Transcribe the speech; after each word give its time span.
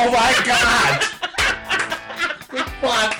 Oh 0.00 0.12
my 0.12 0.32
god! 0.44 1.02
Fuck! 2.80 3.12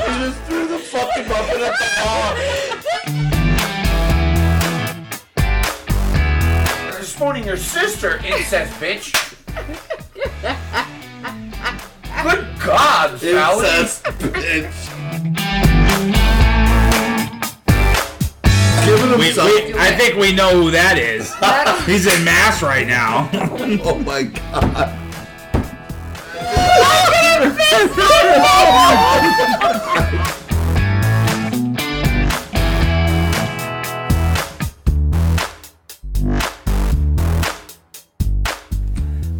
I 0.00 0.06
just 0.20 0.38
threw 0.42 0.64
the 0.68 0.78
fucking 0.78 1.26
muffin 1.28 1.60
at 1.60 1.74
the 1.80 1.88
wall. 2.04 2.30
You're 6.92 7.02
spawning 7.02 7.44
your 7.44 7.56
sister, 7.56 8.20
incest 8.24 8.74
bitch. 8.74 9.12
Good 12.22 12.46
God, 12.64 13.18
Sally. 13.18 13.66
Incest 13.66 14.04
bitch. 14.04 14.97
We, 19.16 19.26
himself. 19.26 19.48
we, 19.48 19.74
I 19.74 19.94
think 19.96 20.16
we 20.16 20.32
know 20.32 20.50
who 20.62 20.70
that 20.72 20.98
is. 20.98 21.32
He's 21.86 22.06
in 22.06 22.24
mass 22.24 22.62
right 22.62 22.86
now. 22.86 23.30
oh 23.84 23.98
my 24.00 24.24
god. 24.24 24.94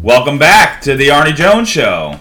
Welcome 0.01 0.37
back 0.37 0.81
to 0.83 0.95
the 0.95 1.09
Arnie 1.09 1.35
Jones 1.35 1.67
Show. 1.67 2.19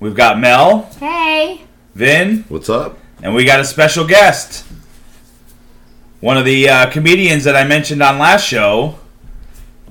We've 0.00 0.14
got 0.14 0.38
Mel, 0.38 0.90
Hey. 0.98 1.62
Vin, 1.94 2.44
What's 2.48 2.68
up? 2.68 2.98
and 3.22 3.34
we 3.34 3.44
got 3.44 3.60
a 3.60 3.64
special 3.64 4.06
guest. 4.06 4.64
One 6.22 6.36
of 6.36 6.44
the 6.44 6.68
uh, 6.68 6.88
comedians 6.88 7.42
that 7.42 7.56
I 7.56 7.64
mentioned 7.64 8.00
on 8.00 8.16
last 8.16 8.46
show, 8.46 8.96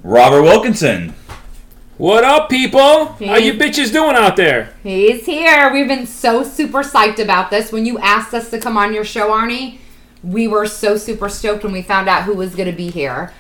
Robert 0.02 0.44
Wilkinson. 0.44 1.14
What 1.98 2.24
up, 2.24 2.50
people? 2.50 3.08
How 3.08 3.36
you 3.36 3.56
bitches 3.56 3.92
doing 3.92 4.16
out 4.16 4.38
there? 4.38 4.74
He's 4.82 5.26
here. 5.26 5.74
We've 5.74 5.90
been 5.90 6.08
so 6.08 6.42
super 6.44 6.84
psyched 6.84 7.20
about 7.20 7.50
this. 7.50 7.74
When 7.74 7.86
you 7.86 8.00
asked 8.00 8.34
us 8.34 8.50
to 8.52 8.62
come 8.62 8.78
on 8.78 8.94
your 8.94 9.04
show, 9.04 9.30
Arnie, 9.30 9.80
we 10.24 10.48
were 10.48 10.68
so 10.68 10.96
super 10.96 11.28
stoked 11.28 11.66
when 11.66 11.74
we 11.74 11.82
found 11.82 12.08
out 12.08 12.24
who 12.24 12.34
was 12.34 12.56
going 12.56 12.72
to 12.72 12.78
be 12.78 12.90
here. 12.90 13.34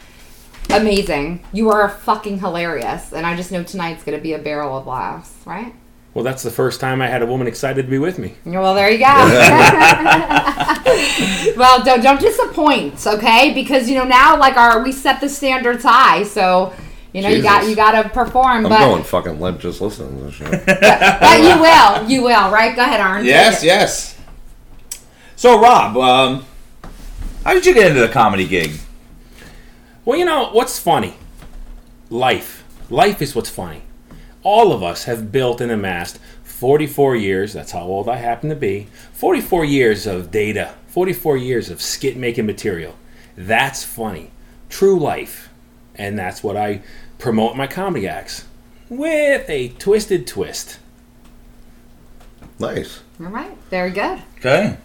Amazing. 0.69 1.45
You 1.53 1.69
are 1.69 1.87
fucking 1.87 2.39
hilarious. 2.39 3.13
And 3.13 3.25
I 3.25 3.37
just 3.37 3.53
know 3.53 3.63
tonight's 3.63 4.03
going 4.03 4.17
to 4.17 4.21
be 4.21 4.33
a 4.33 4.37
barrel 4.37 4.77
of 4.77 4.85
laughs, 4.85 5.33
right? 5.45 5.73
Well, 6.13 6.25
that's 6.25 6.43
the 6.43 6.51
first 6.51 6.81
time 6.81 7.01
I 7.01 7.07
had 7.07 7.21
a 7.21 7.25
woman 7.25 7.47
excited 7.47 7.83
to 7.83 7.89
be 7.89 7.97
with 7.97 8.19
me. 8.19 8.35
Well, 8.45 8.75
there 8.75 8.91
you 8.91 8.97
go. 8.97 9.05
well, 11.57 11.81
don't 11.85 12.03
don't 12.03 12.19
disappoint, 12.19 13.07
okay? 13.07 13.53
Because 13.53 13.89
you 13.89 13.95
know 13.95 14.03
now, 14.03 14.37
like 14.37 14.57
our 14.57 14.83
we 14.83 14.91
set 14.91 15.21
the 15.21 15.29
standards 15.29 15.83
high, 15.83 16.23
so 16.23 16.73
you 17.13 17.21
know 17.21 17.29
you 17.29 17.41
got 17.41 17.65
you 17.65 17.77
got 17.77 18.01
to 18.01 18.09
perform. 18.09 18.65
I'm 18.65 18.69
but 18.69 18.79
going 18.79 19.03
fucking 19.03 19.39
limp 19.39 19.61
just 19.61 19.79
listening 19.79 20.17
to 20.17 20.23
this 20.25 20.33
shit. 20.33 20.65
but 20.81 21.39
you 21.39 21.61
will, 21.61 22.09
you 22.09 22.23
will, 22.23 22.51
right? 22.51 22.75
Go 22.75 22.81
ahead, 22.81 22.99
Arn. 22.99 23.23
Yes, 23.23 23.63
yes. 23.63 24.17
So, 25.37 25.61
Rob, 25.61 25.95
um, 25.95 26.45
how 27.45 27.53
did 27.53 27.65
you 27.65 27.73
get 27.73 27.87
into 27.87 28.01
the 28.01 28.09
comedy 28.09 28.45
gig? 28.45 28.73
Well, 30.03 30.19
you 30.19 30.25
know 30.25 30.49
what's 30.51 30.77
funny? 30.77 31.15
Life. 32.09 32.65
Life 32.89 33.21
is 33.21 33.33
what's 33.33 33.49
funny. 33.49 33.83
All 34.43 34.71
of 34.71 34.81
us 34.81 35.03
have 35.05 35.31
built 35.31 35.61
and 35.61 35.71
amassed 35.71 36.19
44 36.43 37.15
years, 37.15 37.53
that's 37.53 37.71
how 37.71 37.81
old 37.81 38.07
I 38.07 38.17
happen 38.17 38.49
to 38.49 38.55
be, 38.55 38.87
44 39.13 39.65
years 39.65 40.05
of 40.05 40.29
data, 40.31 40.75
44 40.87 41.37
years 41.37 41.69
of 41.69 41.81
skit 41.81 42.17
making 42.17 42.45
material. 42.45 42.95
That's 43.35 43.83
funny. 43.83 44.31
True 44.69 44.99
life. 44.99 45.49
And 45.95 46.17
that's 46.17 46.43
what 46.43 46.57
I 46.57 46.81
promote 47.17 47.51
in 47.51 47.57
my 47.57 47.67
comedy 47.67 48.07
acts 48.07 48.45
with 48.89 49.49
a 49.49 49.69
twisted 49.69 50.27
twist. 50.27 50.77
Nice. 52.59 53.01
All 53.19 53.27
right, 53.27 53.57
very 53.69 53.91
good. 53.91 54.21
Okay. 54.37 54.77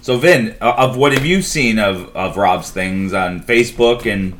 So, 0.00 0.16
Vin, 0.16 0.56
uh, 0.62 0.74
of 0.78 0.96
what 0.96 1.12
have 1.12 1.26
you 1.26 1.42
seen 1.42 1.78
of, 1.78 2.14
of 2.16 2.38
Rob's 2.38 2.70
things 2.70 3.12
on 3.12 3.42
Facebook, 3.42 4.10
and 4.10 4.38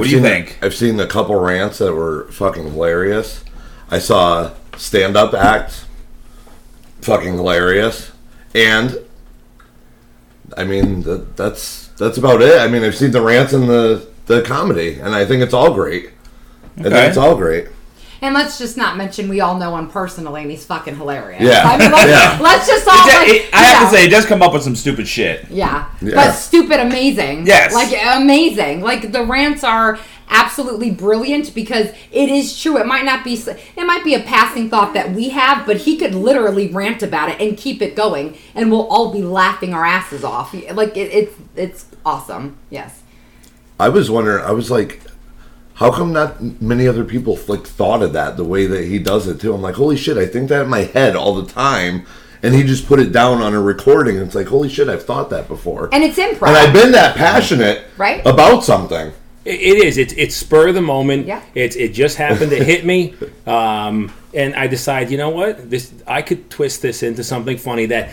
what 0.00 0.06
I've 0.06 0.10
do 0.10 0.16
you 0.16 0.20
think? 0.22 0.58
I've 0.62 0.74
seen 0.74 0.98
a 1.00 1.06
couple 1.06 1.34
rants 1.36 1.78
that 1.78 1.94
were 1.94 2.26
fucking 2.32 2.64
hilarious. 2.72 3.44
I 3.90 3.98
saw 3.98 4.52
stand 4.76 5.16
up 5.16 5.34
acts, 5.34 5.86
fucking 7.02 7.34
hilarious, 7.34 8.12
and 8.54 8.98
I 10.56 10.64
mean 10.64 11.02
that, 11.02 11.36
that's 11.36 11.88
that's 11.98 12.18
about 12.18 12.42
it. 12.42 12.60
I 12.60 12.68
mean 12.68 12.82
I've 12.82 12.96
seen 12.96 13.10
the 13.12 13.20
rants 13.22 13.52
and 13.52 13.68
the 13.68 14.06
the 14.26 14.42
comedy, 14.42 14.94
and 15.00 15.14
I 15.14 15.24
think 15.24 15.42
it's 15.42 15.54
all 15.54 15.72
great. 15.74 16.10
I 16.84 16.88
Okay. 16.88 16.90
think 16.90 17.08
it's 17.08 17.16
all 17.18 17.36
great. 17.36 17.68
And 18.22 18.34
let's 18.34 18.58
just 18.58 18.76
not 18.76 18.96
mention 18.98 19.28
we 19.28 19.40
all 19.40 19.58
know 19.58 19.76
him 19.78 19.88
personally, 19.88 20.42
and 20.42 20.50
he's 20.50 20.64
fucking 20.64 20.96
hilarious. 20.96 21.40
Yeah. 21.42 21.62
I 21.64 21.78
mean, 21.78 21.90
let's, 21.90 22.10
Yeah. 22.10 22.38
let's 22.40 22.66
just 22.66 22.86
all. 22.86 22.94
It- 23.08 23.14
like, 23.14 23.28
it- 23.28 23.54
I 23.54 23.62
have 23.62 23.82
yeah. 23.82 23.90
to 23.90 23.96
say, 23.96 24.02
he 24.02 24.08
does 24.08 24.26
come 24.26 24.42
up 24.42 24.52
with 24.52 24.62
some 24.62 24.76
stupid 24.76 25.08
shit. 25.08 25.46
Yeah. 25.50 25.86
Yeah. 26.02 26.14
But 26.16 26.32
stupid 26.32 26.80
amazing. 26.80 27.46
Yes. 27.46 27.72
Like 27.72 27.92
amazing. 28.16 28.82
Like 28.82 29.10
the 29.12 29.24
rants 29.24 29.64
are 29.64 29.98
absolutely 30.32 30.90
brilliant 30.90 31.54
because 31.54 31.88
it 32.12 32.28
is 32.28 32.60
true. 32.60 32.78
It 32.78 32.86
might 32.86 33.04
not 33.04 33.24
be 33.24 33.34
it 33.34 33.84
might 33.84 34.04
be 34.04 34.14
a 34.14 34.20
passing 34.20 34.68
thought 34.70 34.94
that 34.94 35.12
we 35.12 35.30
have, 35.30 35.66
but 35.66 35.78
he 35.78 35.96
could 35.96 36.14
literally 36.14 36.68
rant 36.68 37.02
about 37.02 37.30
it 37.30 37.40
and 37.40 37.56
keep 37.56 37.80
it 37.82 37.96
going 37.96 38.36
and 38.54 38.70
we'll 38.70 38.86
all 38.86 39.12
be 39.12 39.22
laughing 39.22 39.74
our 39.74 39.84
asses 39.84 40.22
off. 40.22 40.54
Like 40.72 40.96
it, 40.96 41.10
it's 41.12 41.36
it's 41.56 41.86
awesome. 42.04 42.58
Yes. 42.68 43.00
I 43.80 43.88
was 43.88 44.10
wondering. 44.10 44.44
I 44.44 44.52
was 44.52 44.70
like, 44.70 45.00
how 45.80 45.90
come 45.90 46.12
not 46.12 46.40
many 46.60 46.86
other 46.86 47.04
people 47.04 47.38
like 47.48 47.66
thought 47.66 48.02
of 48.02 48.12
that 48.12 48.36
the 48.36 48.44
way 48.44 48.66
that 48.66 48.84
he 48.84 48.98
does 48.98 49.26
it 49.26 49.40
too? 49.40 49.54
I'm 49.54 49.62
like, 49.62 49.74
holy 49.74 49.96
shit! 49.96 50.16
I 50.18 50.26
think 50.26 50.50
that 50.50 50.62
in 50.64 50.68
my 50.68 50.80
head 50.82 51.16
all 51.16 51.34
the 51.34 51.50
time, 51.50 52.06
and 52.42 52.54
he 52.54 52.62
just 52.62 52.86
put 52.86 53.00
it 53.00 53.12
down 53.12 53.40
on 53.40 53.54
a 53.54 53.60
recording. 53.60 54.18
It's 54.18 54.34
like, 54.34 54.46
holy 54.48 54.68
shit! 54.68 54.88
I've 54.90 55.04
thought 55.04 55.30
that 55.30 55.48
before, 55.48 55.88
And 55.92 56.04
it's 56.04 56.18
improv. 56.18 56.48
and 56.48 56.56
I've 56.58 56.74
been 56.74 56.92
that 56.92 57.16
passionate 57.16 57.82
Right. 57.96 58.24
about 58.26 58.62
something. 58.62 59.12
It, 59.46 59.54
it 59.60 59.84
is. 59.86 59.96
It's 59.96 60.12
it's 60.18 60.36
spur 60.36 60.68
of 60.68 60.74
the 60.74 60.82
moment. 60.82 61.26
Yeah. 61.26 61.40
It's 61.54 61.74
it 61.76 61.94
just 61.94 62.18
happened 62.18 62.50
to 62.50 62.62
hit 62.62 62.84
me, 62.84 63.14
um, 63.46 64.12
and 64.34 64.54
I 64.54 64.66
decide, 64.66 65.10
you 65.10 65.16
know 65.16 65.30
what? 65.30 65.70
This 65.70 65.94
I 66.06 66.20
could 66.20 66.50
twist 66.50 66.82
this 66.82 67.02
into 67.02 67.24
something 67.24 67.56
funny 67.56 67.86
that 67.86 68.10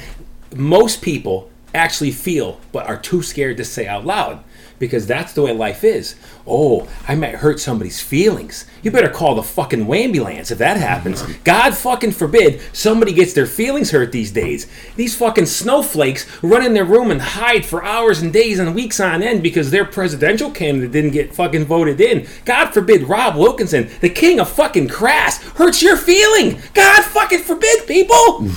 most 0.55 1.01
people 1.01 1.49
actually 1.75 2.11
feel, 2.11 2.61
but 2.71 2.87
are 2.87 2.95
too 2.97 3.21
scared 3.21 3.57
to 3.57 3.65
say 3.65 3.85
out 3.87 4.05
loud. 4.05 4.41
Because 4.79 5.07
that's 5.07 5.33
the 5.33 5.41
way 5.41 5.53
life 5.53 5.83
is. 5.83 6.15
Oh, 6.45 6.87
I 7.07 7.15
might 7.15 7.35
hurt 7.35 7.59
somebody's 7.59 7.99
feelings. 7.99 8.65
You 8.83 8.91
better 8.91 9.09
call 9.09 9.33
the 9.35 9.41
fucking 9.43 9.91
ambulance 9.91 10.51
if 10.51 10.59
that 10.59 10.77
happens. 10.77 11.23
God 11.43 11.75
fucking 11.75 12.11
forbid 12.11 12.61
somebody 12.73 13.11
gets 13.11 13.33
their 13.33 13.47
feelings 13.47 13.89
hurt 13.91 14.11
these 14.11 14.31
days. 14.31 14.67
These 14.95 15.15
fucking 15.15 15.47
snowflakes 15.47 16.27
run 16.43 16.63
in 16.63 16.73
their 16.73 16.85
room 16.85 17.09
and 17.09 17.21
hide 17.21 17.65
for 17.65 17.83
hours 17.83 18.21
and 18.21 18.31
days 18.31 18.59
and 18.59 18.75
weeks 18.75 18.99
on 18.99 19.23
end 19.23 19.41
because 19.41 19.71
their 19.71 19.83
presidential 19.85 20.51
candidate 20.51 20.91
didn't 20.91 21.11
get 21.11 21.33
fucking 21.33 21.65
voted 21.65 21.99
in. 21.99 22.27
God 22.45 22.69
forbid 22.71 23.09
Rob 23.09 23.35
Wilkinson, 23.35 23.89
the 24.01 24.09
king 24.09 24.39
of 24.39 24.47
fucking 24.49 24.89
crass, 24.89 25.41
hurts 25.53 25.81
your 25.81 25.97
feeling. 25.97 26.61
God 26.73 27.03
fucking 27.03 27.39
forbid, 27.39 27.87
people. 27.87 28.47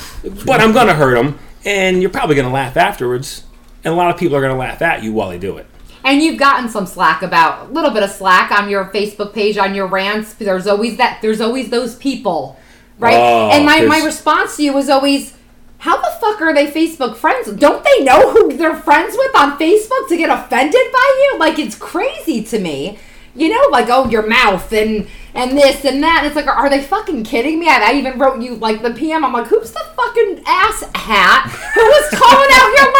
but 0.44 0.60
I'm 0.60 0.72
gonna 0.72 0.94
hurt 0.94 1.16
him, 1.16 1.38
and 1.64 2.02
you're 2.02 2.10
probably 2.10 2.36
gonna 2.36 2.52
laugh 2.52 2.76
afterwards. 2.76 3.44
And 3.84 3.94
a 3.94 3.96
lot 3.96 4.10
of 4.12 4.18
people 4.20 4.36
are 4.36 4.42
gonna 4.42 4.56
laugh 4.58 4.82
at 4.82 5.02
you 5.02 5.12
while 5.12 5.30
they 5.30 5.38
do 5.38 5.56
it. 5.56 5.66
And 6.04 6.22
you've 6.22 6.38
gotten 6.38 6.68
some 6.68 6.86
slack 6.86 7.22
about 7.22 7.68
a 7.68 7.72
little 7.72 7.90
bit 7.90 8.02
of 8.02 8.10
slack 8.10 8.50
on 8.50 8.68
your 8.68 8.86
Facebook 8.86 9.32
page 9.32 9.58
on 9.58 9.74
your 9.74 9.86
rants. 9.86 10.34
There's 10.34 10.66
always 10.66 10.96
that. 10.96 11.20
There's 11.22 11.40
always 11.40 11.70
those 11.70 11.94
people, 11.96 12.58
right? 12.98 13.16
Oh, 13.16 13.50
and 13.50 13.66
my, 13.66 13.82
my 13.82 14.04
response 14.04 14.56
to 14.56 14.62
you 14.62 14.72
was 14.72 14.88
always, 14.88 15.36
"How 15.78 15.96
the 15.96 16.10
fuck 16.20 16.40
are 16.40 16.54
they 16.54 16.66
Facebook 16.68 17.16
friends? 17.16 17.52
Don't 17.52 17.84
they 17.84 18.04
know 18.04 18.32
who 18.32 18.56
they're 18.56 18.76
friends 18.76 19.14
with 19.16 19.36
on 19.36 19.58
Facebook 19.58 20.08
to 20.08 20.16
get 20.16 20.30
offended 20.30 20.92
by 20.92 21.28
you? 21.32 21.38
Like 21.38 21.58
it's 21.58 21.76
crazy 21.76 22.42
to 22.44 22.58
me." 22.58 22.98
You 23.34 23.48
know, 23.48 23.68
like 23.70 23.86
oh, 23.88 24.08
your 24.08 24.26
mouth 24.26 24.72
and 24.72 25.06
and 25.34 25.52
this 25.56 25.84
and 25.84 26.02
that. 26.02 26.24
It's 26.24 26.34
like, 26.34 26.46
are 26.48 26.68
they 26.68 26.82
fucking 26.82 27.24
kidding 27.24 27.60
me? 27.60 27.68
I, 27.68 27.90
I 27.90 27.94
even 27.94 28.18
wrote 28.18 28.42
you 28.42 28.56
like 28.56 28.82
the 28.82 28.92
PM. 28.92 29.24
I'm 29.24 29.32
like, 29.32 29.46
who's 29.46 29.70
the 29.70 29.80
fucking 29.96 30.42
ass 30.46 30.82
hat 30.94 31.48
who 31.74 31.80
was 31.80 32.10
calling 32.10 32.50
out 32.52 32.74
your 32.76 32.92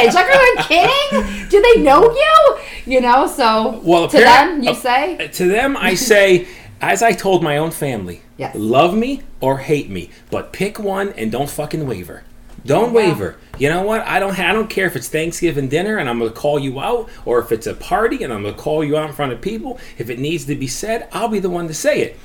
language? 0.00 0.14
Like, 0.14 0.26
are 0.26 0.56
they 0.56 0.62
kidding? 0.62 1.48
Do 1.48 1.60
they 1.60 1.82
know 1.82 2.10
you? 2.10 2.58
You 2.86 3.00
know, 3.00 3.26
so 3.26 3.80
Well, 3.84 4.08
to 4.08 4.18
them, 4.18 4.62
you 4.62 4.70
uh, 4.70 4.74
say, 4.74 5.28
To 5.28 5.48
them, 5.48 5.76
I 5.76 5.94
say, 5.94 6.46
as 6.80 7.02
I 7.02 7.12
told 7.12 7.42
my 7.42 7.56
own 7.58 7.70
family, 7.70 8.22
Yes. 8.36 8.54
love 8.56 8.96
me 8.96 9.22
or 9.40 9.58
hate 9.58 9.88
me, 9.90 10.10
but 10.30 10.52
pick 10.52 10.78
one 10.78 11.10
and 11.10 11.30
don't 11.30 11.48
fucking 11.48 11.86
waver. 11.86 12.24
Don't 12.66 12.92
waver. 12.92 13.36
You 13.58 13.68
know 13.68 13.82
what? 13.82 14.00
I 14.02 14.18
don't. 14.18 14.38
I 14.38 14.52
don't 14.52 14.68
care 14.68 14.86
if 14.86 14.96
it's 14.96 15.08
Thanksgiving 15.08 15.68
dinner 15.68 15.96
and 15.98 16.08
I'm 16.08 16.18
gonna 16.18 16.30
call 16.30 16.58
you 16.58 16.80
out, 16.80 17.08
or 17.24 17.38
if 17.38 17.52
it's 17.52 17.66
a 17.66 17.74
party 17.74 18.22
and 18.24 18.32
I'm 18.32 18.42
gonna 18.42 18.54
call 18.56 18.82
you 18.84 18.96
out 18.96 19.08
in 19.10 19.14
front 19.14 19.32
of 19.32 19.40
people. 19.40 19.78
If 19.98 20.10
it 20.10 20.18
needs 20.18 20.44
to 20.46 20.54
be 20.54 20.66
said, 20.66 21.08
I'll 21.12 21.28
be 21.28 21.38
the 21.38 21.50
one 21.50 21.68
to 21.68 21.74
say 21.74 22.00
it. 22.02 22.18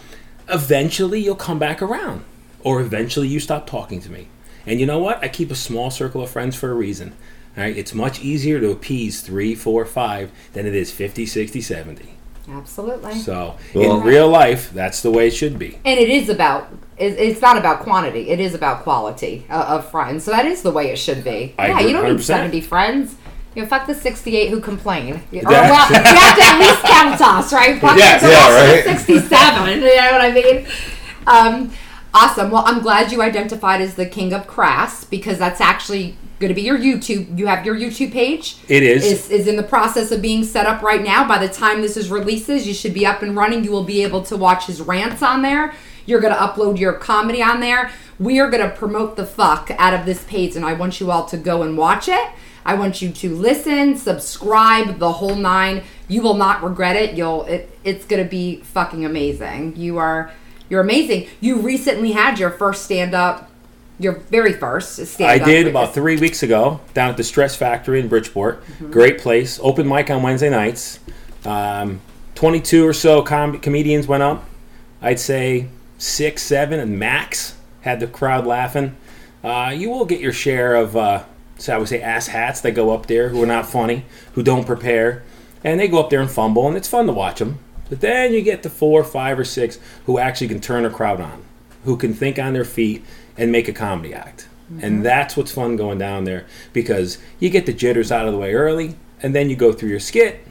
Eventually, 0.49 1.19
you'll 1.21 1.35
come 1.35 1.59
back 1.59 1.81
around, 1.81 2.23
or 2.63 2.81
eventually 2.81 3.27
you 3.27 3.39
stop 3.39 3.67
talking 3.67 4.01
to 4.01 4.11
me. 4.11 4.27
And 4.65 4.79
you 4.79 4.85
know 4.85 4.99
what? 4.99 5.23
I 5.23 5.27
keep 5.27 5.51
a 5.51 5.55
small 5.55 5.91
circle 5.91 6.21
of 6.23 6.29
friends 6.31 6.55
for 6.55 6.71
a 6.71 6.73
reason. 6.73 7.13
All 7.57 7.63
right, 7.63 7.75
it's 7.77 7.93
much 7.93 8.21
easier 8.21 8.59
to 8.59 8.71
appease 8.71 9.21
three, 9.21 9.53
four, 9.55 9.85
five 9.85 10.31
than 10.53 10.65
it 10.65 10.73
is 10.75 10.91
50, 10.91 11.25
60, 11.25 11.61
70. 11.61 12.09
Absolutely. 12.51 13.15
So 13.19 13.55
Well- 13.75 13.99
in 13.99 14.03
real 14.03 14.27
life, 14.27 14.71
that's 14.73 15.01
the 15.01 15.11
way 15.11 15.27
it 15.27 15.31
should 15.35 15.59
be. 15.59 15.77
and 15.85 15.99
it 15.99 16.09
is 16.09 16.29
about 16.29 16.69
it- 16.71 16.77
it's 16.99 17.41
not 17.41 17.57
about 17.57 17.79
quantity 17.79 18.29
it 18.29 18.39
is 18.39 18.53
about 18.53 18.83
quality 18.83 19.45
uh, 19.49 19.77
of 19.77 19.89
friends 19.89 20.23
so 20.23 20.31
that 20.31 20.45
is 20.45 20.61
the 20.61 20.71
way 20.71 20.91
it 20.91 20.97
should 20.97 21.23
be 21.23 21.55
I 21.57 21.67
yeah 21.67 21.79
agree 21.79 21.87
you 21.87 21.93
don't 21.93 22.05
need 22.05 22.19
100%. 22.19 22.23
70 22.23 22.61
friends 22.61 23.15
you 23.55 23.63
know, 23.63 23.67
fuck 23.67 23.87
the 23.87 23.95
68 23.95 24.49
who 24.51 24.61
complain. 24.61 25.15
Or, 25.15 25.21
well, 25.43 25.89
you 25.91 25.97
have 25.97 26.37
to 26.37 26.43
at 26.43 26.59
least 26.59 26.83
count 26.83 27.19
us, 27.19 27.51
right? 27.51 27.81
Fuck 27.81 27.97
Yeah, 27.97 28.19
yeah, 28.21 28.55
rest 28.55 29.01
of 29.01 29.07
the 29.07 29.15
right. 29.15 29.27
67. 29.27 29.79
You 29.79 29.85
know 29.85 30.11
what 30.11 30.21
I 30.21 30.31
mean? 30.31 30.67
Um, 31.25 31.73
awesome. 32.13 32.51
Well, 32.51 32.63
I'm 32.65 32.81
glad 32.81 33.11
you 33.11 33.21
identified 33.21 33.81
as 33.81 33.95
the 33.95 34.05
king 34.05 34.33
of 34.33 34.47
crass 34.47 35.03
because 35.03 35.39
that's 35.39 35.59
actually 35.59 36.15
going 36.39 36.49
to 36.49 36.55
be 36.55 36.61
your 36.61 36.77
YouTube. 36.77 37.37
You 37.37 37.47
have 37.47 37.65
your 37.65 37.75
YouTube 37.75 38.11
page. 38.11 38.57
It 38.67 38.83
is. 38.83 39.03
is 39.03 39.29
is 39.29 39.47
in 39.47 39.55
the 39.55 39.63
process 39.63 40.11
of 40.11 40.21
being 40.21 40.43
set 40.43 40.65
up 40.65 40.81
right 40.81 41.01
now. 41.01 41.27
By 41.27 41.45
the 41.45 41.51
time 41.51 41.81
this 41.81 41.97
is 41.97 42.09
releases, 42.09 42.67
you 42.67 42.73
should 42.73 42.93
be 42.93 43.05
up 43.05 43.21
and 43.21 43.35
running. 43.35 43.63
You 43.63 43.71
will 43.71 43.83
be 43.83 44.03
able 44.03 44.23
to 44.23 44.37
watch 44.37 44.67
his 44.67 44.81
rants 44.81 45.21
on 45.21 45.41
there. 45.41 45.73
You're 46.09 46.19
going 46.19 46.33
to 46.33 46.39
upload 46.39 46.79
your 46.79 46.93
comedy 46.93 47.41
on 47.43 47.59
there. 47.59 47.91
We 48.19 48.39
are 48.39 48.49
going 48.49 48.67
to 48.67 48.75
promote 48.75 49.15
the 49.15 49.25
fuck 49.25 49.69
out 49.77 49.93
of 49.93 50.05
this 50.05 50.23
page, 50.23 50.55
and 50.55 50.65
I 50.65 50.73
want 50.73 50.99
you 50.99 51.11
all 51.11 51.25
to 51.27 51.37
go 51.37 51.61
and 51.61 51.77
watch 51.77 52.09
it. 52.09 52.29
I 52.65 52.73
want 52.73 53.01
you 53.01 53.11
to 53.11 53.35
listen, 53.35 53.95
subscribe, 53.95 54.99
the 54.99 55.13
whole 55.13 55.35
nine. 55.35 55.83
You 56.07 56.21
will 56.21 56.33
not 56.33 56.63
regret 56.63 56.95
it. 56.95 57.15
You'll 57.15 57.45
it, 57.45 57.77
it's 57.83 58.05
going 58.05 58.23
to 58.23 58.29
be 58.29 58.57
fucking 58.61 59.05
amazing. 59.05 59.75
You 59.75 59.97
are 59.97 60.31
you're 60.67 60.81
amazing. 60.81 61.27
You 61.39 61.61
recently 61.61 62.11
had 62.11 62.37
your 62.37 62.51
first 62.51 62.83
stand 62.83 63.13
up, 63.15 63.49
your 63.97 64.13
very 64.13 64.53
first 64.53 65.05
stand 65.07 65.41
up. 65.41 65.47
I 65.47 65.51
did 65.51 65.67
about 65.67 65.93
three 65.93 66.17
weeks 66.17 66.43
ago 66.43 66.81
down 66.93 67.09
at 67.09 67.17
the 67.17 67.23
Stress 67.23 67.55
Factory 67.55 67.99
in 67.99 68.07
Bridgeport. 68.07 68.63
Mm-hmm. 68.63 68.91
Great 68.91 69.19
place. 69.19 69.59
Open 69.61 69.87
mic 69.87 70.09
on 70.09 70.21
Wednesday 70.21 70.49
nights. 70.49 70.99
Um, 71.45 72.01
22 72.35 72.85
or 72.85 72.93
so 72.93 73.21
com- 73.21 73.59
comedians 73.59 74.07
went 74.07 74.23
up. 74.23 74.45
I'd 75.01 75.19
say 75.19 75.67
six, 75.99 76.41
seven, 76.41 76.79
and 76.79 76.97
max 76.97 77.55
had 77.81 77.99
the 77.99 78.07
crowd 78.07 78.47
laughing. 78.47 78.97
Uh, 79.43 79.71
you 79.75 79.91
will 79.91 80.05
get 80.05 80.19
your 80.19 80.33
share 80.33 80.75
of, 80.75 80.97
uh, 80.97 81.23
so 81.59 81.75
I 81.75 81.77
would 81.77 81.87
say, 81.87 82.01
ass 82.01 82.27
hats 82.27 82.61
that 82.61 82.71
go 82.71 82.89
up 82.89 83.05
there 83.05 83.29
who 83.29 83.43
are 83.43 83.47
not 83.47 83.67
funny, 83.67 84.05
who 84.33 84.41
don't 84.41 84.65
prepare, 84.65 85.23
and 85.63 85.79
they 85.79 85.87
go 85.87 85.99
up 85.99 86.09
there 86.09 86.21
and 86.21 86.31
fumble, 86.31 86.67
and 86.67 86.75
it's 86.75 86.87
fun 86.87 87.05
to 87.05 87.13
watch 87.13 87.39
them. 87.39 87.59
But 87.89 88.01
then 88.01 88.33
you 88.33 88.41
get 88.41 88.63
the 88.63 88.69
four, 88.69 89.03
five, 89.03 89.37
or 89.37 89.45
six 89.45 89.77
who 90.05 90.17
actually 90.17 90.47
can 90.47 90.61
turn 90.61 90.85
a 90.85 90.89
crowd 90.89 91.21
on, 91.21 91.43
who 91.85 91.97
can 91.97 92.13
think 92.13 92.39
on 92.39 92.53
their 92.53 92.65
feet 92.65 93.05
and 93.37 93.51
make 93.51 93.67
a 93.67 93.73
comedy 93.73 94.13
act. 94.13 94.47
And 94.81 95.03
that's 95.03 95.35
what's 95.35 95.51
fun 95.51 95.77
going 95.77 95.97
down 95.97 96.25
there 96.25 96.45
because 96.73 97.17
you 97.39 97.49
get 97.49 97.65
the 97.65 97.73
jitters 97.73 98.11
out 98.11 98.27
of 98.27 98.33
the 98.33 98.37
way 98.37 98.53
early, 98.53 98.95
and 99.21 99.33
then 99.33 99.49
you 99.49 99.55
go 99.55 99.73
through 99.73 99.89
your 99.89 99.99
skit. 99.99 100.45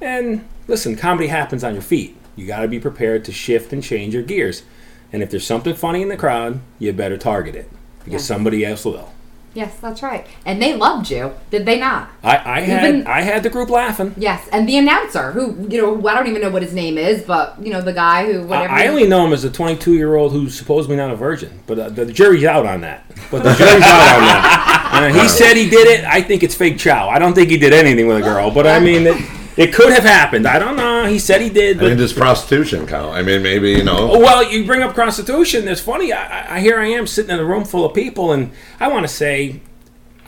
And 0.00 0.48
listen, 0.66 0.96
comedy 0.96 1.28
happens 1.28 1.62
on 1.62 1.74
your 1.74 1.82
feet. 1.82 2.16
You 2.34 2.46
got 2.46 2.62
to 2.62 2.68
be 2.68 2.80
prepared 2.80 3.24
to 3.26 3.32
shift 3.32 3.72
and 3.72 3.82
change 3.82 4.14
your 4.14 4.24
gears. 4.24 4.64
And 5.12 5.22
if 5.22 5.30
there's 5.30 5.46
something 5.46 5.74
funny 5.74 6.02
in 6.02 6.08
the 6.08 6.16
crowd, 6.16 6.60
you 6.78 6.92
better 6.92 7.18
target 7.18 7.54
it 7.54 7.68
because 8.04 8.22
Yeah. 8.28 8.34
somebody 8.34 8.64
else 8.64 8.84
will. 8.84 9.12
Yes, 9.54 9.76
that's 9.80 10.02
right. 10.02 10.26
And 10.46 10.62
they 10.62 10.74
loved 10.74 11.10
you, 11.10 11.32
did 11.50 11.66
they 11.66 11.78
not? 11.78 12.08
I, 12.24 12.36
I 12.38 12.60
had 12.62 13.04
I 13.04 13.20
had 13.20 13.42
the 13.42 13.50
group 13.50 13.68
laughing. 13.68 14.14
Yes, 14.16 14.48
and 14.50 14.66
the 14.66 14.78
announcer, 14.78 15.32
who 15.32 15.66
you 15.68 15.78
know, 15.78 16.08
I 16.08 16.14
don't 16.14 16.26
even 16.26 16.40
know 16.40 16.48
what 16.48 16.62
his 16.62 16.72
name 16.72 16.96
is, 16.96 17.22
but 17.22 17.56
you 17.60 17.70
know, 17.70 17.82
the 17.82 17.92
guy 17.92 18.32
who 18.32 18.40
I, 18.40 18.44
whatever. 18.44 18.72
I 18.72 18.86
only 18.86 19.06
know 19.06 19.26
him 19.26 19.34
as 19.34 19.44
a 19.44 19.50
22 19.50 19.92
year 19.92 20.14
old 20.14 20.32
who's 20.32 20.56
supposedly 20.56 20.96
not 20.96 21.10
a 21.10 21.16
virgin, 21.16 21.60
but 21.66 21.78
uh, 21.78 21.90
the, 21.90 22.06
jury's 22.06 22.44
out 22.44 22.64
on 22.64 22.80
that. 22.80 23.04
But 23.30 23.42
the 23.42 23.52
jury's 23.52 23.82
out 23.84 24.16
on 24.16 24.20
that. 24.22 24.68
Uh, 24.92 25.08
he 25.10 25.26
said 25.26 25.56
he 25.56 25.70
did 25.70 25.86
it. 25.88 26.04
I 26.04 26.20
think 26.20 26.42
it's 26.42 26.54
fake 26.54 26.76
chow. 26.76 27.08
I 27.08 27.18
don't 27.18 27.32
think 27.32 27.48
he 27.48 27.56
did 27.56 27.72
anything 27.72 28.06
with 28.06 28.18
a 28.18 28.20
girl, 28.20 28.50
but 28.50 28.66
I 28.66 28.78
mean, 28.78 29.06
it, 29.06 29.16
it 29.56 29.72
could 29.74 29.92
have 29.92 30.04
happened. 30.04 30.46
I 30.46 30.58
don't 30.58 30.76
know. 30.76 31.06
He 31.06 31.18
said 31.18 31.40
he 31.40 31.50
did, 31.50 31.78
I 31.78 31.80
but 31.80 31.88
mean, 31.88 31.96
does 31.98 32.12
prostitution 32.12 32.86
count? 32.86 33.12
I 33.14 33.22
mean, 33.22 33.42
maybe 33.42 33.70
you 33.72 33.84
know. 33.84 34.10
Oh, 34.12 34.18
well, 34.18 34.42
you 34.50 34.64
bring 34.66 34.82
up 34.82 34.94
prostitution. 34.94 35.68
It's 35.68 35.80
funny. 35.80 36.12
I, 36.12 36.24
I- 36.40 36.56
I 36.56 36.60
here 36.60 36.78
I 36.78 36.86
am 36.86 37.06
sitting 37.06 37.30
in 37.30 37.38
a 37.38 37.44
room 37.44 37.64
full 37.64 37.84
of 37.84 37.94
people, 37.94 38.32
and 38.32 38.50
I 38.80 38.88
want 38.88 39.04
to 39.06 39.12
say, 39.12 39.60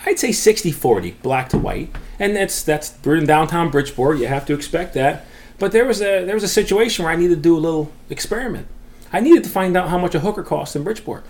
I'd 0.06 0.18
say 0.18 0.30
60-40, 0.30 1.14
black 1.22 1.48
to 1.50 1.58
white, 1.58 1.94
and 2.18 2.36
that's 2.36 2.62
that's 2.62 2.94
we're 3.04 3.16
in 3.16 3.26
downtown 3.26 3.70
Bridgeport. 3.70 4.18
You 4.18 4.26
have 4.26 4.46
to 4.46 4.54
expect 4.54 4.94
that. 4.94 5.26
But 5.58 5.72
there 5.72 5.84
was 5.84 6.00
a 6.02 6.24
there 6.24 6.34
was 6.34 6.44
a 6.44 6.48
situation 6.48 7.04
where 7.04 7.12
I 7.12 7.16
needed 7.16 7.36
to 7.36 7.40
do 7.40 7.56
a 7.56 7.60
little 7.60 7.92
experiment. 8.10 8.66
I 9.12 9.20
needed 9.20 9.44
to 9.44 9.50
find 9.50 9.76
out 9.76 9.88
how 9.90 9.98
much 9.98 10.14
a 10.14 10.20
hooker 10.20 10.42
costs 10.42 10.74
in 10.74 10.82
Bridgeport. 10.82 11.24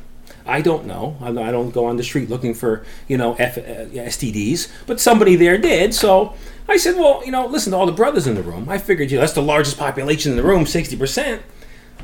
I 0.46 0.61
don't 0.61 0.87
know. 0.87 1.17
I 1.23 1.32
don't 1.32 1.70
go 1.70 1.87
on 1.87 1.96
the 1.96 2.02
street 2.05 2.29
looking 2.29 2.55
for 2.55 2.85
you 3.08 3.17
know 3.17 3.35
F, 3.35 3.56
uh, 3.56 3.87
STDs, 3.87 4.70
but 4.87 5.00
somebody 5.00 5.37
there 5.37 5.58
did. 5.58 5.94
So 5.94 6.35
I 6.69 6.76
said, 6.76 6.96
well, 6.96 7.25
you 7.25 7.32
know, 7.32 7.46
listen 7.46 7.73
to 7.73 7.79
all 7.79 7.87
the 7.87 7.93
brothers 7.93 8.26
in 8.26 8.35
the 8.35 8.43
room. 8.43 8.69
I 8.69 8.79
figured, 8.79 9.11
you 9.11 9.17
know, 9.17 9.23
that's 9.23 9.32
the 9.32 9.43
largest 9.43 9.79
population 9.79 10.32
in 10.32 10.37
the 10.37 10.43
room, 10.44 10.67
sixty 10.67 10.96
percent. 10.96 11.43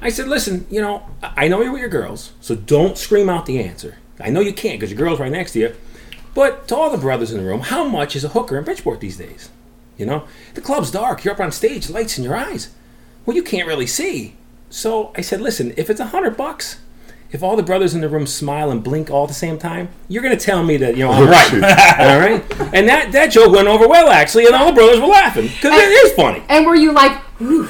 I 0.03 0.09
said, 0.09 0.29
listen, 0.29 0.67
you 0.71 0.81
know, 0.81 1.07
I 1.23 1.45
I 1.45 1.49
know 1.49 1.61
you're 1.63 1.73
with 1.73 1.81
your 1.81 1.91
girls, 1.91 2.33
so 2.41 2.55
don't 2.55 2.97
scream 2.97 3.29
out 3.29 3.47
the 3.47 3.63
answer. 3.63 3.99
I 4.19 4.31
know 4.31 4.41
you 4.41 4.53
can't 4.53 4.79
because 4.79 4.91
your 4.91 4.99
girl's 4.99 5.21
right 5.21 5.33
next 5.33 5.53
to 5.53 5.61
you. 5.61 5.77
But 6.35 6.69
to 6.69 6.77
all 6.77 6.91
the 6.91 6.99
brothers 6.99 7.33
in 7.33 7.39
the 7.39 7.45
room, 7.45 7.61
how 7.61 7.85
much 7.85 8.15
is 8.15 8.25
a 8.25 8.29
hooker 8.29 8.57
in 8.57 8.65
Bridgeport 8.65 9.01
these 9.01 9.17
days? 9.17 9.51
You 9.97 10.07
know, 10.07 10.25
the 10.55 10.61
club's 10.61 10.91
dark. 10.91 11.25
You're 11.25 11.35
up 11.35 11.41
on 11.41 11.53
stage, 11.53 11.91
lights 11.91 12.17
in 12.17 12.25
your 12.25 12.37
eyes. 12.37 12.71
Well, 13.27 13.37
you 13.37 13.43
can't 13.43 13.67
really 13.69 13.87
see. 13.87 14.37
So 14.71 15.13
I 15.17 15.21
said, 15.21 15.41
listen, 15.41 15.75
if 15.77 15.91
it's 15.91 16.01
a 16.01 16.07
hundred 16.07 16.37
bucks, 16.37 16.79
if 17.33 17.43
all 17.43 17.55
the 17.57 17.63
brothers 17.63 17.95
in 17.95 18.01
the 18.01 18.09
room 18.09 18.27
smile 18.27 18.71
and 18.71 18.83
blink 18.83 19.11
all 19.11 19.23
at 19.25 19.29
the 19.29 19.35
same 19.35 19.59
time, 19.59 19.89
you're 20.09 20.23
gonna 20.23 20.37
tell 20.37 20.63
me 20.63 20.77
that 20.79 20.97
you 20.97 21.05
know 21.05 21.13
I'm 21.13 21.29
right. 21.29 21.53
all 22.01 22.19
right. 22.19 22.75
And 22.75 22.89
that 22.89 23.13
that 23.13 23.27
joke 23.29 23.53
went 23.53 23.69
over 23.69 23.87
well 23.89 24.09
actually, 24.11 24.47
and 24.47 24.55
all 24.55 24.67
the 24.67 24.73
brothers 24.73 25.01
were 25.01 25.07
laughing 25.07 25.47
because 25.47 25.73
it 25.75 25.89
is 25.91 26.13
funny. 26.15 26.43
and 26.49 26.67
were 26.67 26.75
you 26.75 26.93
like, 26.93 27.13
"Whew," 27.39 27.69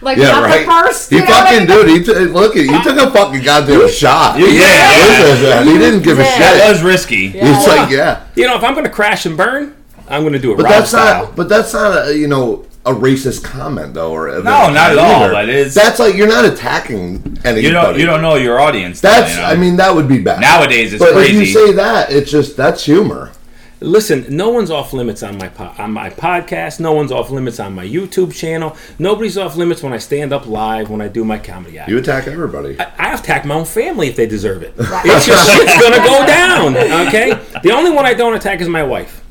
like 0.00 0.16
Yeah, 0.16 0.28
not 0.32 0.44
right. 0.44 0.64
the 0.64 0.70
first? 0.72 1.10
He 1.10 1.16
you 1.16 1.22
know 1.22 1.28
fucking 1.28 1.58
mean? 1.58 1.66
dude. 1.66 1.88
He 1.88 2.02
t- 2.04 2.14
look 2.26 2.56
at 2.56 2.64
you 2.64 2.82
took 2.82 2.96
a 2.96 3.10
fucking 3.10 3.42
goddamn 3.42 3.88
shot. 3.90 4.38
Yeah. 4.38 4.46
Listen, 4.46 5.42
man, 5.50 5.66
he 5.66 5.78
didn't 5.78 6.02
give 6.02 6.18
a 6.18 6.22
Yeah. 6.22 6.38
That 6.38 6.70
was 6.70 6.82
risky. 6.82 7.28
He's 7.28 7.66
like, 7.66 7.90
yeah, 7.90 8.24
You 8.34 8.46
know, 8.46 8.56
if 8.56 8.64
I'm 8.64 8.74
gonna 8.74 8.88
crash 8.88 9.26
and 9.26 9.36
burn, 9.36 9.74
I'm 10.10 10.22
gonna 10.24 10.38
do 10.38 10.52
it 10.52 10.56
but 10.56 10.64
Rob 10.64 10.72
that's 10.72 10.88
style. 10.90 11.24
not. 11.26 11.36
But 11.36 11.48
that's 11.48 11.72
not 11.72 12.08
a 12.08 12.16
you 12.16 12.26
know 12.28 12.64
a 12.86 12.92
racist 12.92 13.44
comment 13.44 13.92
though, 13.94 14.12
or 14.12 14.28
No, 14.28 14.70
not 14.70 14.92
at 14.92 14.98
all, 14.98 15.24
either. 15.24 15.32
but 15.32 15.48
it 15.50 15.54
is- 15.54 15.74
That's 15.74 15.98
like 15.98 16.14
you're 16.14 16.26
not 16.26 16.44
attacking 16.46 17.38
anybody. 17.44 17.60
You 17.62 17.70
don't 17.72 17.98
you 17.98 18.06
don't 18.06 18.22
know 18.22 18.36
your 18.36 18.58
audience. 18.58 19.00
though, 19.00 19.10
That's. 19.10 19.34
you 19.34 19.40
know? 19.40 19.46
I 19.46 19.56
mean, 19.56 19.76
that 19.76 19.94
would 19.94 20.08
be 20.08 20.18
bad. 20.18 20.40
Nowadays, 20.40 20.92
it's 20.94 21.02
but 21.02 21.12
crazy. 21.12 21.36
if 21.42 21.48
you 21.48 21.52
say 21.54 21.72
that, 21.72 22.10
it's 22.10 22.30
just 22.30 22.56
that's 22.56 22.84
humor. 22.84 23.32
Listen, 23.82 24.26
no 24.28 24.50
one's 24.50 24.70
off 24.70 24.92
limits 24.92 25.22
on 25.22 25.38
my 25.38 25.48
po- 25.48 25.72
on 25.78 25.92
my 25.92 26.10
podcast. 26.10 26.80
No 26.80 26.92
one's 26.92 27.10
off 27.10 27.30
limits 27.30 27.58
on 27.60 27.74
my 27.74 27.86
YouTube 27.86 28.34
channel. 28.34 28.76
Nobody's 28.98 29.38
off 29.38 29.56
limits 29.56 29.82
when 29.82 29.94
I 29.94 29.98
stand 29.98 30.34
up 30.34 30.46
live 30.46 30.90
when 30.90 31.00
I 31.00 31.08
do 31.08 31.24
my 31.24 31.38
comedy 31.38 31.78
act. 31.78 31.88
You 31.88 31.96
attack 31.96 32.26
everybody. 32.26 32.78
I 32.78 33.14
attack 33.14 33.46
my 33.46 33.54
own 33.54 33.64
family 33.64 34.08
if 34.08 34.16
they 34.16 34.26
deserve 34.26 34.62
it. 34.62 34.74
It's 34.78 35.26
just 35.26 35.50
shit's 35.50 35.80
gonna 35.80 35.96
go 36.04 36.26
down. 36.26 36.76
Okay. 37.08 37.38
The 37.62 37.72
only 37.72 37.90
one 37.90 38.04
I 38.04 38.12
don't 38.12 38.34
attack 38.34 38.60
is 38.60 38.68
my 38.68 38.82
wife. 38.82 39.22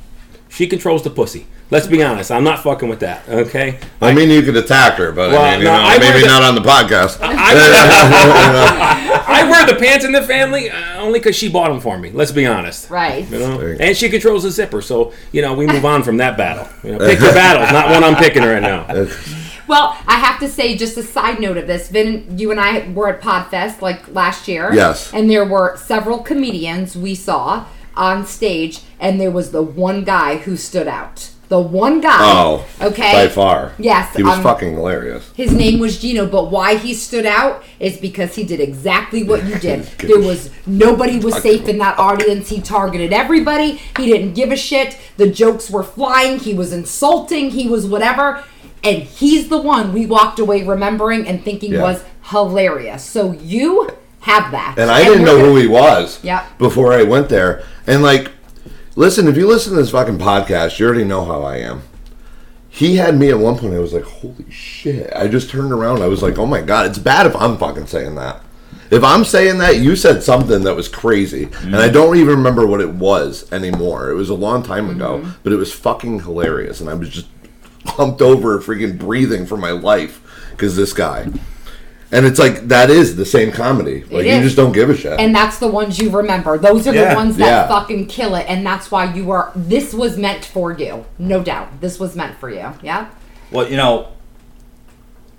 She 0.50 0.68
controls 0.68 1.04
the 1.04 1.10
pussy. 1.12 1.46
Let's 1.72 1.86
be 1.88 2.02
honest. 2.04 2.32
I'm 2.32 2.44
not 2.44 2.64
fucking 2.64 2.90
with 2.90 3.00
that. 3.02 3.30
Okay. 3.30 3.78
I 4.02 4.12
mean, 4.14 4.30
you 4.32 4.42
could 4.42 4.56
attack 4.58 4.96
her, 4.96 5.12
but 5.12 5.30
Well, 5.32 5.42
I 5.44 5.52
mean, 5.52 5.60
you 5.60 5.66
no, 5.66 5.74
know, 5.78 5.84
I 5.84 6.00
maybe 6.00 6.14
would've- 6.16 6.28
not 6.28 6.42
on 6.42 6.56
the 6.56 6.62
podcast. 6.62 7.20
I 9.32 9.48
wear 9.50 9.66
the 9.68 9.76
pants 9.80 10.04
in 10.06 10.12
the 10.12 10.22
family 10.24 10.70
uh, 10.70 11.00
only 11.02 11.20
because 11.20 11.36
she 11.36 11.50
bought 11.50 11.70
them 11.70 11.80
for 11.80 11.98
me. 11.98 12.10
Let's 12.12 12.32
be 12.32 12.46
honest. 12.46 12.90
Right. 12.90 13.30
You 13.30 13.40
know? 13.40 13.78
And 13.80 13.96
she 13.96 14.10
controls 14.10 14.44
the 14.44 14.52
zipper, 14.52 14.82
so 14.82 15.14
you 15.32 15.42
know 15.42 15.54
we 15.54 15.68
move 15.68 15.86
on 15.86 16.04
from 16.04 16.18
that 16.18 16.38
battle. 16.38 16.68
You 16.84 16.94
know, 16.98 17.00
pick 17.06 17.20
your 17.20 17.34
battles, 17.36 17.72
not 17.72 17.90
one 17.90 18.04
I'm 18.04 18.16
picking 18.16 18.44
right 18.44 18.62
now. 18.62 18.86
Well, 19.68 19.96
I 20.08 20.16
have 20.18 20.40
to 20.40 20.48
say, 20.50 20.76
just 20.76 20.98
a 20.98 21.04
side 21.04 21.40
note 21.40 21.58
of 21.58 21.68
this, 21.68 21.90
Vin, 21.90 22.40
you 22.40 22.50
and 22.50 22.60
I 22.60 22.90
were 22.92 23.08
at 23.08 23.22
Podfest 23.22 23.82
like 23.84 24.08
last 24.14 24.48
year. 24.48 24.74
Yes. 24.74 25.14
And 25.14 25.30
there 25.30 25.46
were 25.46 25.78
several 25.78 26.20
comedians 26.20 26.96
we 26.98 27.14
saw 27.14 27.66
on 28.00 28.26
stage, 28.26 28.82
and 29.00 29.20
there 29.22 29.32
was 29.32 29.52
the 29.52 29.62
one 29.62 30.04
guy 30.04 30.38
who 30.38 30.56
stood 30.58 30.88
out. 30.88 31.30
The 31.50 31.60
one 31.60 32.00
guy. 32.00 32.16
Oh, 32.22 32.64
Okay. 32.80 33.12
by 33.12 33.28
far. 33.28 33.74
Yes, 33.80 34.16
he 34.16 34.22
was 34.22 34.36
um, 34.38 34.44
fucking 34.44 34.74
hilarious. 34.76 35.32
His 35.36 35.52
name 35.52 35.80
was 35.80 35.98
Gino, 36.00 36.28
but 36.28 36.52
why 36.52 36.76
he 36.76 36.94
stood 36.94 37.26
out 37.26 37.64
is 37.80 37.98
because 37.98 38.36
he 38.36 38.44
did 38.44 38.60
exactly 38.60 39.24
what 39.24 39.44
you 39.46 39.56
did. 39.58 39.88
There 39.98 40.20
was 40.20 40.52
nobody 40.68 41.18
was 41.20 41.42
safe 41.42 41.68
in 41.68 41.80
that 41.80 41.98
audience. 41.98 42.50
He 42.50 42.62
targeted 42.62 43.12
everybody. 43.14 43.82
He 43.98 44.06
didn't 44.06 44.34
give 44.36 44.52
a 44.52 44.56
shit. 44.56 44.96
The 45.18 45.28
jokes 45.30 45.72
were 45.72 45.84
flying. 45.84 46.38
He 46.40 46.54
was 46.54 46.72
insulting. 46.72 47.50
He 47.50 47.68
was 47.68 47.88
whatever. 47.88 48.44
And 48.84 49.02
he's 49.02 49.50
the 49.50 49.60
one 49.60 49.92
we 49.92 50.06
walked 50.06 50.38
away 50.40 50.64
remembering 50.64 51.28
and 51.28 51.44
thinking 51.44 51.74
Yeah. 51.74 51.82
was 51.82 52.04
hilarious. 52.26 53.04
So 53.04 53.32
you 53.32 53.90
have 54.22 54.52
that. 54.52 54.76
And 54.78 54.92
I 54.92 55.04
didn't 55.04 55.26
know 55.26 55.38
we're 55.38 55.50
who 55.50 55.56
he 55.58 55.68
was 55.68 56.24
Yep. 56.24 56.58
before 56.58 56.94
I 56.94 57.04
went 57.04 57.30
there. 57.30 57.64
And 57.88 58.04
like, 58.04 58.32
listen, 58.96 59.28
if 59.28 59.38
you 59.38 59.48
listen 59.48 59.74
to 59.74 59.80
this 59.80 59.92
fucking 59.92 60.18
podcast, 60.18 60.80
you 60.80 60.86
already 60.86 61.06
know 61.06 61.26
how 61.26 61.44
I 61.44 61.58
am. 61.58 61.84
He 62.70 62.98
had 62.98 63.18
me 63.18 63.30
at 63.30 63.40
one 63.40 63.58
point. 63.58 63.74
I 63.74 63.80
was 63.80 63.94
like, 63.94 64.04
"Holy 64.04 64.50
shit!" 64.50 65.12
I 65.16 65.28
just 65.28 65.50
turned 65.50 65.72
around. 65.72 66.04
I 66.04 66.08
was 66.08 66.22
like, 66.22 66.38
"Oh 66.38 66.46
my 66.46 66.62
god!" 66.62 66.86
It's 66.86 67.00
bad 67.00 67.26
if 67.26 67.36
I'm 67.36 67.58
fucking 67.58 67.88
saying 67.88 68.14
that. 68.16 68.42
If 68.92 69.04
I'm 69.04 69.24
saying 69.26 69.58
that, 69.58 69.80
you 69.80 69.96
said 69.96 70.24
something 70.24 70.64
that 70.64 70.76
was 70.76 70.88
crazy, 70.88 71.46
and 71.62 71.76
I 71.76 71.86
mm-hmm. 71.86 71.94
don't 71.94 72.18
even 72.18 72.38
remember 72.38 72.66
what 72.66 72.80
it 72.82 72.94
was 72.94 73.52
anymore. 73.52 74.10
It 74.12 74.16
was 74.16 74.30
a 74.30 74.36
long 74.36 74.64
time 74.64 74.90
ago, 74.90 75.20
mm-hmm. 75.20 75.32
but 75.44 75.52
it 75.52 75.58
was 75.58 75.74
fucking 75.74 76.22
hilarious, 76.22 76.80
and 76.80 76.90
I 76.90 76.94
was 76.94 77.10
just 77.10 77.28
humped 77.86 78.22
over, 78.22 78.60
freaking 78.60 78.98
breathing 78.98 79.46
for 79.46 79.58
my 79.58 79.72
life 79.72 80.22
because 80.52 80.76
this 80.76 80.94
guy. 80.94 81.28
And 82.12 82.26
it's 82.26 82.40
like 82.40 82.68
that 82.70 82.90
is 82.90 83.16
the 83.16 83.26
same 83.26 83.52
comedy. 83.52 84.04
Like 84.06 84.26
you 84.26 84.32
is. 84.32 84.44
just 84.44 84.56
don't 84.56 84.72
give 84.72 84.90
a 84.90 84.98
shit. 84.98 85.20
And 85.20 85.34
that's 85.36 85.60
the 85.60 85.68
ones 85.68 86.00
you 86.00 86.10
remember. 86.10 86.58
Those 86.58 86.88
are 86.88 86.94
Yeah. 86.94 87.10
the 87.10 87.16
ones 87.16 87.38
that 87.38 87.46
Yeah. 87.46 87.68
fucking 87.68 88.08
kill 88.08 88.34
it, 88.36 88.46
and 88.50 88.66
that's 88.66 88.90
why 88.90 89.14
you 89.14 89.30
are. 89.32 89.52
This 89.56 89.94
was 89.94 90.18
meant 90.18 90.44
for 90.44 90.72
you, 90.72 91.06
no 91.20 91.44
doubt. 91.44 91.82
This 91.82 92.00
was 92.00 92.16
meant 92.16 92.40
for 92.40 92.50
you. 92.50 92.66
Yeah. 92.82 93.06
Well, 93.52 93.70
you 93.70 93.78
know, 93.78 94.08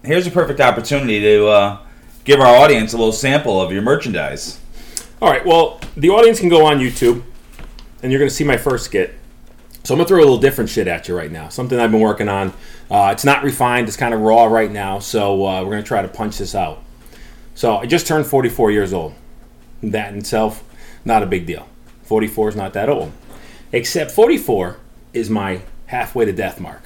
here's 0.04 0.26
a 0.26 0.30
perfect 0.30 0.60
opportunity 0.60 1.20
to 1.20 1.48
uh, 1.48 1.78
give 2.24 2.40
our 2.40 2.54
audience 2.56 2.92
a 2.92 2.96
little 2.96 3.12
sample 3.12 3.60
of 3.60 3.72
your 3.72 3.82
merchandise. 3.82 4.58
All 5.20 5.28
right. 5.28 5.44
Well, 5.44 5.80
the 5.96 6.10
audience 6.10 6.38
can 6.38 6.48
go 6.48 6.64
on 6.64 6.78
YouTube, 6.78 7.22
and 8.02 8.12
you're 8.12 8.18
going 8.20 8.28
to 8.28 8.34
see 8.34 8.44
my 8.44 8.56
first 8.56 8.84
skit. 8.84 9.14
So 9.82 9.94
I'm 9.94 9.98
going 9.98 10.06
to 10.06 10.08
throw 10.08 10.18
a 10.18 10.20
little 10.20 10.38
different 10.38 10.70
shit 10.70 10.86
at 10.86 11.08
you 11.08 11.16
right 11.16 11.32
now. 11.32 11.48
Something 11.48 11.80
I've 11.80 11.90
been 11.90 12.00
working 12.00 12.28
on. 12.28 12.52
Uh, 12.90 13.10
it's 13.12 13.24
not 13.24 13.44
refined. 13.44 13.88
It's 13.88 13.96
kind 13.96 14.12
of 14.12 14.20
raw 14.20 14.46
right 14.46 14.70
now. 14.70 14.98
So 14.98 15.46
uh, 15.46 15.62
we're 15.62 15.70
going 15.70 15.82
to 15.82 15.88
try 15.88 16.02
to 16.02 16.08
punch 16.08 16.38
this 16.38 16.54
out. 16.54 16.82
So 17.54 17.76
I 17.76 17.86
just 17.86 18.06
turned 18.06 18.26
44 18.26 18.70
years 18.70 18.92
old. 18.92 19.14
That 19.82 20.12
in 20.12 20.18
itself, 20.18 20.64
not 21.04 21.22
a 21.22 21.26
big 21.26 21.46
deal. 21.46 21.68
44 22.02 22.50
is 22.50 22.56
not 22.56 22.72
that 22.72 22.88
old. 22.88 23.12
Except 23.72 24.10
44 24.10 24.78
is 25.12 25.30
my 25.30 25.62
halfway 25.86 26.24
to 26.24 26.32
death 26.32 26.60
mark. 26.60 26.82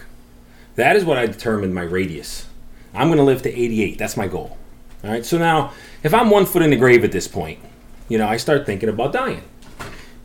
That 0.76 0.96
is 0.96 1.04
what 1.04 1.16
I 1.16 1.26
determined 1.26 1.74
my 1.74 1.82
radius. 1.82 2.46
I'm 2.92 3.08
going 3.08 3.18
to 3.18 3.24
live 3.24 3.42
to 3.42 3.50
88. 3.50 3.98
That's 3.98 4.16
my 4.16 4.28
goal. 4.28 4.56
All 5.02 5.10
right. 5.10 5.24
So 5.24 5.38
now, 5.38 5.72
if 6.02 6.12
I'm 6.12 6.30
one 6.30 6.46
foot 6.46 6.62
in 6.62 6.70
the 6.70 6.76
grave 6.76 7.04
at 7.04 7.12
this 7.12 7.28
point, 7.28 7.58
you 8.08 8.18
know, 8.18 8.26
I 8.26 8.36
start 8.36 8.66
thinking 8.66 8.88
about 8.88 9.12
dying. 9.12 9.42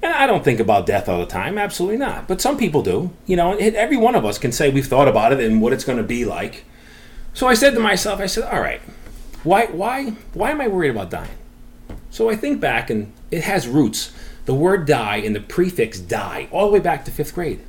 And 0.02 0.14
I 0.14 0.28
don't 0.28 0.44
think 0.44 0.60
about 0.60 0.86
death 0.86 1.10
all 1.10 1.20
the 1.20 1.26
time, 1.26 1.58
absolutely 1.58 1.98
not. 1.98 2.28
But 2.28 2.40
some 2.40 2.58
people 2.58 2.82
do. 2.82 3.12
You 3.26 3.36
know, 3.36 3.54
every 3.58 3.98
one 3.98 4.16
of 4.16 4.26
us 4.26 4.38
can 4.38 4.52
say 4.52 4.70
we've 4.70 4.88
thought 4.88 5.08
about 5.08 5.34
it 5.34 5.40
and 5.42 5.62
what 5.62 5.74
it's 5.74 5.84
going 5.84 5.98
to 5.98 6.04
be 6.04 6.24
like. 6.24 6.64
So 7.34 7.48
I 7.48 7.54
said 7.54 7.74
to 7.74 7.80
myself, 7.80 8.20
I 8.20 8.26
said, 8.26 8.46
all 8.46 8.62
right, 8.62 8.82
why, 9.44 9.66
why, 9.68 10.12
why 10.34 10.52
am 10.52 10.62
I 10.62 10.68
worried 10.68 10.92
about 10.92 11.10
dying? 11.10 11.38
So 12.10 12.30
I 12.30 12.36
think 12.36 12.60
back, 12.60 12.90
and 12.90 13.12
it 13.30 13.44
has 13.44 13.68
roots. 13.68 14.14
The 14.46 14.54
word 14.54 14.88
die 14.88 15.18
and 15.18 15.36
the 15.36 15.42
prefix 15.42 16.00
die 16.00 16.48
all 16.52 16.68
the 16.68 16.74
way 16.74 16.80
back 16.80 17.06
to 17.06 17.12
fifth 17.12 17.36
grade. 17.36 17.62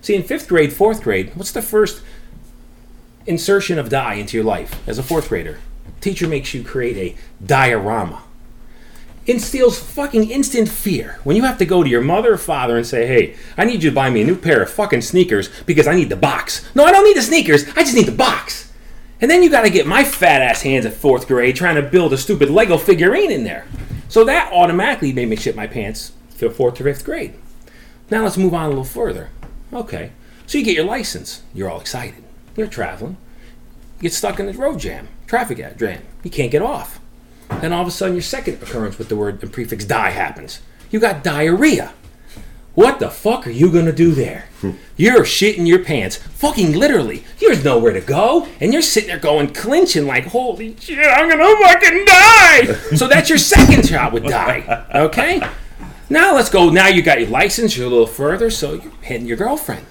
See, 0.00 0.14
in 0.14 0.22
fifth 0.22 0.48
grade, 0.48 0.72
fourth 0.72 1.02
grade, 1.02 1.36
what's 1.36 1.52
the 1.52 1.62
first 1.62 2.02
insertion 3.26 3.78
of 3.78 3.90
die 3.90 4.14
into 4.14 4.36
your 4.36 4.44
life 4.44 4.86
as 4.88 4.98
a 4.98 5.02
fourth 5.02 5.28
grader? 5.28 5.60
Teacher 6.00 6.26
makes 6.26 6.54
you 6.54 6.64
create 6.64 6.96
a 6.96 7.44
diorama. 7.44 8.22
Instills 9.26 9.78
fucking 9.78 10.30
instant 10.30 10.68
fear 10.68 11.18
when 11.24 11.36
you 11.36 11.42
have 11.42 11.58
to 11.58 11.66
go 11.66 11.82
to 11.82 11.88
your 11.88 12.00
mother 12.00 12.32
or 12.32 12.38
father 12.38 12.76
and 12.76 12.86
say, 12.86 13.06
hey, 13.06 13.36
I 13.56 13.64
need 13.64 13.82
you 13.82 13.90
to 13.90 13.94
buy 13.94 14.10
me 14.10 14.22
a 14.22 14.24
new 14.24 14.36
pair 14.36 14.62
of 14.62 14.70
fucking 14.70 15.02
sneakers 15.02 15.50
because 15.66 15.86
I 15.86 15.94
need 15.94 16.08
the 16.08 16.16
box. 16.16 16.68
No, 16.74 16.84
I 16.84 16.90
don't 16.90 17.04
need 17.04 17.16
the 17.16 17.22
sneakers, 17.22 17.68
I 17.76 17.82
just 17.82 17.94
need 17.94 18.06
the 18.06 18.12
box. 18.12 18.72
And 19.20 19.30
then 19.30 19.42
you 19.42 19.50
got 19.50 19.62
to 19.62 19.70
get 19.70 19.86
my 19.86 20.02
fat 20.02 20.40
ass 20.40 20.62
hands 20.62 20.86
at 20.86 20.94
fourth 20.94 21.28
grade 21.28 21.54
trying 21.54 21.74
to 21.76 21.82
build 21.82 22.14
a 22.14 22.18
stupid 22.18 22.48
Lego 22.48 22.78
figurine 22.78 23.30
in 23.30 23.44
there. 23.44 23.66
So 24.08 24.24
that 24.24 24.52
automatically 24.52 25.12
made 25.12 25.28
me 25.28 25.36
shit 25.36 25.54
my 25.54 25.66
pants 25.66 26.12
for 26.30 26.48
fourth 26.48 26.80
or 26.80 26.84
fifth 26.84 27.04
grade. 27.04 27.34
Now 28.10 28.22
let's 28.22 28.38
move 28.38 28.54
on 28.54 28.64
a 28.64 28.68
little 28.70 28.84
further. 28.84 29.28
Okay, 29.72 30.12
so 30.46 30.56
you 30.56 30.64
get 30.64 30.74
your 30.74 30.86
license. 30.86 31.42
You're 31.54 31.70
all 31.70 31.80
excited. 31.80 32.24
You're 32.56 32.66
traveling. 32.66 33.18
You 33.98 34.04
get 34.04 34.14
stuck 34.14 34.40
in 34.40 34.46
the 34.46 34.54
road 34.54 34.80
jam, 34.80 35.08
traffic 35.26 35.58
jam. 35.76 36.02
You 36.24 36.30
can't 36.30 36.50
get 36.50 36.62
off. 36.62 36.98
Then 37.60 37.72
all 37.72 37.82
of 37.82 37.88
a 37.88 37.90
sudden, 37.90 38.14
your 38.14 38.22
second 38.22 38.62
occurrence 38.62 38.98
with 38.98 39.08
the 39.08 39.16
word 39.16 39.42
and 39.42 39.52
prefix 39.52 39.84
die 39.84 40.10
happens. 40.10 40.60
You 40.90 41.00
got 41.00 41.22
diarrhea. 41.22 41.92
What 42.74 43.00
the 43.00 43.10
fuck 43.10 43.46
are 43.46 43.50
you 43.50 43.70
gonna 43.70 43.92
do 43.92 44.12
there? 44.12 44.46
Hmm. 44.60 44.72
You're 44.96 45.24
shitting 45.24 45.66
your 45.66 45.84
pants, 45.84 46.16
fucking 46.16 46.72
literally. 46.72 47.24
There's 47.38 47.64
nowhere 47.64 47.92
to 47.92 48.00
go, 48.00 48.46
and 48.60 48.72
you're 48.72 48.80
sitting 48.80 49.08
there 49.08 49.18
going 49.18 49.52
clinching 49.52 50.06
like, 50.06 50.26
"Holy 50.26 50.76
shit, 50.78 50.98
I'm 50.98 51.28
gonna 51.28 51.44
fucking 51.64 52.04
die!" 52.04 52.72
so 52.96 53.08
that's 53.08 53.28
your 53.28 53.38
second 53.38 53.88
shot 53.88 54.12
with 54.12 54.24
die. 54.24 54.86
Okay. 54.94 55.42
Now 56.08 56.34
let's 56.34 56.48
go. 56.48 56.70
Now 56.70 56.86
you 56.88 57.02
got 57.02 57.20
your 57.20 57.28
license. 57.28 57.76
You're 57.76 57.86
a 57.86 57.90
little 57.90 58.06
further, 58.06 58.50
so 58.50 58.74
you're 58.74 58.92
hitting 59.02 59.26
your 59.26 59.36
girlfriend. 59.36 59.86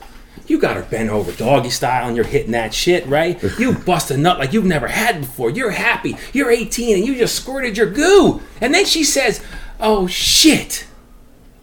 You 0.50 0.60
got 0.60 0.76
her 0.76 0.84
bent 0.84 1.10
over 1.10 1.32
doggy 1.32 1.70
style, 1.70 2.08
and 2.08 2.16
you're 2.16 2.26
hitting 2.26 2.52
that 2.52 2.74
shit, 2.74 3.06
right? 3.06 3.42
You 3.60 3.74
bust 3.74 4.10
a 4.10 4.18
nut 4.18 4.40
like 4.40 4.52
you've 4.54 4.66
never 4.66 4.88
had 4.88 5.22
before. 5.22 5.50
You're 5.50 5.72
happy. 5.72 6.18
You're 6.34 6.50
18, 6.50 6.98
and 6.98 7.06
you 7.06 7.16
just 7.16 7.36
squirted 7.36 7.78
your 7.78 7.90
goo. 7.90 8.42
And 8.62 8.74
then 8.74 8.86
she 8.86 9.04
says, 9.04 9.44
"Oh 9.80 10.08
shit." 10.08 10.88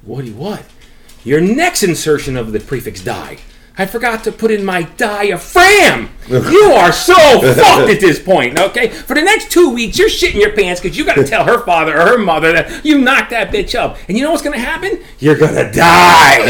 What 0.02 0.24
do 0.24 0.30
you 0.30 0.36
what? 0.36 0.64
Your 1.24 1.40
next 1.40 1.82
insertion 1.82 2.36
of 2.36 2.52
the 2.52 2.60
prefix 2.60 3.00
die. 3.02 3.38
I 3.78 3.84
forgot 3.86 4.24
to 4.24 4.32
put 4.32 4.50
in 4.50 4.64
my 4.64 4.82
diaphragm. 4.82 6.10
You 6.28 6.72
are 6.72 6.92
so 6.92 7.14
fucked 7.14 7.88
at 7.90 8.00
this 8.00 8.18
point, 8.18 8.58
okay? 8.58 8.88
For 8.88 9.14
the 9.14 9.22
next 9.22 9.50
two 9.50 9.70
weeks, 9.70 9.96
you're 9.96 10.08
shitting 10.08 10.40
your 10.40 10.52
pants 10.52 10.80
because 10.80 10.98
you 10.98 11.04
got 11.04 11.14
to 11.14 11.24
tell 11.24 11.44
her 11.44 11.64
father 11.64 11.96
or 11.96 12.04
her 12.06 12.18
mother 12.18 12.52
that 12.52 12.84
you 12.84 12.98
knocked 12.98 13.30
that 13.30 13.52
bitch 13.52 13.78
up. 13.78 13.96
And 14.08 14.18
you 14.18 14.24
know 14.24 14.32
what's 14.32 14.42
going 14.42 14.58
to 14.58 14.64
happen? 14.64 15.04
You're 15.20 15.38
going 15.38 15.54
to 15.54 15.70
die, 15.70 16.40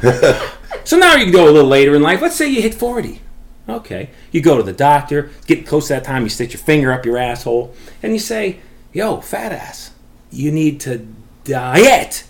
okay? 0.02 0.50
So 0.84 0.96
now 0.96 1.16
you 1.16 1.32
go 1.32 1.44
a 1.44 1.52
little 1.52 1.68
later 1.68 1.94
in 1.94 2.02
life. 2.02 2.20
Let's 2.20 2.36
say 2.36 2.48
you 2.48 2.62
hit 2.62 2.74
40. 2.74 3.20
Okay. 3.68 4.10
You 4.32 4.40
go 4.40 4.56
to 4.56 4.62
the 4.62 4.72
doctor, 4.72 5.30
get 5.46 5.66
close 5.66 5.88
to 5.88 5.94
that 5.94 6.04
time, 6.04 6.24
you 6.24 6.28
stick 6.28 6.52
your 6.52 6.60
finger 6.60 6.92
up 6.92 7.04
your 7.04 7.18
asshole, 7.18 7.74
and 8.02 8.12
you 8.12 8.18
say, 8.18 8.60
Yo, 8.92 9.20
fat 9.20 9.52
ass, 9.52 9.92
you 10.30 10.50
need 10.50 10.80
to 10.80 11.06
diet. 11.44 12.24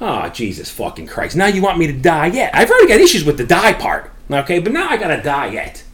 Oh, 0.00 0.28
Jesus 0.28 0.70
fucking 0.70 1.06
Christ. 1.06 1.36
Now 1.36 1.46
you 1.46 1.62
want 1.62 1.78
me 1.78 1.86
to 1.86 1.92
diet. 1.92 2.50
I've 2.52 2.70
already 2.70 2.88
got 2.88 3.00
issues 3.00 3.24
with 3.24 3.38
the 3.38 3.44
die 3.44 3.72
part. 3.72 4.10
Okay, 4.30 4.58
but 4.58 4.72
now 4.72 4.88
I 4.88 4.96
got 4.96 5.14
to 5.14 5.22
diet. 5.22 5.84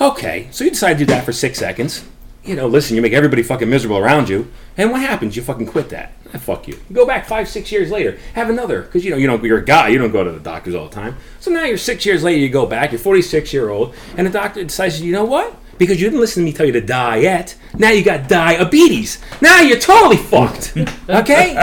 Okay, 0.00 0.48
so 0.50 0.64
you 0.64 0.70
decide 0.70 0.94
to 0.94 0.98
do 1.00 1.06
that 1.06 1.24
for 1.24 1.32
six 1.32 1.58
seconds. 1.58 2.04
You 2.46 2.54
know, 2.54 2.68
listen, 2.68 2.94
you 2.94 3.02
make 3.02 3.12
everybody 3.12 3.42
fucking 3.42 3.68
miserable 3.68 3.98
around 3.98 4.28
you. 4.28 4.50
And 4.76 4.92
what 4.92 5.00
happens? 5.00 5.36
You 5.36 5.42
fucking 5.42 5.66
quit 5.66 5.88
that. 5.90 6.12
Ah, 6.32 6.38
fuck 6.38 6.68
you. 6.68 6.78
You 6.88 6.94
go 6.94 7.06
back 7.06 7.26
five, 7.26 7.48
six 7.48 7.72
years 7.72 7.90
later, 7.90 8.18
have 8.34 8.48
another, 8.48 8.82
because 8.82 9.04
you 9.04 9.10
know, 9.10 9.16
you 9.16 9.26
don't, 9.26 9.42
you're 9.42 9.58
a 9.58 9.64
guy, 9.64 9.88
you 9.88 9.98
don't 9.98 10.12
go 10.12 10.22
to 10.22 10.30
the 10.30 10.40
doctors 10.40 10.74
all 10.74 10.88
the 10.88 10.94
time. 10.94 11.16
So 11.40 11.50
now 11.50 11.64
you're 11.64 11.78
six 11.78 12.06
years 12.06 12.22
later, 12.22 12.38
you 12.38 12.48
go 12.48 12.66
back, 12.66 12.92
you're 12.92 13.00
46 13.00 13.52
year 13.52 13.70
old, 13.70 13.94
and 14.16 14.26
the 14.26 14.30
doctor 14.30 14.62
decides, 14.62 15.00
you 15.02 15.12
know 15.12 15.24
what? 15.24 15.56
Because 15.78 16.00
you 16.00 16.08
didn't 16.08 16.20
listen 16.20 16.42
to 16.42 16.44
me 16.44 16.52
tell 16.52 16.66
you 16.66 16.72
to 16.72 16.80
diet, 16.80 17.56
now 17.76 17.90
you 17.90 18.02
got 18.04 18.28
diabetes. 18.28 19.20
Now 19.40 19.60
you're 19.60 19.78
totally 19.78 20.16
fucked. 20.16 20.76
Okay? 21.08 21.54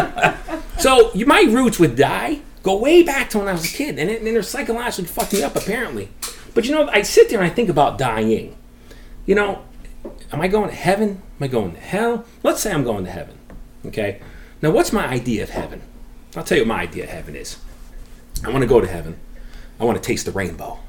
So 0.80 1.14
you, 1.14 1.26
my 1.26 1.42
roots 1.42 1.80
with 1.80 1.98
die 1.98 2.42
go 2.64 2.78
way 2.78 3.04
back 3.04 3.30
to 3.30 3.40
when 3.40 3.48
I 3.48 3.52
was 3.52 3.66
a 3.66 3.76
kid, 3.76 4.00
and, 4.00 4.10
it, 4.10 4.22
and 4.22 4.28
they're 4.28 4.42
psychologically 4.42 5.06
fucked 5.06 5.34
me 5.34 5.44
up 5.44 5.56
apparently. 5.56 6.10
But 6.54 6.66
you 6.66 6.72
know, 6.72 6.88
I 6.88 7.02
sit 7.02 7.30
there 7.30 7.42
and 7.42 7.52
I 7.52 7.54
think 7.54 7.70
about 7.70 7.98
dying. 7.98 8.56
You 9.26 9.36
know, 9.36 9.64
am 10.34 10.42
I 10.42 10.48
going 10.48 10.70
to 10.70 10.76
heaven? 10.76 11.22
Am 11.40 11.44
I 11.44 11.48
going 11.48 11.74
to 11.74 11.80
hell? 11.80 12.26
Let's 12.42 12.62
say 12.62 12.74
I'm 12.74 12.84
going 12.84 13.06
to 13.06 13.12
heaven. 13.12 13.38
Okay. 13.86 14.20
Now, 14.62 14.72
what's 14.72 14.92
my 14.92 15.06
idea 15.06 15.44
of 15.44 15.52
heaven? 15.52 15.82
I'll 16.36 16.44
tell 16.44 16.58
you 16.58 16.64
what 16.64 16.70
my 16.76 16.82
idea 16.82 17.04
of 17.04 17.10
heaven 17.10 17.36
is. 17.36 17.58
I 18.44 18.50
want 18.50 18.64
to 18.64 18.68
go 18.68 18.82
to 18.82 18.88
heaven. 18.88 19.20
I 19.80 19.86
want 19.86 20.02
to 20.02 20.04
taste 20.04 20.26
the 20.26 20.32
rainbow. 20.32 20.80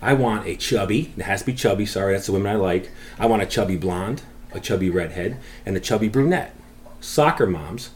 I 0.00 0.14
want 0.14 0.46
a 0.46 0.56
chubby. 0.56 1.12
It 1.16 1.22
has 1.22 1.40
to 1.40 1.46
be 1.46 1.52
chubby. 1.52 1.84
Sorry, 1.84 2.14
that's 2.14 2.26
the 2.26 2.32
women 2.32 2.52
I 2.52 2.56
like. 2.56 2.90
I 3.18 3.26
want 3.26 3.42
a 3.42 3.46
chubby 3.46 3.76
blonde, 3.76 4.22
a 4.52 4.60
chubby 4.60 4.88
redhead, 4.88 5.36
and 5.66 5.76
a 5.76 5.80
chubby 5.80 6.08
brunette. 6.08 6.54
Soccer 7.00 7.46
moms, 7.46 7.90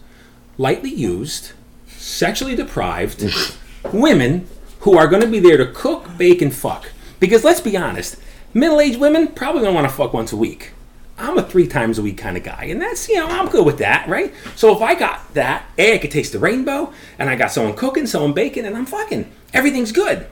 lightly 0.58 0.90
used, 0.90 1.52
sexually 1.86 2.54
deprived 2.54 3.24
women 3.92 4.46
who 4.80 4.98
are 4.98 5.06
going 5.06 5.22
to 5.22 5.28
be 5.28 5.40
there 5.40 5.56
to 5.56 5.66
cook, 5.66 6.18
bake, 6.18 6.42
and 6.42 6.54
fuck. 6.54 6.90
Because 7.20 7.44
let's 7.44 7.60
be 7.60 7.76
honest, 7.76 8.16
middle-aged 8.52 9.00
women 9.00 9.28
probably 9.28 9.62
going 9.62 9.72
to 9.72 9.80
want 9.80 9.88
to 9.88 9.94
fuck 9.94 10.12
once 10.12 10.32
a 10.32 10.36
week. 10.36 10.73
I'm 11.16 11.38
a 11.38 11.42
three 11.42 11.68
times 11.68 11.98
a 11.98 12.02
week 12.02 12.18
kind 12.18 12.36
of 12.36 12.42
guy, 12.42 12.64
and 12.64 12.82
that's 12.82 13.08
you 13.08 13.16
know 13.16 13.28
I'm 13.28 13.48
good 13.48 13.64
with 13.64 13.78
that, 13.78 14.08
right? 14.08 14.34
So 14.56 14.74
if 14.74 14.82
I 14.82 14.94
got 14.94 15.32
that, 15.34 15.64
a 15.78 15.94
I 15.94 15.98
could 15.98 16.10
taste 16.10 16.32
the 16.32 16.38
rainbow, 16.38 16.92
and 17.18 17.30
I 17.30 17.36
got 17.36 17.52
someone 17.52 17.76
cooking, 17.76 18.06
someone 18.06 18.32
baking, 18.32 18.66
and 18.66 18.76
I'm 18.76 18.86
fucking. 18.86 19.30
Everything's 19.52 19.92
good. 19.92 20.26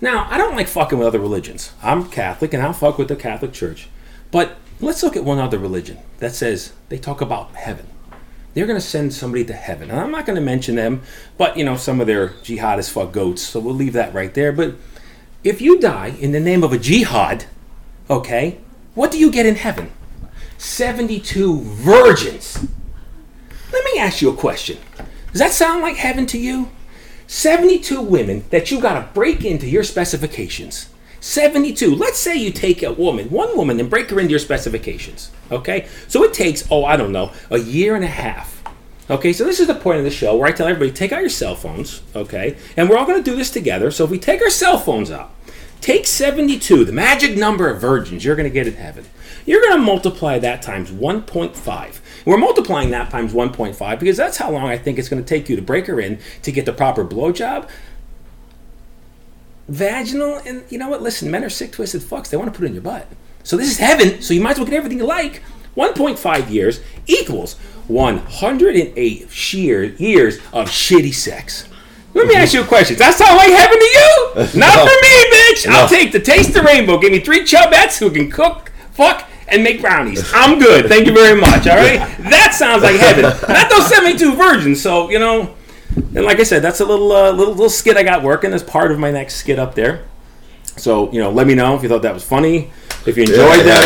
Now 0.00 0.26
I 0.30 0.36
don't 0.36 0.56
like 0.56 0.68
fucking 0.68 0.98
with 0.98 1.06
other 1.06 1.18
religions. 1.18 1.72
I'm 1.82 2.10
Catholic, 2.10 2.52
and 2.52 2.62
I'll 2.62 2.74
fuck 2.74 2.98
with 2.98 3.08
the 3.08 3.16
Catholic 3.16 3.52
Church. 3.52 3.88
But 4.30 4.56
let's 4.80 5.02
look 5.02 5.16
at 5.16 5.24
one 5.24 5.38
other 5.38 5.58
religion 5.58 5.98
that 6.18 6.34
says 6.34 6.72
they 6.90 6.98
talk 6.98 7.20
about 7.20 7.54
heaven. 7.54 7.86
They're 8.52 8.66
going 8.66 8.80
to 8.80 8.86
send 8.86 9.14
somebody 9.14 9.44
to 9.44 9.54
heaven, 9.54 9.90
and 9.90 10.00
I'm 10.00 10.10
not 10.10 10.26
going 10.26 10.36
to 10.36 10.42
mention 10.42 10.74
them, 10.74 11.02
but 11.38 11.56
you 11.56 11.64
know 11.64 11.76
some 11.76 12.00
of 12.00 12.06
their 12.06 12.30
jihadist 12.42 12.90
fuck 12.90 13.12
goats, 13.12 13.42
so 13.42 13.60
we'll 13.60 13.74
leave 13.74 13.92
that 13.94 14.12
right 14.12 14.34
there. 14.34 14.52
But 14.52 14.74
if 15.44 15.62
you 15.62 15.78
die 15.78 16.08
in 16.20 16.32
the 16.32 16.40
name 16.40 16.62
of 16.62 16.72
a 16.72 16.78
jihad, 16.78 17.46
okay, 18.10 18.58
what 18.94 19.10
do 19.10 19.18
you 19.18 19.30
get 19.30 19.46
in 19.46 19.54
heaven? 19.54 19.92
72 20.60 21.62
virgins. 21.62 22.68
Let 23.72 23.84
me 23.86 23.98
ask 23.98 24.20
you 24.20 24.28
a 24.28 24.36
question. 24.36 24.76
Does 25.32 25.40
that 25.40 25.52
sound 25.52 25.80
like 25.80 25.96
heaven 25.96 26.26
to 26.26 26.38
you? 26.38 26.68
72 27.28 27.98
women 28.02 28.44
that 28.50 28.70
you 28.70 28.78
got 28.78 28.92
to 28.92 29.14
break 29.14 29.42
into 29.42 29.66
your 29.66 29.82
specifications, 29.82 30.90
72. 31.20 31.94
Let's 31.94 32.18
say 32.18 32.36
you 32.36 32.52
take 32.52 32.82
a 32.82 32.92
woman, 32.92 33.30
one 33.30 33.56
woman, 33.56 33.80
and 33.80 33.88
break 33.88 34.10
her 34.10 34.20
into 34.20 34.32
your 34.32 34.38
specifications. 34.38 35.30
Okay? 35.50 35.88
So 36.08 36.24
it 36.24 36.34
takes, 36.34 36.70
oh, 36.70 36.84
I 36.84 36.98
don't 36.98 37.12
know, 37.12 37.32
a 37.50 37.58
year 37.58 37.94
and 37.94 38.04
a 38.04 38.08
half. 38.08 38.62
Okay, 39.08 39.32
so 39.32 39.44
this 39.44 39.60
is 39.60 39.66
the 39.66 39.74
point 39.74 39.98
of 39.98 40.04
the 40.04 40.10
show 40.10 40.36
where 40.36 40.46
I 40.46 40.52
tell 40.52 40.68
everybody 40.68 40.92
take 40.92 41.10
out 41.10 41.20
your 41.20 41.30
cell 41.30 41.56
phones, 41.56 42.02
okay? 42.14 42.56
And 42.76 42.88
we're 42.88 42.98
all 42.98 43.06
going 43.06 43.24
to 43.24 43.30
do 43.30 43.36
this 43.36 43.50
together. 43.50 43.90
So 43.90 44.04
if 44.04 44.10
we 44.10 44.18
take 44.18 44.42
our 44.42 44.50
cell 44.50 44.78
phones 44.78 45.10
out, 45.10 45.32
take 45.80 46.06
72, 46.06 46.84
the 46.84 46.92
magic 46.92 47.36
number 47.36 47.68
of 47.70 47.80
virgins 47.80 48.26
you're 48.26 48.36
going 48.36 48.48
to 48.48 48.52
get 48.52 48.68
in 48.68 48.74
heaven. 48.74 49.06
You're 49.46 49.60
going 49.60 49.72
to 49.78 49.82
multiply 49.82 50.38
that 50.38 50.62
times 50.62 50.90
1.5. 50.90 52.00
We're 52.26 52.36
multiplying 52.36 52.90
that 52.90 53.10
times 53.10 53.32
1.5 53.32 53.98
because 53.98 54.16
that's 54.16 54.36
how 54.36 54.50
long 54.50 54.66
I 54.68 54.76
think 54.78 54.98
it's 54.98 55.08
going 55.08 55.22
to 55.22 55.28
take 55.28 55.48
you 55.48 55.56
to 55.56 55.62
break 55.62 55.86
her 55.86 56.00
in 56.00 56.18
to 56.42 56.52
get 56.52 56.66
the 56.66 56.72
proper 56.72 57.04
blowjob. 57.04 57.68
Vaginal, 59.68 60.36
and 60.46 60.64
you 60.68 60.78
know 60.78 60.88
what? 60.88 61.02
Listen, 61.02 61.30
men 61.30 61.44
are 61.44 61.50
sick, 61.50 61.72
twisted 61.72 62.02
fucks. 62.02 62.28
They 62.30 62.36
want 62.36 62.52
to 62.52 62.58
put 62.58 62.64
it 62.64 62.68
in 62.68 62.74
your 62.74 62.82
butt. 62.82 63.06
So 63.44 63.56
this 63.56 63.70
is 63.70 63.78
heaven, 63.78 64.20
so 64.20 64.34
you 64.34 64.40
might 64.40 64.52
as 64.52 64.58
well 64.58 64.66
get 64.66 64.74
everything 64.74 64.98
you 64.98 65.06
like. 65.06 65.42
1.5 65.76 66.50
years 66.50 66.80
equals 67.06 67.54
108 67.86 69.30
sheer 69.30 69.84
years 69.84 70.36
of 70.52 70.68
shitty 70.68 71.14
sex. 71.14 71.68
Let 72.12 72.26
me 72.26 72.34
ask 72.34 72.52
you 72.52 72.62
a 72.62 72.66
question. 72.66 72.96
Does 72.98 73.16
that 73.16 73.24
sound 73.26 73.36
like 73.36 73.50
heaven 73.50 73.78
to 73.78 73.84
you? 73.84 74.58
Not 74.60 74.76
No. 74.76 74.86
for 74.86 75.00
me, 75.00 75.24
bitch. 75.32 75.66
I'll 75.68 75.88
take 75.88 76.10
the 76.10 76.18
taste 76.18 76.56
of 76.56 76.64
rainbow. 76.64 76.98
Give 76.98 77.12
me 77.12 77.20
three 77.20 77.42
chubettes 77.42 77.98
who 77.98 78.10
can 78.10 78.28
cook, 78.28 78.72
fuck, 78.90 79.29
and 79.50 79.62
make 79.64 79.80
brownies. 79.80 80.30
I'm 80.34 80.58
good. 80.58 80.86
Thank 80.86 81.06
you 81.06 81.12
very 81.14 81.38
much. 81.40 81.66
All 81.66 81.76
right. 81.76 81.98
That 82.30 82.54
sounds 82.54 82.82
like 82.82 82.96
heaven. 82.96 83.22
Not 83.22 83.70
those 83.70 83.88
72 83.88 84.34
virgins. 84.36 84.80
So 84.82 85.10
you 85.10 85.18
know, 85.18 85.54
and 85.96 86.24
like 86.24 86.38
I 86.40 86.44
said, 86.44 86.62
that's 86.62 86.80
a 86.80 86.84
little 86.84 87.10
uh, 87.12 87.30
little 87.32 87.54
little 87.54 87.70
skit 87.70 87.96
I 87.96 88.02
got 88.02 88.22
working 88.22 88.52
as 88.52 88.62
part 88.62 88.92
of 88.92 88.98
my 88.98 89.10
next 89.10 89.34
skit 89.36 89.58
up 89.58 89.74
there. 89.74 90.04
So 90.76 91.10
you 91.12 91.20
know, 91.20 91.30
let 91.30 91.46
me 91.46 91.54
know 91.54 91.74
if 91.76 91.82
you 91.82 91.88
thought 91.88 92.02
that 92.02 92.14
was 92.14 92.24
funny. 92.24 92.70
If 93.06 93.16
you 93.16 93.22
enjoyed 93.22 93.38
Yeah, 93.38 93.64
that 93.64 93.84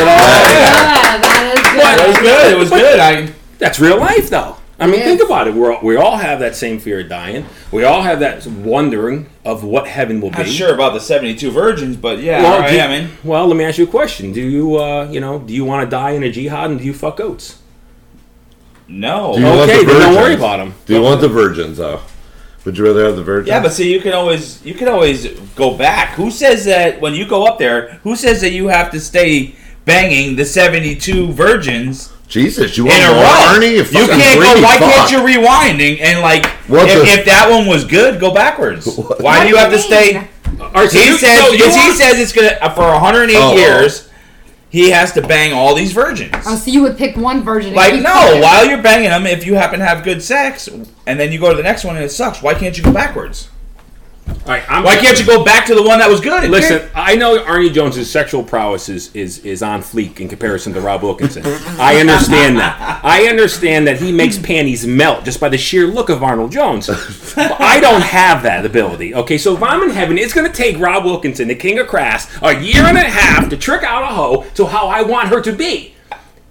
yeah, 0.59 1.15
at 1.15 1.59
all. 1.65 1.77
Yeah, 1.77 1.97
that 1.97 2.09
is 2.09 2.19
good. 2.19 2.53
It 2.53 2.59
was 2.59 2.71
good. 2.71 2.81
It 2.81 2.89
was 2.89 3.29
good. 3.29 3.31
I 3.31 3.33
That's 3.59 3.79
real 3.79 3.99
life, 3.99 4.29
though. 4.29 4.57
I 4.79 4.87
mean, 4.87 4.97
Yes. 4.97 5.07
think 5.19 5.23
about 5.23 5.47
it. 5.47 5.55
We're, 5.55 5.79
we 5.83 5.97
all 5.97 6.17
have 6.17 6.41
that 6.41 6.57
same 6.57 6.81
fear 6.81 7.01
of 7.01 7.09
dying. 7.09 7.47
We 7.71 7.85
all 7.85 8.03
have 8.03 8.19
that 8.21 8.45
wondering 8.47 9.27
of 9.45 9.63
what 9.63 9.87
heaven 9.87 10.21
will 10.21 10.31
be. 10.31 10.39
not 10.39 10.49
sure 10.49 10.75
about 10.75 10.95
the 10.95 11.01
seventy-two 11.01 11.53
virgins, 11.53 11.97
but 11.97 12.19
yeah, 12.19 12.43
Well, 12.43 12.53
all 12.55 12.59
right, 12.61 12.71
do- 12.73 12.81
I 12.81 12.89
mean, 13.01 13.11
well, 13.23 13.47
let 13.47 13.57
me 13.57 13.65
ask 13.65 13.79
you 13.79 13.85
a 13.85 13.87
question. 13.87 14.33
Do 14.33 14.41
you, 14.41 14.77
uh, 14.77 15.09
you 15.11 15.21
know, 15.21 15.39
do 15.39 15.55
you 15.55 15.65
want 15.65 15.85
to 15.87 15.91
die 15.91 16.11
in 16.11 16.25
a 16.25 16.31
jihad 16.31 16.71
and 16.71 16.79
do 16.81 16.85
you 16.85 16.93
fuck 16.95 17.19
goats? 17.19 17.59
no. 18.89 19.35
Do 19.35 19.41
you 19.41 19.47
Okay, 19.47 19.81
the 19.85 19.93
then 19.93 20.01
don't 20.01 20.15
worry 20.23 20.35
about 20.35 20.59
them. 20.59 20.75
Do 20.87 20.95
you 20.95 21.03
want 21.03 21.21
the 21.21 21.29
virgins 21.29 21.79
though? 21.79 22.01
Would 22.65 22.77
you 22.79 22.85
rather 22.87 23.05
have 23.05 23.17
the 23.17 23.23
virgins? 23.23 23.49
Yeah, 23.49 23.63
but 23.63 23.73
see, 23.73 23.93
you 23.93 24.01
can 24.01 24.13
always 24.13 24.65
you 24.65 24.75
can 24.75 24.89
always 24.89 25.29
go 25.55 25.77
back. 25.77 26.11
Who 26.15 26.31
says 26.31 26.65
that 26.65 27.01
when 27.01 27.15
you 27.15 27.27
go 27.27 27.45
up 27.47 27.59
there? 27.59 28.01
Who 28.03 28.17
says 28.17 28.41
that 28.41 28.51
you 28.53 28.69
have 28.69 28.91
to 28.93 29.01
stay 29.01 29.55
banging 29.85 30.37
the 30.37 30.45
seventy-two 30.45 31.33
virgins 31.33 32.13
Jesus, 32.35 32.77
you 32.77 32.85
in 32.85 32.91
want 32.91 33.03
a 33.05 33.09
more, 33.15 33.23
row? 33.23 33.31
Arnie? 33.55 33.71
You, 33.79 33.85
You 34.01 34.07
can't 34.09 34.41
go. 34.41 34.61
Why 34.61 34.77
fuck. 34.77 34.93
can't 34.93 35.13
you 35.13 35.25
rewind 35.25 35.81
and, 35.81 36.01
and 36.01 36.21
like 36.21 36.47
What 36.69 36.91
if, 36.91 36.99
the- 37.03 37.21
if 37.21 37.25
that 37.27 37.49
one 37.49 37.67
was 37.67 37.85
good, 37.85 38.19
go 38.21 38.35
backwards? 38.35 38.87
What? 38.99 39.21
Why 39.23 39.39
What 39.39 39.43
do 39.45 39.49
you 39.49 39.55
do 39.55 39.59
have 39.61 39.71
you 39.71 39.79
to 39.79 39.83
stay? 39.83 40.13
mean? 40.15 40.29
So 40.91 40.99
He 40.99 41.07
you- 41.07 41.17
says 41.19 41.39
so 41.39 41.47
you 41.53 41.59
because 41.59 41.75
he 41.77 41.93
says 41.93 42.19
it's 42.21 42.33
gonna 42.33 42.59
uh, 42.61 42.75
for 42.75 42.83
108 42.83 43.37
Oh, 43.39 43.57
years. 43.57 44.11
He 44.69 44.91
has 44.91 45.13
to 45.13 45.23
bang 45.23 45.53
all 45.53 45.77
these 45.77 45.93
virgins. 45.93 46.35
Oh, 46.45 46.57
so 46.57 46.69
you 46.69 46.83
would 46.83 46.99
pick 46.99 47.17
one 47.17 47.45
virgin? 47.45 47.69
and 47.69 47.77
Like 47.77 47.95
no, 48.03 48.13
fucking- 48.13 48.43
while 48.43 48.67
you're 48.67 48.83
banging 48.83 49.11
them, 49.11 49.25
if 49.27 49.47
you 49.47 49.55
happen 49.55 49.79
to 49.79 49.85
have 49.87 50.03
good 50.03 50.21
sex, 50.21 50.69
and 51.07 51.21
then 51.21 51.31
you 51.31 51.39
go 51.39 51.51
to 51.51 51.57
the 51.57 51.63
next 51.63 51.85
one 51.85 51.95
and 51.95 52.05
it 52.05 52.11
sucks, 52.11 52.43
why 52.43 52.55
can't 52.55 52.77
you 52.77 52.83
go 52.83 52.93
backwards? 52.93 53.49
All 54.27 54.35
right, 54.47 54.65
I'm, 54.71 54.85
Why 54.85 54.97
can't 54.97 55.19
you 55.19 55.25
go 55.27 55.45
back 55.45 55.67
to 55.67 55.75
the 55.75 55.83
one 55.83 55.99
that 56.01 56.09
was 56.09 56.21
good? 56.21 56.51
Listen, 56.51 56.89
I 56.95 57.15
know 57.15 57.39
Arnie 57.45 57.73
Jones's 57.73 58.11
sexual 58.11 58.43
prowess 58.43 58.89
is, 58.89 59.15
is, 59.15 59.39
is 59.39 59.63
on 59.63 59.81
fleek 59.81 60.21
in 60.21 60.29
comparison 60.29 60.73
to 60.75 60.81
Rob 60.81 61.03
Wilkinson. 61.03 61.43
I 61.79 61.97
understand 61.99 62.59
that. 62.59 63.01
I 63.03 63.27
understand 63.29 63.87
that 63.87 64.01
he 64.01 64.13
makes 64.13 64.39
panties 64.39 64.87
melt 64.87 65.25
just 65.25 65.41
by 65.41 65.49
the 65.49 65.59
sheer 65.59 65.87
look 65.87 66.09
of 66.11 66.23
Arnold 66.23 66.53
Jones. 66.53 66.87
But 66.89 66.99
I 67.61 67.81
don't 67.81 68.03
have 68.03 68.43
that 68.43 68.65
ability. 68.67 69.15
Okay, 69.15 69.39
so 69.39 69.55
if 69.57 69.63
I'm 69.63 69.83
in 69.83 69.91
heaven, 69.91 70.19
it's 70.19 70.33
going 70.35 70.47
to 70.47 70.53
take 70.57 70.79
Rob 70.79 71.05
Wilkinson, 71.05 71.49
the 71.49 71.55
king 71.55 71.79
of 71.79 71.87
crass, 71.87 72.31
a 72.43 72.59
year 72.59 72.83
and 72.85 72.97
a 72.99 73.03
half 73.03 73.49
to 73.51 73.57
trick 73.57 73.83
out 73.83 74.03
a 74.03 74.15
hoe 74.15 74.45
to 74.57 74.67
how 74.67 74.89
I 74.89 75.03
want 75.03 75.29
her 75.29 75.41
to 75.43 75.53
be. 75.53 75.95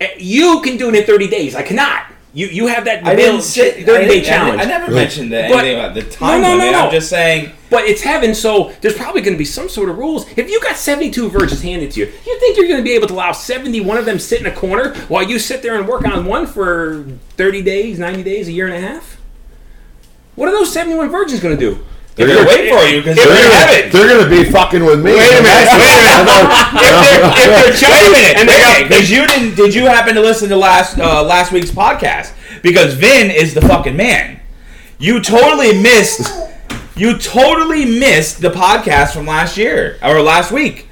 Eh, 0.02 0.10
You 0.20 0.62
can 0.64 0.78
do 0.78 0.90
it 0.90 0.96
in 0.96 1.06
30 1.06 1.28
days. 1.28 1.56
I 1.56 1.62
cannot. 1.64 2.06
You 2.36 2.48
you 2.48 2.66
have 2.68 2.86
that 2.86 3.06
I 3.06 3.16
bill- 3.16 3.34
didn't 3.34 3.44
say 3.44 3.84
30 3.84 3.92
I 4.06 4.08
day 4.08 4.08
didn't- 4.08 4.26
I 4.26 4.28
challenge. 4.28 4.62
I 4.62 4.66
never 4.66 4.92
mentioned 4.92 5.32
that 5.34 5.50
But- 5.52 5.60
anything 5.60 5.80
about 5.80 5.94
the 5.94 6.02
time 6.02 6.42
No, 6.42 6.48
no, 6.50 6.54
no, 6.54 6.58
limit. 6.64 6.72
no. 6.74 6.80
I'm 6.86 6.92
just 6.92 7.10
saying. 7.10 7.52
But 7.70 7.86
it's 7.86 8.02
heaven, 8.02 8.34
so 8.34 8.72
there's 8.82 8.96
probably 8.96 9.22
going 9.22 9.36
to 9.36 9.38
be 9.38 9.46
some 9.46 9.70
sort 9.70 9.90
of 9.90 9.98
rules. 10.00 10.26
If 10.36 10.50
you 10.50 10.60
got 10.62 10.76
72 10.78 11.30
virgins 11.30 11.62
handed 11.62 11.92
to 11.92 12.00
you, 12.02 12.06
you 12.26 12.40
think 12.40 12.58
you're 12.58 12.68
going 12.68 12.80
to 12.80 12.84
be 12.84 12.94
able 12.94 13.08
to 13.08 13.14
allow 13.14 13.32
71 13.34 13.98
of 13.98 14.06
them 14.06 14.18
sit 14.20 14.40
in 14.40 14.46
a 14.48 14.52
corner 14.52 14.94
while 15.10 15.24
you 15.24 15.38
sit 15.40 15.62
there 15.62 15.76
and 15.76 15.88
work 15.88 16.06
on 16.08 16.26
one 16.26 16.46
for 16.48 17.06
30 17.38 17.62
days, 17.62 18.00
90 18.00 18.24
days, 18.24 18.48
a 18.48 18.52
year 18.52 18.68
and 18.68 18.76
a 18.76 18.88
half? 18.88 19.18
What 20.36 20.50
are 20.50 20.52
those 20.52 20.72
71 20.74 21.10
virgins 21.10 21.40
going 21.40 21.56
to 21.58 21.60
do? 21.64 21.80
They're 22.16 22.28
gonna 22.28 22.48
wait 22.48 22.70
for 22.72 22.84
you 22.86 23.02
because 23.02 23.16
they're 23.18 23.26
they're- 23.28 23.90
They're 23.90 24.08
gonna 24.18 24.30
be 24.30 24.44
fucking 24.50 24.86
with 24.86 25.00
me. 25.04 25.12
Wait 25.16 25.34
a 25.34 25.42
minute, 25.42 25.68
wait 25.74 25.98
a 25.98 26.24
minute. 26.24 26.54
if 26.84 26.94
they're, 27.02 27.70
if 27.70 27.80
they're 27.80 27.90
Wait 27.92 28.08
a 28.08 28.12
minute, 28.12 28.38
and 28.38 28.40
and 28.42 28.50
they 28.50 28.54
they 28.54 28.60
got- 28.60 28.80
got 28.80 28.88
because 28.90 29.10
you 29.12 29.26
didn't 29.28 29.56
did 29.56 29.74
you 29.74 29.86
happen 29.86 30.14
to 30.16 30.22
listen 30.22 30.50
to 30.50 30.56
last 30.56 31.00
uh, 31.00 31.24
last 31.24 31.52
week's 31.52 31.72
podcast 31.72 32.32
because 32.62 32.94
Vin 32.94 33.32
is 33.32 33.54
the 33.54 33.62
fucking 33.62 33.96
man. 33.98 34.40
You 35.00 35.22
totally 35.22 35.80
missed. 35.82 36.32
You 36.96 37.18
totally 37.18 37.86
missed 37.86 38.42
the 38.42 38.52
podcast 38.52 39.14
from 39.14 39.26
last 39.26 39.58
year 39.58 39.98
or 40.04 40.22
last 40.22 40.52
week. 40.52 40.88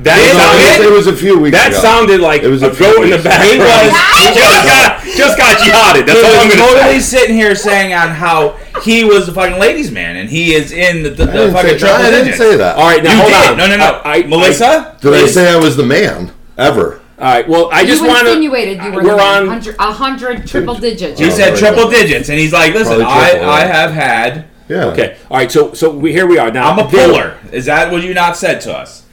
That, 0.00 0.18
it, 0.18 0.34
sounded, 0.34 0.78
was, 0.78 0.86
it 0.86 0.92
was 0.92 1.06
a 1.06 1.16
few 1.16 1.38
weeks 1.38 1.56
that 1.56 1.70
ago. 1.70 1.78
sounded 1.80 2.20
like 2.20 2.42
It 2.42 2.48
was 2.48 2.62
a 2.62 2.70
a 2.70 2.74
goat 2.76 3.02
in 3.02 3.10
the 3.10 3.16
weeks. 3.16 3.24
background. 3.24 3.50
He 3.50 3.58
was- 3.58 4.34
just 4.38 4.66
got, 4.66 5.04
just 5.16 5.38
got 5.38 5.56
jihaded. 5.58 6.06
That's 6.06 6.18
He 6.20 6.26
all 6.26 6.34
I'm 6.40 6.46
was 6.46 6.54
going 6.56 6.68
to 6.68 6.74
totally 6.78 7.00
say. 7.00 7.18
sitting 7.18 7.36
here 7.36 7.54
saying 7.54 7.92
on 7.94 8.08
how 8.10 8.58
he 8.82 9.04
was 9.04 9.26
the 9.26 9.32
fucking 9.32 9.58
ladies' 9.58 9.90
man 9.90 10.16
and 10.16 10.28
he 10.28 10.54
is 10.54 10.72
in 10.72 11.02
the, 11.02 11.10
the, 11.10 11.26
the 11.26 11.52
fucking 11.52 11.70
say, 11.70 11.78
triple 11.78 11.96
I 11.96 12.10
didn't 12.10 12.24
digits. 12.26 12.38
say 12.38 12.56
that. 12.56 12.76
All 12.76 12.84
right, 12.86 13.02
now 13.02 13.12
You 13.12 13.18
hold 13.18 13.30
did. 13.32 13.50
on. 13.50 13.56
No, 13.58 13.66
no, 13.68 13.76
no. 13.76 14.00
I, 14.04 14.14
I, 14.14 14.22
Melissa, 14.26 14.96
Did 15.00 15.14
I 15.14 15.26
say 15.26 15.52
I 15.52 15.56
was 15.56 15.76
the 15.76 15.86
man 15.86 16.32
ever? 16.56 17.00
all 17.18 17.24
right. 17.24 17.48
Well, 17.48 17.68
I 17.72 17.84
just 17.84 18.02
you 18.02 18.08
want 18.08 18.20
to. 18.26 18.28
insinuated 18.28 18.82
you 18.82 18.92
were 18.92 19.02
We're 19.02 19.20
on. 19.20 19.48
hundred, 19.48 19.74
a 19.78 19.92
hundred 19.92 20.46
triple 20.46 20.74
digits. 20.74 21.18
he 21.18 21.26
Oh, 21.26 21.30
said 21.30 21.50
right. 21.50 21.58
triple 21.58 21.90
digits, 21.90 22.28
and 22.28 22.38
he's 22.38 22.52
like, 22.52 22.74
"Listen, 22.74 22.98
Probably 23.00 23.06
I, 23.06 23.30
triple, 23.30 23.48
I 23.50 23.60
have 23.64 23.90
had. 23.92 24.44
Yeah. 24.68 24.84
Okay. 24.86 25.16
All 25.30 25.36
right. 25.38 25.50
So 25.50 25.72
so 25.74 25.90
we, 25.90 26.12
here 26.12 26.26
we 26.26 26.38
are 26.38 26.50
now. 26.52 26.70
I'm 26.70 26.78
a 26.78 26.88
Vin- 26.88 27.10
puller. 27.10 27.36
Is 27.52 27.64
that 27.64 27.90
what 27.90 28.02
you 28.04 28.14
not 28.14 28.36
said 28.36 28.60
to 28.62 28.72
us? 28.76 29.04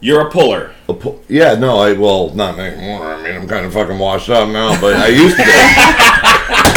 You're 0.00 0.26
a 0.26 0.30
puller. 0.30 0.72
A 0.88 0.94
pu- 0.94 1.18
Yeah, 1.28 1.54
no, 1.54 1.78
I 1.78 1.92
well, 1.92 2.30
not 2.34 2.58
anymore. 2.58 3.04
I 3.04 3.22
mean, 3.22 3.34
I'm 3.36 3.46
kind 3.48 3.66
of 3.66 3.72
fucking 3.72 3.98
washed 3.98 4.30
up 4.30 4.48
now, 4.48 4.80
but 4.80 4.96
I 4.96 5.08
used 5.08 5.36
to 5.36 5.42
be. 5.44 5.50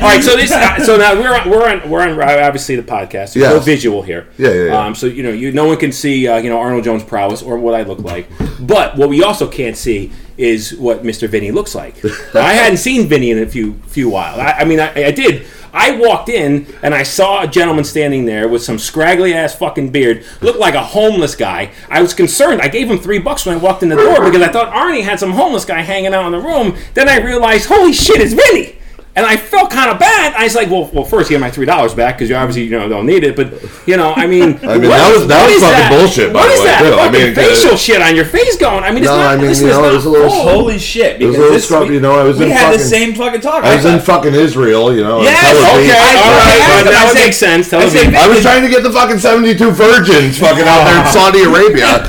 All 0.00 0.04
right, 0.04 0.22
so 0.22 0.36
this, 0.36 0.52
uh, 0.52 0.78
so 0.84 0.96
now 0.96 1.14
we're 1.14 1.34
on, 1.34 1.50
we're 1.50 1.68
on, 1.68 1.90
we're 1.90 2.00
on 2.02 2.10
uh, 2.20 2.46
obviously 2.46 2.76
the 2.76 2.82
podcast. 2.82 3.34
There's 3.34 3.36
no 3.36 3.54
Yes. 3.56 3.64
visual 3.64 4.02
here. 4.02 4.28
Yeah, 4.38 4.50
yeah, 4.52 4.64
yeah. 4.66 4.84
Um, 4.86 4.94
so 4.94 5.06
you 5.06 5.22
know, 5.24 5.30
you 5.30 5.50
no 5.52 5.66
one 5.66 5.76
can 5.76 5.90
see, 5.92 6.26
uh, 6.28 6.36
you 6.38 6.48
know, 6.48 6.58
Arnold 6.58 6.84
Jones' 6.84 7.02
prowess 7.02 7.42
or 7.42 7.58
what 7.58 7.74
I 7.74 7.82
look 7.82 7.98
like. 7.98 8.28
But 8.60 8.96
what 8.96 9.08
we 9.08 9.22
also 9.24 9.48
can't 9.48 9.76
see 9.76 10.12
is 10.36 10.74
what 10.76 11.02
Mr. 11.02 11.28
Vinny 11.28 11.50
looks 11.50 11.74
like. 11.74 11.96
Now, 12.34 12.42
I 12.46 12.52
hadn't 12.52 12.78
seen 12.78 13.08
Vinny 13.08 13.30
in 13.32 13.38
a 13.38 13.46
few 13.46 13.74
few 13.88 14.08
while. 14.08 14.40
I, 14.40 14.52
I 14.60 14.64
mean, 14.64 14.78
I, 14.80 15.06
I 15.06 15.10
did. 15.10 15.46
I 15.72 15.96
walked 15.98 16.28
in 16.28 16.66
and 16.82 16.94
I 16.94 17.02
saw 17.02 17.42
a 17.42 17.46
gentleman 17.46 17.84
standing 17.84 18.24
there 18.24 18.48
with 18.48 18.62
some 18.62 18.78
scraggly 18.78 19.34
ass 19.34 19.54
fucking 19.54 19.90
beard, 19.90 20.24
looked 20.40 20.58
like 20.58 20.74
a 20.74 20.82
homeless 20.82 21.34
guy. 21.34 21.70
I 21.90 22.02
was 22.02 22.14
concerned. 22.14 22.60
I 22.62 22.68
gave 22.68 22.90
him 22.90 22.98
three 22.98 23.18
bucks 23.18 23.46
when 23.46 23.56
I 23.56 23.58
walked 23.58 23.82
in 23.82 23.88
the 23.88 23.96
door 23.96 24.24
because 24.24 24.42
I 24.42 24.52
thought 24.52 24.72
Arnie 24.72 25.02
had 25.02 25.20
some 25.20 25.32
homeless 25.32 25.64
guy 25.64 25.82
hanging 25.82 26.14
out 26.14 26.26
in 26.26 26.32
the 26.32 26.40
room. 26.40 26.76
Then 26.94 27.08
I 27.08 27.18
realized, 27.18 27.66
holy 27.68 27.92
shit, 27.92 28.20
it's 28.20 28.32
Vinny. 28.32 28.77
And 29.16 29.26
I 29.26 29.36
felt 29.36 29.70
kind 29.72 29.90
of 29.90 29.98
bad. 29.98 30.34
I 30.34 30.44
was 30.44 30.54
like, 30.54 30.70
well, 30.70 30.88
well, 30.92 31.02
first 31.02 31.28
give 31.28 31.40
my 31.40 31.50
three 31.50 31.66
dollars 31.66 31.92
back 31.92 32.14
because 32.16 32.30
you 32.30 32.36
obviously 32.36 32.62
you 32.64 32.78
know 32.78 32.88
don't 32.88 33.04
need 33.04 33.24
it. 33.24 33.34
But 33.34 33.50
you 33.84 33.96
know, 33.96 34.12
I 34.14 34.28
mean, 34.28 34.42
I 34.62 34.78
mean, 34.78 34.90
that 34.94 35.10
was- 35.10 35.26
that 35.26 35.42
was 35.42 35.56
is 35.58 35.62
fucking 35.62 35.90
bullshit, 35.98 36.32
by 36.32 36.38
What 36.38 36.46
the 36.46 36.52
is 36.54 36.60
way, 36.60 36.66
that 36.66 36.78
too. 36.78 36.94
I 36.94 36.96
fucking 37.10 37.12
mean, 37.20 37.34
'cause- 37.34 37.62
facial 37.62 37.76
shit 37.76 38.00
on 38.00 38.14
your 38.14 38.26
face 38.26 38.56
going? 38.56 38.84
I 38.84 38.90
mean, 38.94 39.02
it's 39.02 39.10
No, 39.10 39.16
not. 39.18 39.34
I 39.34 39.36
mean, 39.36 39.46
listen, 39.50 39.66
you 39.66 39.70
it's 39.72 39.76
know, 39.76 39.82
not 39.82 39.90
it 39.92 39.96
was 39.96 40.04
a 40.06 40.10
little- 40.10 40.30
full. 40.30 40.42
Holy 40.70 40.78
shit! 40.78 41.20
It 41.20 41.26
was 41.26 41.34
Because 41.34 41.36
a 41.36 41.40
little 41.40 41.56
this 41.58 41.66
scruffy, 41.70 41.88
we, 41.88 41.94
you 41.94 42.00
know. 42.00 42.14
I 42.14 42.22
was 42.22 42.38
we 42.38 42.44
in 42.46 42.50
had 42.52 42.70
the 42.74 42.78
fucking. 42.78 42.86
same 42.94 43.14
fucking 43.14 43.40
talk. 43.40 43.64
I 43.64 43.74
was 43.74 43.84
in 43.86 43.98
fucking 43.98 44.34
Israel, 44.34 44.94
you 44.94 45.02
know. 45.02 45.18
in 45.18 45.24
Yes, 45.24 45.50
okay, 45.50 45.66
All 45.66 46.30
right, 46.30 46.62
I 46.62 46.68
well, 46.70 46.84
that 46.86 47.04
would 47.10 47.18
said- 47.18 47.24
make 47.26 47.34
sense. 47.34 47.70
Tell 47.70 47.80
I 47.82 47.88
said, 47.88 48.14
I 48.14 48.28
was 48.28 48.40
trying 48.42 48.62
to 48.62 48.68
get 48.70 48.84
the 48.84 48.92
fucking 48.92 49.18
72 49.18 49.70
virgins 49.72 50.38
fucking 50.38 50.62
out 50.62 50.84
there 50.86 51.00
in 51.02 51.06
Saudi 51.12 51.42
Arabia. 51.42 52.06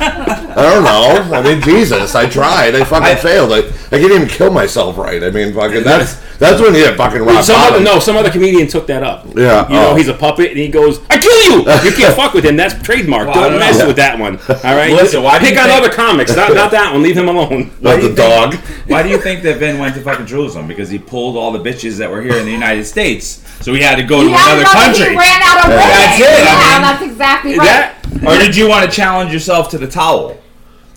I 0.54 0.62
don't 0.62 0.84
know. 0.84 1.36
I 1.36 1.42
mean, 1.42 1.60
Jesus, 1.62 2.14
I 2.14 2.30
tried. 2.30 2.76
I 2.76 2.84
fucking 2.84 3.08
I- 3.08 3.16
failed. 3.16 3.52
I, 3.52 3.60
I 3.90 3.98
can't 3.98 4.12
even 4.14 4.28
kill 4.28 4.52
myself 4.52 4.96
right. 4.98 5.24
I 5.24 5.32
mean, 5.32 5.54
fucking, 5.54 5.82
that's 5.84 6.16
that's 6.38 6.62
when 6.62 6.74
you 6.76 6.86
hit 6.86 6.96
fucking 7.00 7.22
rock 7.24 7.44
Some 7.46 7.56
other, 7.62 7.80
no, 7.80 8.00
some 8.00 8.18
other 8.18 8.30
comedian 8.30 8.68
took 8.68 8.86
that 8.88 9.04
up. 9.04 9.26
Yeah, 9.36 9.64
you 9.70 9.76
know 9.76 9.92
oh. 9.92 9.96
he's 9.96 10.10
a 10.10 10.14
puppet, 10.14 10.50
and 10.50 10.58
he 10.60 10.68
goes, 10.68 11.00
"I 11.10 11.18
kill 11.18 11.40
you! 11.48 11.60
You 11.88 11.96
can't 11.96 12.14
fuck 12.22 12.34
with 12.34 12.44
him. 12.44 12.58
That's 12.58 12.76
trademark. 12.84 13.28
Well, 13.28 13.36
don't 13.36 13.52
don't 13.52 13.60
mess 13.60 13.80
know. 13.80 13.88
with 13.88 13.96
that 13.96 14.20
one. 14.20 14.38
All 14.50 14.76
right, 14.76 14.92
Listen, 14.92 15.24
why 15.24 15.40
do 15.40 15.46
pick 15.46 15.56
you 15.56 15.62
on 15.62 15.68
think- 15.70 15.80
other 15.86 15.94
comics, 15.96 16.36
not 16.36 16.54
not 16.54 16.72
that 16.72 16.92
one. 16.92 17.02
Leave 17.02 17.18
him 17.18 17.30
alone. 17.30 17.72
Why 17.80 17.94
Like 17.94 18.02
the 18.02 18.10
you 18.10 18.16
dog. 18.16 18.54
think- 18.56 18.66
Why 18.90 19.04
do 19.04 19.10
you 19.10 19.18
think 19.20 19.44
that 19.44 19.60
Ben 19.60 19.80
went 19.80 19.96
to 19.96 20.02
fucking 20.02 20.26
Jerusalem? 20.26 20.68
Because 20.68 20.90
he 20.90 20.98
pulled 21.00 21.38
all 21.38 21.52
the 21.52 21.60
bitches 21.60 21.98
that 22.00 22.10
were 22.12 22.22
here 22.22 22.36
in 22.38 22.46
the 22.46 22.52
United 22.52 22.84
States, 22.86 23.44
so 23.62 23.74
he 23.74 23.82
had 23.82 23.96
to 23.98 24.04
go 24.04 24.24
to 24.24 24.30
Yeah, 24.30 24.54
another 24.54 24.66
country. 24.66 25.12
He 25.12 25.16
ran 25.18 25.42
out 25.44 25.58
of 25.60 25.70
women. 25.70 25.78
That's 25.78 26.20
it, 26.20 26.26
I 26.26 26.44
Yeah, 26.44 26.74
mean, 26.74 26.82
that's 26.82 27.04
exactly 27.04 27.58
right. 27.58 27.66
That 27.66 27.96
or 28.28 28.38
did 28.44 28.56
you 28.56 28.68
want 28.68 28.90
to 28.90 28.92
challenge 28.96 29.32
yourself 29.32 29.70
to 29.70 29.78
the 29.78 29.88
towel? 29.88 30.38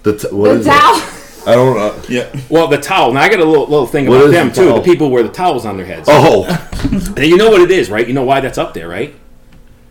The 0.03 0.17
t- 0.19 0.29
what 0.35 0.55
The 0.55 0.59
is 0.61 0.67
towel. 0.67 1.01
It? 1.47 1.51
I 1.51 1.55
don't 1.55 1.77
know. 1.77 2.03
Yeah. 2.09 2.35
Well, 2.49 2.69
the 2.69 2.79
towel. 2.79 3.13
Now 3.13 3.23
I 3.23 3.29
got 3.29 3.41
a 3.41 3.45
little 3.45 3.67
little 3.67 3.87
thing 3.87 4.07
What 4.07 4.21
about 4.21 4.31
them 4.33 4.49
the 4.49 4.55
too. 4.55 4.65
towel? 4.69 4.77
The 4.79 4.83
people 4.85 5.11
wear 5.11 5.23
the 5.23 5.29
towels 5.33 5.65
on 5.67 5.77
their 5.77 5.87
heads. 5.87 6.09
Oh 6.11 6.45
And 7.17 7.25
you 7.27 7.37
know 7.37 7.51
what 7.51 7.61
it 7.63 7.71
is, 7.71 7.91
right? 7.91 8.07
You 8.07 8.15
know 8.15 8.25
why 8.25 8.41
that's 8.41 8.59
up 8.59 8.75
there, 8.75 8.89
right? 8.89 9.15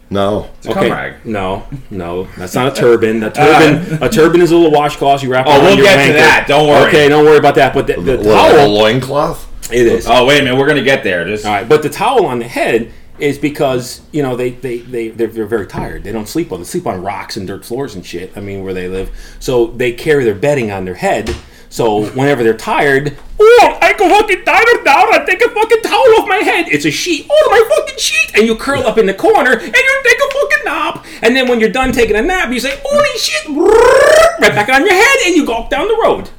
no. 0.10 0.50
Cum 0.64 0.92
rag. 0.92 1.26
No, 1.26 1.66
no, 1.90 2.26
that's 2.38 2.54
not 2.54 2.74
a 2.74 2.76
turban. 2.80 3.24
A 3.24 3.32
turban, 3.32 4.04
a 4.04 4.10
turban 4.10 4.42
is 4.42 4.52
a 4.52 4.56
little 4.58 4.72
washcloth 4.72 5.24
you 5.24 5.32
wrap 5.32 5.46
Oh, 5.48 5.52
around 5.52 5.64
we'll 5.64 5.76
your 5.78 5.86
get 5.86 6.08
to 6.08 6.14
that. 6.14 6.46
Don't 6.50 6.68
worry. 6.68 6.90
Okay, 6.90 7.08
don't 7.08 7.24
worry 7.26 7.38
about 7.38 7.56
that. 7.56 7.74
But 7.74 7.88
the, 7.88 7.94
the 7.94 8.18
What, 8.18 8.26
like 8.26 8.60
a 8.60 8.68
loincloth? 8.68 9.48
it 9.72 9.88
is. 9.88 10.06
Oh 10.10 10.26
wait 10.26 10.42
a 10.42 10.44
minute, 10.44 10.58
we're 10.60 10.68
gonna 10.68 10.84
get 10.84 11.04
there. 11.06 11.26
Just 11.26 11.46
All 11.46 11.54
right, 11.54 11.68
but 11.68 11.82
the 11.82 11.90
towel 11.90 12.26
on 12.26 12.40
the 12.40 12.48
head 12.48 12.92
is 13.22 13.38
because 13.38 14.02
you 14.12 14.22
know 14.24 14.36
they 14.36 14.52
they 14.52 14.80
they 14.80 15.10
they're, 15.10 15.28
they're 15.28 15.46
very 15.46 15.68
tired. 15.68 16.04
They 16.04 16.12
don't 16.12 16.28
sleep 16.28 16.50
well. 16.50 16.58
They 16.58 16.66
sleep 16.66 16.88
on 16.88 17.02
rocks 17.04 17.38
and 17.38 17.48
dirt 17.48 17.64
floors 17.64 17.96
and 17.96 18.06
shit. 18.06 18.36
I 18.36 18.40
mean, 18.42 18.64
where 18.64 18.74
they 18.74 18.88
live, 18.88 19.12
so 19.40 19.68
they 19.68 19.94
carry 19.94 20.24
their 20.24 20.36
bedding 20.36 20.72
on 20.72 20.86
their 20.86 20.96
head. 20.96 21.36
So 21.70 22.08
whenever 22.10 22.44
they're 22.44 22.58
tired, 22.58 23.16
oh, 23.40 23.78
I 23.82 23.94
go 23.94 24.10
fucking 24.10 24.44
tired 24.44 24.84
now. 24.84 25.10
I 25.10 25.24
take 25.26 25.42
a 25.42 25.50
fucking 25.50 25.82
towel 25.84 26.20
off 26.20 26.28
my 26.28 26.42
head. 26.44 26.66
It's 26.68 26.84
a 26.84 26.92
sheet. 26.92 27.28
Oh, 27.32 27.48
my 27.50 27.76
fucking 27.78 27.98
sheet, 27.98 28.36
and 28.36 28.46
you 28.46 28.58
curl 28.58 28.84
up 28.84 28.98
in 28.98 29.06
the 29.06 29.14
corner 29.14 29.54
and 29.54 29.62
you 29.74 30.02
take 30.04 30.18
a 30.18 30.32
fucking 30.34 30.66
nap. 30.66 31.06
And 31.22 31.34
then 31.34 31.48
when 31.48 31.62
you're 31.62 31.70
done 31.70 31.94
taking 31.94 32.18
a 32.18 32.22
nap, 32.22 32.52
you 32.52 32.60
say, 32.60 32.78
holy 32.84 33.18
shit, 33.18 33.48
right 33.48 34.52
back 34.54 34.68
on 34.68 34.86
your 34.86 34.94
head, 34.94 35.18
and 35.28 35.36
you 35.36 35.46
go 35.46 35.66
down 35.70 35.88
the 35.88 35.98
road. 36.04 36.30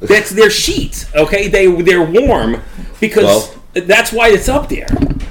That's 0.00 0.30
their 0.30 0.48
sheet. 0.48 1.06
Okay, 1.14 1.48
they 1.48 1.66
they're 1.82 2.02
warm 2.02 2.62
because 3.00 3.24
Well- 3.24 3.54
that's 3.86 4.12
why 4.12 4.28
it's 4.28 4.48
up 4.48 4.68
there. 4.68 4.86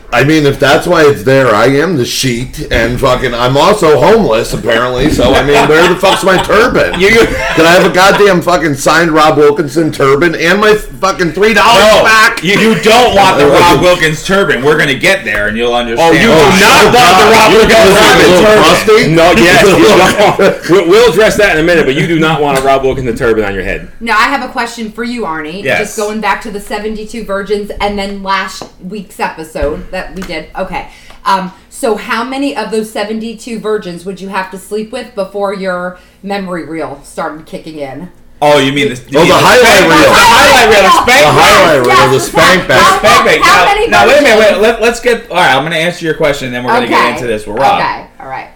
I 0.09 0.23
mean, 0.23 0.45
if 0.45 0.57
that's 0.57 0.87
why 0.87 1.03
it's 1.03 1.23
there, 1.23 1.53
I 1.53 1.65
am 1.65 1.97
the 1.97 2.05
sheet, 2.05 2.71
and 2.71 2.97
fucking, 2.97 3.33
I'm 3.33 3.57
also 3.57 3.99
homeless 3.99 4.53
apparently. 4.53 5.11
So 5.11 5.33
I 5.33 5.43
mean, 5.45 5.67
where 5.67 5.83
the 5.93 5.99
fuck's 5.99 6.23
my 6.23 6.41
turban? 6.41 6.97
You- 7.03 7.09
Can 7.57 7.65
I 7.65 7.75
have 7.75 7.89
a 7.91 7.93
goddamn 7.93 8.41
fucking 8.41 8.75
signed 8.75 9.11
Rob 9.11 9.37
Wilkinson 9.37 9.91
turban 9.91 10.33
and 10.35 10.61
my 10.61 10.75
fucking 10.75 11.31
three 11.33 11.53
dollars 11.53 11.83
no, 11.91 12.03
back? 12.07 12.41
you, 12.41 12.53
you 12.57 12.79
don't 12.81 13.15
want 13.15 13.37
the 13.37 13.47
Rob 13.59 13.81
Wilkins 13.81 14.25
turban. 14.25 14.63
We're 14.63 14.77
gonna 14.79 14.97
get 14.97 15.25
there, 15.25 15.49
and 15.49 15.57
you'll 15.57 15.73
understand. 15.75 16.15
Oh, 16.15 16.21
you 16.21 16.29
Oh, 16.31 16.39
do 16.39 16.55
not 16.63 16.71
shut 16.71 16.95
want 16.95 17.15
the. 17.19 17.27
Rob 17.35 17.51
You 17.51 17.57
Wilkins 17.57 17.75
guys 17.75 17.99
are 17.99 18.15
a 18.15 18.17
little 18.23 18.43
turban. 18.47 18.63
rusty? 18.63 18.99
No, 19.11 19.25
yes, 19.43 19.63
don't. 20.67 20.69
We'll- 20.71 20.87
We'll 20.87 21.11
address 21.11 21.35
that 21.37 21.57
in 21.57 21.63
a 21.63 21.65
minute, 21.67 21.85
but 21.85 21.95
you 21.95 22.07
do 22.07 22.17
not 22.19 22.41
want 22.41 22.57
a 22.57 22.61
Rob 22.61 22.83
Wilkins 22.83 23.19
turban 23.19 23.43
on 23.43 23.53
your 23.53 23.63
head. 23.63 23.91
Now 23.99 24.17
I 24.17 24.23
have 24.23 24.47
a 24.47 24.51
question 24.51 24.89
for 24.91 25.03
you, 25.03 25.23
Arnie. 25.23 25.63
Yes. 25.63 25.79
Just 25.79 25.97
going 25.97 26.21
back 26.21 26.41
to 26.43 26.51
the 26.51 26.61
72 26.61 27.25
virgins 27.25 27.71
and 27.81 27.97
then 27.99 28.23
last 28.23 28.36
week's 28.81 29.19
episode 29.19 29.89
that 29.91 30.15
we 30.15 30.21
did. 30.21 30.49
Okay. 30.55 30.91
Um, 31.25 31.51
so 31.69 31.95
how 31.95 32.23
many 32.23 32.55
of 32.55 32.71
those 32.71 32.91
72 32.91 33.59
virgins 33.59 34.05
would 34.05 34.19
you 34.21 34.29
have 34.29 34.49
to 34.51 34.57
sleep 34.57 34.91
with 34.91 35.13
before 35.15 35.53
your 35.53 35.99
memory 36.23 36.65
reel 36.65 37.01
started 37.03 37.45
kicking 37.45 37.77
in? 37.79 38.11
Oh, 38.41 38.59
you 38.59 38.71
mean 38.71 38.89
the, 38.89 38.95
you 39.09 39.17
Oh, 39.17 39.21
mean 39.23 39.29
the 39.29 39.33
highlight 39.35 39.77
spank- 39.77 39.91
reel. 39.91 40.13
The 40.13 40.21
highlight 40.21 40.69
reel. 40.69 40.83
The 40.83 40.89
spank 41.01 41.21
The 41.25 41.31
highlight 41.33 41.85
reel, 41.87 42.07
the 42.07 42.13
Yes, 42.13 42.27
spank 42.29 42.67
back. 42.67 42.79
how- 42.81 42.97
Spank 42.99 43.25
bank. 43.25 43.43
How 43.43 43.65
Now, 43.65 43.87
now 43.87 44.07
wait 44.07 44.19
a 44.19 44.21
minute. 44.21 44.39
Wait, 44.53 44.61
let, 44.61 44.81
let's 44.81 44.99
get. 44.99 45.29
All 45.31 45.37
right, 45.37 45.55
I'm 45.55 45.63
gonna 45.63 45.75
answer 45.75 46.05
your 46.05 46.13
question, 46.13 46.45
and 46.47 46.55
then 46.55 46.63
we're 46.63 46.71
gonna 46.73 46.87
get 46.87 47.13
into 47.15 47.25
this. 47.27 47.47
We're 47.47 47.55
Rob. 47.55 47.79
Okay. 47.81 48.07
All 48.19 48.27
right. 48.27 48.49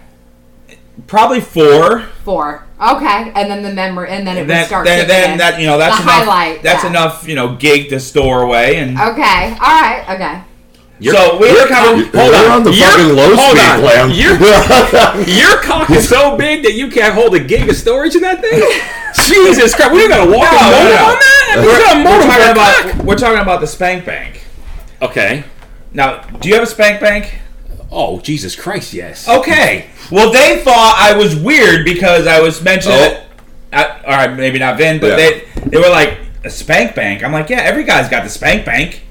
Probably 1.06 1.40
four. 1.40 2.02
Four. 2.24 2.64
Okay. 2.82 3.30
And 3.34 3.50
then 3.50 3.62
the 3.62 3.72
memory, 3.72 4.08
and 4.10 4.26
then 4.26 4.36
it 4.36 4.40
would 4.40 4.50
Then, 4.50 4.66
start 4.66 4.86
then, 4.86 5.06
then 5.06 5.38
that 5.38 5.60
you 5.60 5.66
know 5.66 5.78
that's 5.78 5.96
The 5.96 6.02
enough. 6.02 6.14
highlight, 6.26 6.62
that's 6.62 6.82
yeah. 6.82 6.90
enough. 6.90 7.28
You 7.28 7.34
know, 7.36 7.54
gig 7.56 7.90
to 7.90 8.00
store 8.00 8.42
away 8.42 8.76
and. 8.78 8.98
Okay. 8.98 9.54
All 9.60 9.80
right. 9.80 10.04
Okay. 10.10 10.42
so 11.12 11.38
we 11.38 11.52
were 11.52 11.66
coming. 11.68 12.06
Hold 12.10 12.14
You're 12.14 12.44
on. 12.46 12.50
on 12.58 12.62
the 12.64 12.72
You're- 12.72 12.90
fucking 12.90 13.16
low 13.16 13.34
hold 13.36 13.56
speed 13.56 13.70
on. 13.70 13.80
plan. 13.80 14.10
Your, 14.10 14.34
your 15.38 15.62
cock 15.62 15.90
is 15.90 16.08
so 16.08 16.36
big 16.36 16.62
that 16.64 16.74
you 16.74 16.90
can't 16.90 17.14
hold 17.14 17.34
a 17.34 17.40
gig 17.40 17.68
of 17.68 17.76
storage 17.76 18.14
in 18.16 18.22
that 18.22 18.40
thing? 18.40 18.60
Jesus 19.26 19.74
Christ. 19.74 19.92
We 19.92 20.08
got 20.08 20.24
to 20.24 20.30
walk 20.30 20.50
No, 20.50 20.58
a 20.58 20.70
no, 20.70 20.78
no. 20.78 21.04
on 21.06 21.18
that? 21.18 21.54
We're, 21.56 21.66
We're 21.66 21.78
going 21.78 22.04
to 22.04 22.10
we're 22.10 22.22
talking 22.22 22.50
about 22.52 22.84
about. 22.94 23.04
We're 23.04 23.16
talking 23.18 23.42
about 23.42 23.60
the 23.60 23.66
spank 23.66 24.04
bank. 24.06 24.44
Okay. 25.02 25.44
Now, 25.92 26.22
do 26.40 26.48
you 26.48 26.54
have 26.54 26.64
a 26.64 26.66
spank 26.66 27.00
bank? 27.00 27.38
Oh, 27.92 28.20
Jesus 28.20 28.56
Christ, 28.56 28.94
yes. 28.94 29.28
Okay. 29.28 29.86
Well, 30.10 30.32
they 30.32 30.60
thought 30.64 30.96
I 30.98 31.16
was 31.16 31.36
weird 31.36 31.84
because 31.84 32.26
I 32.26 32.40
was 32.40 32.62
mentioning 32.62 32.98
Oh. 32.98 33.04
it. 33.04 33.22
I, 33.72 33.84
all 34.06 34.12
right, 34.16 34.34
maybe 34.36 34.58
not 34.58 34.76
Vin, 34.78 34.98
but 35.00 35.10
Yeah. 35.10 35.16
they 35.16 35.42
they 35.66 35.78
were 35.78 35.88
like 35.90 36.18
a 36.44 36.50
spank 36.50 36.94
bank. 36.94 37.22
I'm 37.22 37.32
like, 37.32 37.48
yeah, 37.50 37.60
every 37.60 37.84
guy's 37.84 38.08
got 38.08 38.24
the 38.24 38.28
spank 38.30 38.64
bank. 38.66 39.02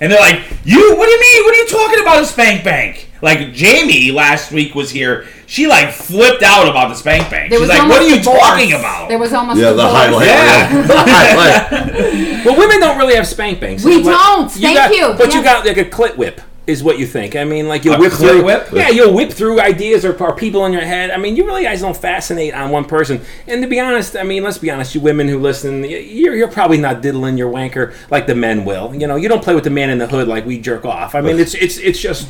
And 0.00 0.10
they're 0.12 0.20
like, 0.20 0.40
you? 0.64 0.96
What 0.96 1.06
do 1.06 1.10
you 1.12 1.20
mean? 1.20 1.44
What 1.44 1.54
are 1.54 1.58
you 1.58 1.68
talking 1.68 2.00
about 2.00 2.22
a 2.22 2.26
spank 2.26 2.64
bank? 2.64 3.08
Like 3.22 3.52
Jamie 3.54 4.10
last 4.10 4.50
week 4.52 4.74
was 4.74 4.90
here. 4.90 5.26
She 5.46 5.66
like 5.66 5.92
flipped 5.92 6.42
out 6.42 6.68
about 6.68 6.88
the 6.88 6.94
spank 6.96 7.30
bank. 7.30 7.48
There 7.50 7.58
She's 7.60 7.68
was 7.68 7.78
like, 7.78 7.88
what 7.88 8.02
are 8.02 8.08
you 8.08 8.16
divorce. 8.16 8.38
talking 8.40 8.72
about? 8.72 9.08
There 9.08 9.18
was 9.18 9.32
almost 9.32 9.60
Yeah, 9.60 9.70
the 9.70 9.76
divorce. 9.84 9.92
highlight 9.94 10.26
Yeah. 10.26 10.74
reel. 10.74 10.82
The 10.88 10.96
highlight. 10.98 12.44
Well, 12.44 12.56
women 12.58 12.80
don't 12.80 12.98
really 12.98 13.14
have 13.14 13.26
spank 13.26 13.60
banks. 13.60 13.84
We 13.84 13.96
Like, 14.02 14.04
don't. 14.04 14.50
Thank 14.50 14.76
got- 14.76 14.94
you. 14.94 15.14
But 15.16 15.32
you 15.32 15.42
got 15.42 15.64
like 15.64 15.76
a 15.78 15.84
clit 15.84 16.16
whip, 16.16 16.40
is 16.66 16.82
what 16.82 16.98
you 16.98 17.06
think. 17.06 17.36
I 17.36 17.44
mean, 17.44 17.68
like 17.68 17.84
you'll 17.84 17.94
A 17.96 17.98
whip 17.98 18.12
through. 18.12 18.42
whip? 18.44 18.68
Yeah, 18.72 18.88
you'll 18.88 19.12
whip 19.12 19.30
through 19.30 19.60
ideas 19.60 20.02
or, 20.04 20.16
or 20.22 20.34
people 20.34 20.64
in 20.64 20.72
your 20.72 20.80
head. 20.82 21.10
I 21.10 21.18
mean, 21.18 21.36
you 21.36 21.44
really 21.44 21.64
guys 21.64 21.82
don't 21.82 21.96
fascinate 21.96 22.54
on 22.54 22.70
one 22.70 22.86
person. 22.86 23.20
And 23.46 23.60
to 23.62 23.68
be 23.68 23.78
honest, 23.78 24.16
I 24.16 24.22
mean, 24.22 24.42
let's 24.42 24.56
be 24.56 24.70
honest, 24.70 24.94
you 24.94 25.00
women 25.02 25.28
who 25.28 25.38
listen, 25.38 25.84
you're, 25.84 26.34
you're 26.34 26.48
probably 26.48 26.78
not 26.78 27.02
diddling 27.02 27.36
your 27.36 27.52
wanker 27.52 27.94
like 28.10 28.26
the 28.26 28.34
men 28.34 28.64
will. 28.64 28.94
You 28.94 29.06
know, 29.06 29.16
you 29.16 29.28
don't 29.28 29.42
play 29.44 29.54
with 29.54 29.64
the 29.64 29.70
man 29.70 29.90
in 29.90 29.98
the 29.98 30.06
hood 30.06 30.26
like 30.26 30.46
we 30.46 30.58
jerk 30.58 30.86
off. 30.86 31.14
I 31.14 31.20
mean, 31.20 31.38
it's 31.38 31.54
it's 31.54 31.76
it's 31.78 32.00
just. 32.00 32.28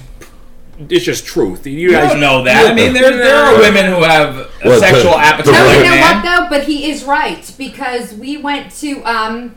It's 0.88 1.04
just 1.04 1.24
truth. 1.24 1.64
You 1.68 1.72
You 1.78 1.90
guys 1.92 2.10
don't 2.10 2.18
know 2.20 2.42
that. 2.42 2.72
I 2.72 2.74
mean, 2.74 2.92
there, 2.92 3.16
there 3.16 3.36
are 3.36 3.60
women 3.60 3.84
who 3.86 4.02
have 4.02 4.36
a 4.36 4.48
What, 4.64 4.80
sexual 4.80 5.12
the- 5.12 5.18
appetite 5.18 5.52
No, 5.54 5.70
you 5.70 5.78
a 5.78 5.84
know 5.84 6.00
what 6.00 6.24
though? 6.24 6.46
But 6.50 6.64
he 6.64 6.90
is 6.90 7.04
right 7.04 7.54
because 7.56 8.12
we 8.14 8.38
went 8.38 8.72
to 8.80 9.00
um, 9.04 9.54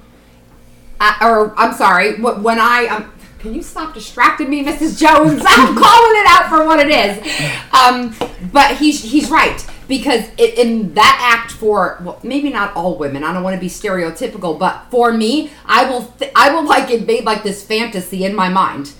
uh, 0.99 1.13
or 1.21 1.59
I'm 1.59 1.73
sorry, 1.73 2.21
when 2.21 2.59
I 2.59 2.85
um, 2.85 3.11
can 3.39 3.53
you 3.53 3.61
stop 3.61 3.93
distracting 3.93 4.49
me, 4.49 4.63
Mrs. 4.63 4.99
Jones? 4.99 5.43
I'm 5.45 5.75
calling 5.77 6.15
it 6.15 6.27
out 6.27 6.49
for 6.49 6.65
what 6.65 6.79
it 6.79 6.89
is. 6.89 7.71
Um, 7.71 8.15
but 8.51 8.77
he's 8.77 9.03
he's 9.03 9.29
right 9.29 9.65
because 9.87 10.27
it, 10.37 10.57
in 10.57 10.93
that 10.95 11.19
act 11.21 11.51
for 11.51 11.99
well, 12.03 12.19
maybe 12.23 12.49
not 12.49 12.75
all 12.75 12.97
women. 12.97 13.23
I 13.23 13.33
don't 13.33 13.43
want 13.43 13.55
to 13.55 13.59
be 13.59 13.67
stereotypical, 13.67 14.57
but 14.57 14.85
for 14.89 15.13
me, 15.13 15.51
I 15.65 15.89
will 15.89 16.05
th- 16.19 16.31
I 16.35 16.53
will 16.53 16.65
like 16.65 16.89
invade 16.89 17.25
like 17.25 17.43
this 17.43 17.63
fantasy 17.63 18.25
in 18.25 18.35
my 18.35 18.49
mind. 18.49 18.93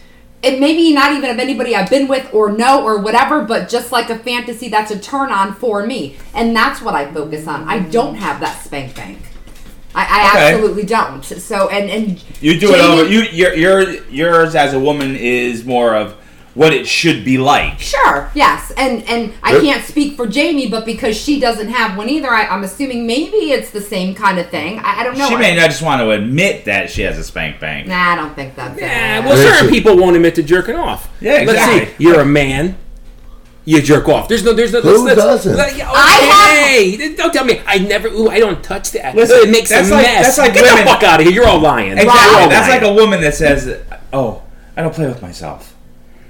It 0.44 0.60
maybe 0.60 0.94
not 0.94 1.14
even 1.14 1.32
of 1.32 1.40
anybody 1.40 1.76
I've 1.76 1.90
been 1.90 2.08
with 2.08 2.32
or 2.32 2.52
know 2.52 2.84
or 2.84 3.00
whatever, 3.00 3.44
but 3.44 3.70
just 3.70 3.92
like 3.92 4.12
a 4.12 4.20
fantasy 4.20 4.70
that's 4.70 4.92
a 4.92 5.00
turn 5.00 5.32
on 5.32 5.56
for 5.56 5.86
me, 5.86 6.18
and 6.36 6.56
that's 6.56 6.82
what 6.82 6.94
I 6.94 7.12
focus 7.12 7.48
on. 7.48 7.68
I 7.68 7.80
don't 7.80 8.16
have 8.16 8.40
that 8.42 8.62
spank 8.64 8.96
bank. 8.96 9.18
I, 9.98 10.04
I 10.04 10.30
Okay. 10.30 10.54
absolutely 10.54 10.84
don't. 10.84 11.24
So 11.26 11.70
and 11.70 11.90
and 11.90 12.24
You 12.42 12.60
do 12.60 12.70
it 12.74 12.78
Jamie- 12.78 13.02
over. 13.02 13.10
You 13.10 13.22
your, 13.24 13.54
your 13.56 14.04
yours 14.10 14.56
as 14.56 14.74
a 14.74 14.80
woman 14.80 15.16
is 15.16 15.66
more 15.66 15.96
of 15.96 16.16
what 16.54 16.74
it 16.74 16.88
should 16.88 17.24
be 17.24 17.38
like. 17.38 17.80
Sure, 17.80 18.32
yes, 18.34 18.72
and 18.78 19.04
and 19.04 19.32
I 19.44 19.54
Yep. 19.54 19.62
can't 19.62 19.84
speak 19.86 20.16
for 20.16 20.26
Jamie, 20.26 20.68
but 20.68 20.86
because 20.86 21.16
she 21.16 21.40
doesn't 21.40 21.70
have 21.70 21.96
one 21.98 22.10
either, 22.10 22.30
I, 22.32 22.48
I'm 22.48 22.64
assuming 22.64 23.06
maybe 23.06 23.52
it's 23.52 23.70
the 23.70 23.82
same 23.82 24.16
kind 24.16 24.40
of 24.40 24.50
thing. 24.50 24.80
I, 24.80 25.02
I 25.02 25.04
don't 25.04 25.18
know. 25.20 25.30
She 25.30 25.36
may 25.36 25.56
not 25.56 25.70
just 25.70 25.84
want 25.84 26.02
to 26.02 26.10
admit 26.12 26.66
that 26.66 26.90
she 26.90 27.04
has 27.04 27.18
a 27.20 27.24
spank 27.24 27.60
bank. 27.60 27.88
Nah, 27.88 28.14
I 28.14 28.16
don't 28.16 28.34
think 28.36 28.56
that's 28.56 28.80
Yeah, 28.80 29.20
it. 29.20 29.26
well, 29.26 29.36
There's 29.36 29.54
certain 29.56 29.70
people 29.70 29.98
won't 29.98 30.16
admit 30.16 30.34
to 30.36 30.44
jerking 30.44 30.76
off. 30.76 31.10
Yeah, 31.22 31.44
Let's 31.46 31.64
see. 31.64 31.78
exactly. 31.78 32.06
You're 32.06 32.22
a 32.22 32.26
man. 32.26 32.76
You 33.68 33.82
jerk 33.82 34.08
off. 34.08 34.30
There's 34.30 34.46
no. 34.46 34.54
There's 34.54 34.72
no. 34.72 34.80
Who 34.80 35.04
let's, 35.04 35.20
doesn't? 35.22 35.58
Let, 35.58 35.76
yeah, 35.76 35.92
I 35.94 36.62
okay. 36.96 37.16
Don't 37.16 37.34
tell 37.34 37.44
me. 37.44 37.62
I 37.68 37.80
never. 37.80 38.08
Ooh, 38.08 38.30
I 38.30 38.40
don't 38.40 38.64
touch 38.64 38.92
that. 38.92 39.14
Listen, 39.14 39.40
it 39.50 39.52
makes 39.52 39.70
that's 39.70 39.90
a 39.90 39.94
like- 39.96 40.04
mess. 40.06 40.26
that's 40.26 40.38
like 40.38 40.54
Get 40.54 40.64
women- 40.64 40.86
the 40.86 40.90
fuck 40.90 41.04
out 41.04 41.20
of 41.20 41.26
here. 41.26 41.36
You're 41.36 41.48
all 41.48 41.60
lying. 41.60 41.92
Exactly. 41.98 42.14
You're 42.14 42.42
all 42.44 42.50
That's 42.50 42.70
lying. 42.70 42.82
like 42.82 42.92
a 42.92 42.94
woman 42.94 43.20
that 43.20 43.34
says, 43.36 43.82
"Oh, 44.14 44.42
I 44.78 44.84
don't 44.84 44.96
play 44.96 45.08
with 45.08 45.22
myself." 45.22 45.76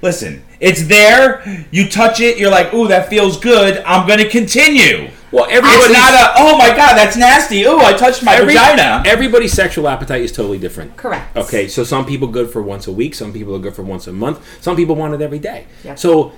Listen, 0.02 0.42
it's 0.58 0.88
there. 0.88 1.66
You 1.70 1.88
touch 1.88 2.18
it. 2.20 2.38
You're 2.38 2.50
like, 2.50 2.74
"Ooh, 2.74 2.88
that 2.88 3.08
feels 3.08 3.38
good. 3.38 3.84
I'm 3.86 4.04
going 4.08 4.18
to 4.18 4.28
continue." 4.28 5.10
well, 5.30 5.44
It's 5.44 5.52
everybody's 5.58 5.92
not 5.92 6.14
a, 6.14 6.32
"Oh 6.38 6.58
my 6.58 6.68
god, 6.70 6.96
that's 6.96 7.16
nasty." 7.16 7.62
Ooh, 7.64 7.78
I 7.78 7.92
touched 7.92 8.24
my 8.24 8.34
every- 8.34 8.54
vagina. 8.54 9.04
Everybody's 9.06 9.52
sexual 9.52 9.86
appetite 9.88 10.22
is 10.22 10.32
totally 10.32 10.58
different. 10.58 10.96
Correct. 10.96 11.36
Okay, 11.36 11.68
so 11.68 11.84
some 11.84 12.04
people 12.04 12.26
good 12.26 12.50
for 12.50 12.62
once 12.62 12.88
a 12.88 12.92
week, 12.92 13.14
some 13.14 13.32
people 13.32 13.54
are 13.54 13.60
good 13.60 13.74
for 13.76 13.82
once 13.84 14.08
a 14.08 14.12
month, 14.12 14.40
some 14.60 14.74
people 14.74 14.96
want 14.96 15.14
it 15.14 15.20
every 15.20 15.38
day. 15.38 15.66
Yeah. 15.84 15.94
So, 15.94 16.32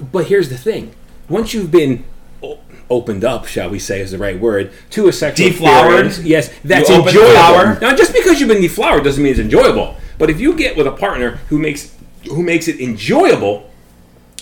but 0.00 0.26
here's 0.26 0.48
the 0.48 0.58
thing: 0.58 0.94
once 1.28 1.54
you've 1.54 1.70
been 1.70 2.04
opened 2.90 3.24
up, 3.24 3.46
shall 3.46 3.70
we 3.70 3.78
say, 3.78 4.00
is 4.00 4.10
the 4.10 4.18
right 4.18 4.38
word, 4.38 4.72
to 4.90 5.08
a 5.08 5.12
sexual 5.12 5.48
Deflowered? 5.48 6.06
experience, 6.06 6.28
yes, 6.28 6.50
that's 6.62 6.88
You 6.90 6.96
open 6.96 7.14
the 7.14 7.20
enjoyable. 7.20 7.80
Now, 7.80 7.96
just 7.96 8.12
because 8.12 8.38
you've 8.38 8.48
been 8.48 8.60
deflowered 8.60 9.04
doesn't 9.04 9.22
mean 9.22 9.30
it's 9.30 9.40
enjoyable. 9.40 9.96
But 10.18 10.30
if 10.30 10.40
you 10.40 10.54
get 10.54 10.76
with 10.76 10.86
a 10.86 10.92
partner 10.92 11.36
who 11.48 11.58
makes 11.58 11.96
who 12.28 12.42
makes 12.42 12.68
it 12.68 12.80
enjoyable, 12.80 13.70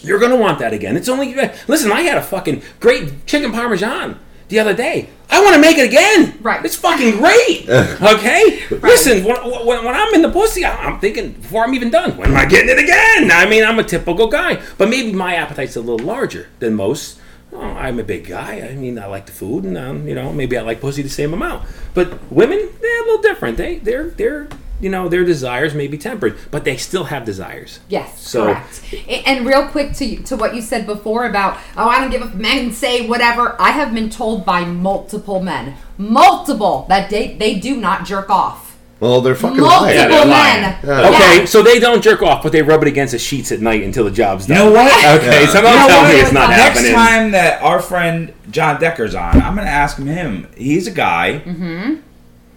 you're 0.02 0.18
gonna 0.18 0.36
want 0.36 0.58
that 0.58 0.72
again. 0.72 0.96
It's 0.96 1.08
only 1.08 1.34
listen. 1.68 1.92
I 1.92 2.02
had 2.02 2.18
a 2.18 2.22
fucking 2.22 2.62
great 2.80 3.26
chicken 3.26 3.52
parmesan 3.52 4.18
the 4.50 4.58
other 4.58 4.74
day. 4.74 5.08
I 5.30 5.42
want 5.42 5.54
to 5.54 5.60
make 5.60 5.78
it 5.78 5.86
again. 5.86 6.36
Right. 6.42 6.62
It's 6.64 6.76
fucking 6.76 7.18
great. 7.18 7.68
okay. 7.68 8.66
Listen, 8.70 9.24
when, 9.24 9.36
when, 9.66 9.84
when 9.84 9.94
I'm 9.94 10.12
in 10.12 10.22
the 10.22 10.28
pussy, 10.30 10.64
I- 10.64 10.76
I'm 10.86 11.00
thinking 11.00 11.32
before 11.32 11.64
I'm 11.64 11.72
even 11.74 11.88
done. 11.90 12.16
When 12.16 12.30
am 12.30 12.36
I 12.36 12.44
getting 12.44 12.68
it 12.68 12.78
again? 12.78 13.30
I 13.30 13.48
mean, 13.48 13.64
I'm 13.64 13.78
a 13.78 13.84
typical 13.84 14.26
guy, 14.26 14.60
but 14.76 14.88
maybe 14.90 15.12
my 15.12 15.36
appetite's 15.36 15.76
a 15.76 15.80
little 15.80 16.04
larger 16.04 16.48
than 16.58 16.74
most. 16.74 17.18
Oh, 17.52 17.60
I'm 17.60 17.98
a 17.98 18.04
big 18.04 18.26
guy. 18.26 18.60
I 18.60 18.74
mean, 18.74 18.98
I 18.98 19.06
like 19.06 19.26
the 19.26 19.32
food, 19.32 19.64
and 19.64 19.76
um, 19.78 20.06
you 20.06 20.14
know, 20.14 20.32
maybe 20.32 20.56
I 20.56 20.62
like 20.62 20.80
pussy 20.80 21.02
the 21.02 21.08
same 21.08 21.32
amount. 21.32 21.66
But 21.94 22.30
women, 22.30 22.68
they're 22.80 23.02
a 23.02 23.06
little 23.06 23.22
different. 23.22 23.56
They, 23.56 23.78
they're, 23.78 24.10
they're, 24.10 24.48
you 24.80 24.88
know, 24.90 25.08
their 25.08 25.24
desires 25.24 25.74
may 25.74 25.86
be 25.86 25.98
tempered, 25.98 26.36
but 26.50 26.64
they 26.64 26.76
still 26.76 27.04
have 27.04 27.24
desires. 27.24 27.80
Yes, 27.88 28.20
So- 28.20 28.44
correct. 28.46 28.82
And 29.26 29.46
real 29.46 29.66
quick 29.68 29.92
to 29.94 30.16
to 30.24 30.36
what 30.36 30.54
you 30.54 30.62
said 30.62 30.86
before 30.86 31.26
about 31.26 31.56
oh 31.76 31.88
I 31.88 32.00
don't 32.00 32.10
give 32.10 32.22
a 32.22 32.34
men 32.36 32.72
say 32.72 33.06
whatever. 33.06 33.56
I 33.60 33.70
have 33.72 33.92
been 33.94 34.10
told 34.10 34.44
by 34.46 34.64
multiple 34.64 35.40
men, 35.42 35.74
multiple 35.98 36.86
that 36.88 37.10
they 37.10 37.34
they 37.34 37.54
do 37.56 37.76
not 37.76 38.04
jerk 38.04 38.30
off. 38.30 38.66
Well, 39.00 39.22
they're 39.22 39.34
fucking 39.34 39.56
Multiple 39.56 39.86
lying. 39.86 39.96
they're 40.10 40.26
lying. 40.26 40.60
men. 40.60 40.78
Yeah. 40.84 41.08
Okay, 41.08 41.38
Yeah. 41.38 41.44
so 41.46 41.62
they 41.62 41.78
don't 41.80 42.02
jerk 42.02 42.20
off, 42.20 42.42
but 42.42 42.52
they 42.52 42.60
rub 42.60 42.82
it 42.82 42.88
against 42.88 43.12
the 43.12 43.18
sheets 43.18 43.50
at 43.50 43.60
night 43.62 43.82
until 43.82 44.04
the 44.04 44.10
job's 44.10 44.44
done. 44.46 44.58
You 44.58 44.64
done. 44.64 44.72
know 44.74 44.78
what? 44.82 45.20
Okay, 45.22 45.46
so 45.46 45.62
don't 45.62 45.72
You 45.72 45.78
know 45.80 45.86
tell 45.88 46.02
what? 46.02 46.12
me 46.14 46.20
it's 46.20 46.32
not 46.32 46.50
Next 46.50 46.60
happening. 46.80 46.92
time 46.92 47.30
that 47.30 47.62
our 47.62 47.80
friend 47.80 48.34
John 48.50 48.78
Decker's 48.78 49.14
on, 49.14 49.40
I'm 49.40 49.54
going 49.54 49.66
to 49.66 49.72
ask 49.72 49.96
him. 49.96 50.48
He's 50.54 50.86
a 50.86 50.90
guy. 50.90 51.40
Mm-hmm. 51.46 51.94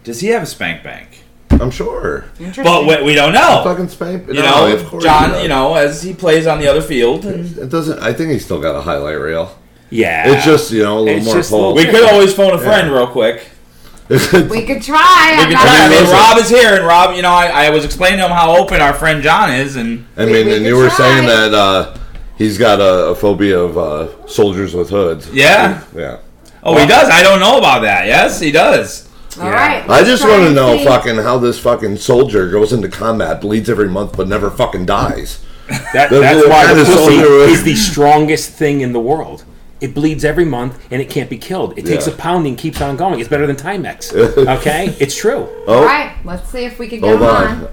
Does 0.04 0.20
he 0.20 0.28
have 0.28 0.42
a 0.42 0.46
spank 0.46 0.82
bank? 0.82 1.23
I'm 1.60 1.70
sure. 1.70 2.24
But 2.56 2.86
we, 2.86 3.02
we 3.04 3.14
don't 3.14 3.32
know. 3.32 3.62
Fucking 3.64 3.88
spank. 3.88 4.26
You 4.28 4.34
no, 4.34 4.42
know, 4.68 4.74
of 4.74 4.84
course 4.86 5.04
John. 5.04 5.40
You 5.42 5.48
know, 5.48 5.74
as 5.74 6.02
he 6.02 6.12
plays 6.14 6.46
on 6.46 6.58
the 6.60 6.66
other 6.68 6.82
field, 6.82 7.24
and 7.24 7.56
It 7.58 7.68
doesn't. 7.70 7.98
I 8.00 8.12
think 8.12 8.30
he's 8.32 8.44
still 8.44 8.60
got 8.60 8.74
a 8.74 8.80
highlight 8.82 9.18
reel. 9.18 9.56
Yeah, 9.90 10.32
It's 10.32 10.44
just 10.44 10.72
you 10.72 10.82
know 10.82 10.98
a 10.98 11.00
little 11.00 11.16
It's 11.18 11.26
more 11.26 11.34
just 11.36 11.50
a 11.52 11.54
little 11.56 11.72
pull. 11.74 11.76
we 11.76 11.84
could 11.90 12.02
always 12.10 12.34
phone 12.34 12.52
a 12.54 12.58
friend 12.58 12.90
real 12.90 13.06
quick. 13.06 13.48
we 14.08 14.66
could 14.66 14.82
try. 14.82 15.34
We 15.36 15.42
I'm 15.42 15.46
could 15.48 15.54
not- 15.54 15.62
try. 15.62 15.84
I 15.84 15.88
mean, 15.88 16.00
listen. 16.00 16.14
Rob 16.14 16.38
is 16.38 16.48
here, 16.50 16.74
and 16.76 16.86
Rob, 16.86 17.14
you 17.16 17.22
know, 17.22 17.30
I, 17.30 17.66
I 17.66 17.70
was 17.70 17.84
explaining 17.84 18.18
to 18.18 18.26
him 18.26 18.32
how 18.32 18.56
open 18.56 18.80
our 18.82 18.92
friend 18.92 19.22
John 19.22 19.50
is, 19.52 19.76
and 19.76 20.04
I 20.16 20.24
mean, 20.26 20.32
we 20.34 20.40
and 20.42 20.50
could 20.50 20.62
you 20.66 20.76
were 20.76 20.88
try. 20.88 20.96
saying 20.96 21.26
that 21.26 21.54
uh, 21.54 21.96
he's 22.36 22.58
got 22.58 22.80
a, 22.80 23.06
a 23.10 23.14
phobia 23.14 23.58
of 23.58 23.78
uh, 23.78 24.26
soldiers 24.26 24.74
with 24.74 24.90
hoods. 24.90 25.30
yeah. 25.32 25.84
Yeah. 25.94 26.18
Oh, 26.62 26.76
he 26.78 26.86
does. 26.86 27.08
I 27.10 27.22
don't 27.22 27.40
know 27.40 27.58
about 27.58 27.82
that. 27.82 28.06
Yes, 28.06 28.40
he 28.40 28.50
does. 28.50 29.03
All 29.38 29.50
right. 29.50 29.82
I 29.84 29.86
let's 29.86 30.06
just 30.08 30.22
want 30.22 30.42
to 30.44 30.50
know 30.52 30.76
see. 30.76 30.84
fucking 30.84 31.16
how 31.16 31.38
this 31.38 31.58
fucking 31.58 31.96
soldier 31.96 32.50
goes 32.50 32.72
into 32.72 32.88
combat, 32.88 33.40
bleeds 33.40 33.68
every 33.68 33.88
month, 33.88 34.16
but 34.16 34.28
never 34.28 34.50
fucking 34.50 34.86
dies. 34.86 35.44
That, 35.92 36.10
The- 36.10 36.20
that's 36.20 36.42
the 36.42 36.48
why 36.48 36.66
the 36.74 36.84
pussy 36.84 36.92
soldier- 37.18 37.26
is 37.50 37.62
the 37.64 37.74
strongest 37.74 38.50
thing 38.50 38.80
in 38.82 38.92
the 38.92 39.00
world. 39.00 39.44
It 39.80 39.92
bleeds 39.94 40.24
every 40.24 40.44
month 40.44 40.86
and 40.90 41.02
it 41.02 41.10
can't 41.10 41.28
be 41.28 41.36
killed. 41.36 41.76
It 41.78 41.84
takes 41.84 42.06
a 42.06 42.12
pounding, 42.12 42.56
keeps 42.56 42.80
on 42.80 42.96
going. 42.96 43.20
It's 43.20 43.28
better 43.28 43.46
than 43.46 43.56
Timex. 43.56 44.12
Okay, 44.58 44.94
it's 45.00 45.14
true. 45.16 45.48
Oh, 45.66 45.78
All 45.78 45.84
right. 45.84 46.14
Let's 46.24 46.48
see 46.48 46.64
if 46.64 46.78
we 46.78 46.88
can 46.88 47.00
get 47.00 47.18
hold 47.18 47.22
him 47.22 47.28
on. 47.28 47.64
on. 47.64 47.68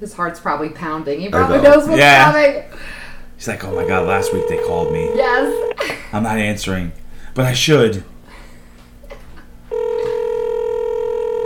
His 0.00 0.14
heart's 0.14 0.40
probably 0.40 0.70
pounding. 0.70 1.20
He 1.20 1.28
probably 1.28 1.58
know. 1.58 1.74
knows 1.74 1.86
what's 1.88 1.98
Yeah. 2.00 2.32
coming. 2.32 2.62
He's 3.36 3.48
like, 3.48 3.62
oh 3.64 3.74
my 3.74 3.86
god, 3.86 4.06
last 4.06 4.32
week 4.32 4.48
they 4.48 4.58
called 4.58 4.92
me. 4.92 5.10
Yes. 5.14 5.98
I'm 6.12 6.22
not 6.22 6.38
answering, 6.38 6.92
but 7.40 7.46
I 7.48 7.54
should. 7.54 8.04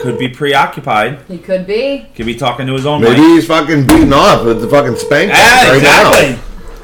Could 0.01 0.19
be 0.19 0.29
preoccupied. 0.29 1.21
He 1.29 1.39
could 1.39 1.67
be. 1.69 2.07
Could 2.17 2.27
be 2.27 2.35
talking 2.35 2.67
to 2.67 2.73
his 2.75 2.85
own 2.85 3.01
Maybe 3.01 3.21
mic. 3.21 3.29
he's 3.31 3.47
fucking 3.47 3.87
beating 3.87 4.13
off 4.13 4.45
with 4.45 4.61
the 4.61 4.69
fucking 4.69 4.97
spank 4.97 5.31
Yeah, 5.31 5.69
right 5.69 5.77
exactly. 5.79 6.31
now. 6.33 6.41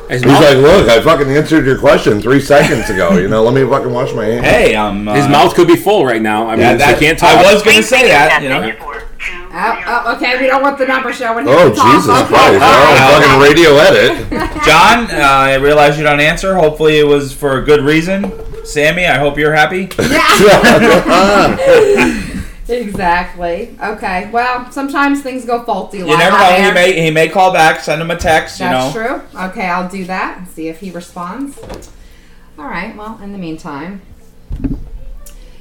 His 0.08 0.22
He's 0.22 0.30
mouth, 0.32 0.42
like, 0.42 0.56
look, 0.56 0.88
I 0.88 1.00
fucking 1.02 1.28
answered 1.28 1.66
your 1.66 1.78
question 1.78 2.20
three 2.20 2.40
seconds 2.40 2.88
ago. 2.88 3.16
You 3.18 3.28
know, 3.28 3.42
let 3.44 3.52
me 3.54 3.68
fucking 3.68 3.92
wash 3.92 4.12
my 4.14 4.24
hands. 4.26 4.46
Hey, 4.46 4.74
um, 4.74 5.06
uh, 5.06 5.14
his 5.14 5.28
mouth 5.28 5.54
could 5.54 5.68
be 5.68 5.76
full 5.76 6.04
right 6.06 6.22
now. 6.22 6.46
I 6.48 6.52
mean, 6.52 6.60
Yeah, 6.60 6.74
that, 6.76 6.98
he 6.98 7.06
can't 7.06 7.18
talk. 7.18 7.36
I 7.36 7.52
was 7.52 7.62
gonna 7.62 7.82
say 7.82 8.08
that. 8.08 8.42
You 8.42 8.48
know, 8.48 8.72
Oh, 9.52 9.82
oh, 9.86 10.14
okay, 10.16 10.40
we 10.40 10.46
don't 10.46 10.62
want 10.62 10.78
the 10.78 10.86
number 10.86 11.12
showing. 11.12 11.44
here. 11.46 11.54
Oh, 11.56 11.74
Talk. 11.74 11.92
Jesus 11.94 12.08
Okay. 12.20 12.28
Christ. 12.28 12.60
Oh, 12.62 13.20
fucking 13.20 13.40
radio 13.42 13.76
edit. 13.76 14.64
John, 14.64 15.10
uh, 15.10 15.26
I 15.28 15.56
realize 15.56 15.98
you 15.98 16.04
don't 16.04 16.20
answer. 16.20 16.54
Hopefully, 16.54 16.98
it 16.98 17.06
was 17.06 17.32
for 17.34 17.58
a 17.58 17.64
good 17.64 17.82
reason. 17.82 18.32
Sammy, 18.70 19.06
I 19.06 19.18
hope 19.18 19.36
you're 19.38 19.54
happy. 19.54 19.88
Yeah. 19.98 21.46
Exactly. 22.70 23.76
Okay. 23.82 24.30
Well, 24.30 24.70
sometimes 24.70 25.22
things 25.22 25.44
go 25.44 25.64
faulty. 25.64 25.98
You 25.98 26.06
never 26.06 26.38
know. 26.38 26.52
He 26.54 26.70
may 26.72 27.02
he 27.02 27.10
may 27.10 27.28
call 27.28 27.52
back, 27.52 27.80
send 27.80 28.00
him 28.00 28.12
a 28.12 28.16
text. 28.16 28.60
You 28.60 28.66
That's 28.66 28.94
know. 28.94 29.22
true. 29.32 29.40
Okay, 29.46 29.66
I'll 29.66 29.88
do 29.88 30.04
that 30.04 30.38
and 30.38 30.46
see 30.46 30.68
if 30.68 30.78
he 30.78 30.92
responds. 30.92 31.58
All 32.56 32.66
right. 32.66 32.94
Well, 32.96 33.18
in 33.22 33.32
the 33.32 33.38
meantime. 33.38 34.02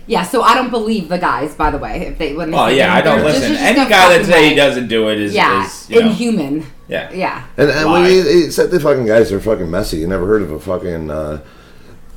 Yeah, 0.05 0.23
so 0.23 0.41
I 0.41 0.53
don't 0.55 0.69
believe 0.71 1.07
the 1.09 1.17
guys, 1.17 1.53
by 1.55 1.71
the 1.71 1.77
way. 1.79 2.07
If 2.07 2.17
they 2.19 2.35
when 2.35 2.51
they 2.51 2.57
Oh 2.57 2.67
yeah, 2.67 2.93
I 2.93 3.01
don't 3.01 3.23
listen. 3.23 3.53
just 3.53 3.61
Any 3.63 3.89
guy 3.89 4.09
that 4.09 4.21
fucking 4.21 4.25
say 4.31 4.49
he 4.49 4.55
doesn't 4.55 4.87
do 4.87 5.09
it 5.09 5.19
is, 5.19 5.33
yeah, 5.33 5.65
is 5.65 5.89
you 5.89 6.01
know, 6.01 6.07
inhuman. 6.09 6.65
yeah. 6.87 7.11
Yeah. 7.11 7.45
And, 7.57 7.69
and 7.71 7.91
when 7.91 8.05
he, 8.05 8.21
he 8.21 8.51
said 8.51 8.69
the 8.71 8.79
fucking 8.79 9.05
guys 9.05 9.31
are 9.31 9.39
fucking 9.39 9.69
messy. 9.69 9.97
You 9.97 10.07
never 10.07 10.25
heard 10.27 10.41
of 10.43 10.51
a 10.51 10.59
fucking 10.59 11.09
uh, 11.11 11.41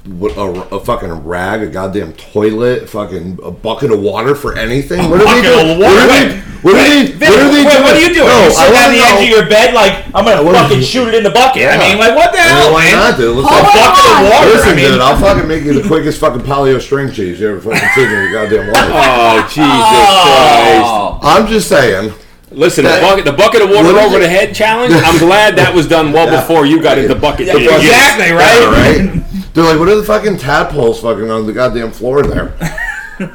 what 0.05 0.37
a, 0.37 0.75
a 0.75 0.81
fucking 0.81 1.13
rag, 1.25 1.63
a 1.63 1.67
goddamn 1.69 2.13
toilet, 2.15 2.89
fucking 2.89 3.39
a 3.43 3.51
bucket 3.53 3.93
of 3.93 4.01
water 4.01 4.35
for 4.35 4.57
anything. 4.59 5.09
What 5.09 5.21
are 5.21 5.27
they 5.37 5.43
doing? 5.43 5.71
of 5.71 5.79
What 5.79 5.91
are 5.95 6.07
they? 6.09 6.41
What 6.63 6.75
are 6.75 6.83
they? 6.83 7.13
What 7.13 7.39
are 7.39 7.51
they 7.51 7.63
wait, 7.63 7.71
doing? 7.71 7.83
what 7.83 7.95
are 7.97 8.01
you 8.01 8.15
doing? 8.15 8.27
No, 8.27 8.39
you 8.43 8.51
I 8.51 8.67
sit 8.67 8.83
on 8.83 8.91
the 8.93 8.99
know. 8.99 9.05
edge 9.19 9.23
of 9.23 9.31
your 9.31 9.47
bed 9.49 9.75
like 9.75 10.07
I'm 10.15 10.25
gonna 10.25 10.43
wanna- 10.43 10.59
fucking 10.59 10.83
shoot 10.83 11.07
it 11.09 11.15
in 11.15 11.23
the 11.23 11.31
bucket. 11.31 11.69
I 11.71 11.79
mean, 11.79 11.99
like 11.99 12.15
what 12.17 12.33
the 12.33 12.39
Well, 12.39 12.63
hell, 12.67 12.73
why 12.73 12.85
man? 12.85 12.95
not, 12.99 13.17
dude? 13.17 13.37
Let's 13.37 13.47
A 13.47 13.55
Hold 13.55 13.67
fucking- 13.67 13.83
bucket 13.83 14.11
of 14.11 14.31
water. 14.31 14.47
Listen, 14.51 14.69
I 14.71 14.75
mean, 14.75 14.91
dude, 14.91 15.01
I'll 15.01 15.19
fucking 15.19 15.49
make 15.49 15.63
you 15.65 15.75
the 15.81 15.87
quickest 15.87 16.19
fucking 16.21 16.43
paleo 16.43 16.81
string 16.81 17.11
cheese 17.13 17.39
you 17.41 17.49
ever 17.51 17.61
fucking 17.61 17.89
seen 17.95 18.07
in 18.07 18.11
your 18.11 18.33
goddamn 18.33 18.73
life. 18.73 18.91
Oh 18.91 19.43
Jesus 19.51 19.71
oh. 19.71 20.27
Christ! 20.27 20.83
oh, 20.87 21.19
I'm 21.23 21.47
just 21.47 21.69
saying. 21.69 22.13
Listen, 22.51 22.85
the 22.85 22.91
bucket, 23.01 23.25
the 23.25 23.33
bucket 23.33 23.63
of 23.63 23.71
water 23.71 23.89
over 23.99 24.19
the 24.19 24.29
head 24.29 24.55
challenge. 24.55 24.93
I'm 24.95 25.19
glad 25.19 25.57
that 25.57 25.75
was 25.75 25.87
done 25.89 26.13
well 26.13 26.27
before 26.43 26.67
you 26.67 26.83
got 26.83 26.99
into 26.99 27.15
the 27.15 27.21
bucket. 27.21 27.47
Yeah, 27.47 27.53
to 27.55 27.59
begin. 27.61 27.75
exactly 27.81 28.27
Yeah, 28.27 28.35
right. 28.35 29.15
right? 29.15 29.23
They're 29.55 29.65
like, 29.65 29.79
what 29.79 29.89
are 29.89 29.97
the 29.97 30.05
fucking 30.05 30.39
tadpoles 30.39 31.01
fucking 31.01 31.31
on 31.31 31.47
the 31.47 31.53
goddamn 31.53 31.93
floor 31.93 32.23
there? 32.23 32.55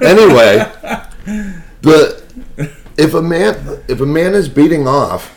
anyway, 0.01 0.71
the 1.81 2.23
if 2.97 3.13
a 3.13 3.21
man 3.21 3.83
if 3.87 4.01
a 4.01 4.05
man 4.05 4.33
is 4.33 4.49
beating 4.49 4.87
off, 4.87 5.36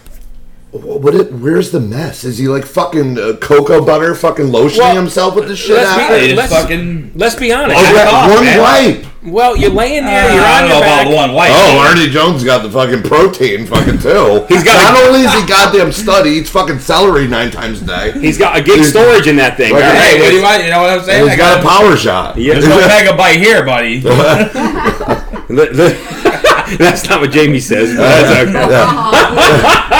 what? 0.72 1.14
It, 1.14 1.32
where's 1.32 1.70
the 1.72 1.80
mess? 1.80 2.22
Is 2.24 2.38
he 2.38 2.46
like 2.48 2.64
fucking 2.64 3.18
uh, 3.18 3.36
cocoa 3.40 3.84
butter, 3.84 4.14
fucking 4.14 4.46
lotioning 4.46 4.78
Well, 4.78 4.96
himself 4.96 5.34
with 5.34 5.48
the 5.48 5.56
shit 5.56 5.76
let's 5.76 5.94
be- 5.96 6.00
after? 6.02 6.14
They 6.20 6.34
Let's- 6.34 6.52
fucking. 6.52 7.12
Let's 7.16 7.34
be 7.34 7.52
honest. 7.52 7.76
Oh, 7.80 8.08
off, 8.14 8.30
one 8.36 8.44
man. 8.44 8.60
wipe. 8.60 9.06
Well, 9.22 9.54
you're 9.56 9.68
laying 9.70 10.04
there. 10.06 10.30
Uh, 10.30 10.34
You're 10.34 10.42
I 10.44 10.62
on 10.62 10.68
don't 10.68 10.68
know 10.70 10.74
your 10.76 10.84
about 10.84 11.04
back. 11.04 11.14
one 11.14 11.32
wipe. 11.34 11.50
Oh, 11.52 11.86
Arnie 11.92 12.08
Jones 12.10 12.42
got 12.42 12.62
the 12.62 12.70
fucking 12.70 13.02
protein 13.02 13.66
fucking 13.66 13.98
too. 13.98 14.46
He's 14.48 14.64
got 14.64 14.94
not 14.94 15.02
a- 15.02 15.06
only 15.08 15.20
is 15.22 15.34
he 15.34 15.46
goddamn 15.46 15.92
stud, 15.92 16.24
he 16.24 16.38
eats 16.38 16.48
fucking 16.48 16.78
celery 16.78 17.26
nine 17.28 17.50
times 17.50 17.82
a 17.82 17.84
day. 17.86 18.12
He's 18.18 18.38
got 18.38 18.56
a 18.56 18.62
gig 18.62 18.82
storage 18.84 19.26
in 19.26 19.36
that 19.36 19.58
thing. 19.58 19.74
Right. 19.74 19.82
Hey, 19.94 20.20
what 20.20 20.30
do 20.30 20.36
you 20.36 20.42
want? 20.42 20.64
You 20.64 20.70
know 20.70 20.80
what 20.80 20.90
I'm 20.98 21.04
saying? 21.04 21.28
he's 21.28 21.36
got 21.36 21.60
a 21.62 21.68
power 21.68 21.96
shot. 21.98 22.38
Yeah. 22.38 22.54
There's 22.54 22.68
no 22.68 22.78
megabyte 22.80 23.36
here, 23.36 23.64
buddy. 23.64 24.00
The- 25.50 25.66
the- 25.66 26.76
that's 26.78 27.08
not 27.08 27.20
what 27.20 27.32
Jamie 27.32 27.58
says. 27.58 27.90
But 27.96 28.06
that's 28.06 28.48
okay. 28.48 29.96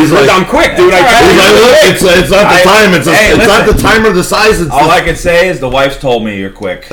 He's 0.00 0.12
like, 0.12 0.28
I'm 0.30 0.44
quick, 0.46 0.76
dude. 0.76 0.92
I 0.92 0.98
He's 0.98 1.38
like, 1.38 1.54
look, 1.54 1.78
it's, 1.94 2.02
it's 2.02 2.30
not 2.30 2.48
the 2.50 2.60
I- 2.60 2.62
time. 2.62 2.94
It's, 2.94 3.06
a, 3.06 3.14
Hey, 3.14 3.30
it's 3.34 3.46
not 3.46 3.66
the 3.66 3.72
listen. 3.72 3.88
time 3.90 4.06
or 4.06 4.12
the 4.12 4.24
size. 4.24 4.60
It's 4.60 4.70
All 4.70 4.84
the, 4.88 4.94
I 4.94 5.00
can 5.00 5.16
say 5.16 5.48
is 5.48 5.60
the 5.60 5.68
wife's 5.68 5.98
told 5.98 6.24
me 6.24 6.38
you're 6.38 6.50
quick. 6.50 6.84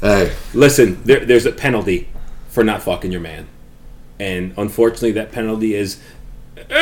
hey, 0.00 0.32
Listen, 0.54 1.02
there, 1.04 1.24
there's 1.24 1.46
a 1.46 1.52
penalty 1.52 2.08
for 2.48 2.62
not 2.64 2.82
fucking 2.82 3.10
your 3.12 3.20
man, 3.20 3.46
and 4.20 4.52
unfortunately, 4.56 5.12
that 5.12 5.32
penalty 5.32 5.74
is. 5.74 6.00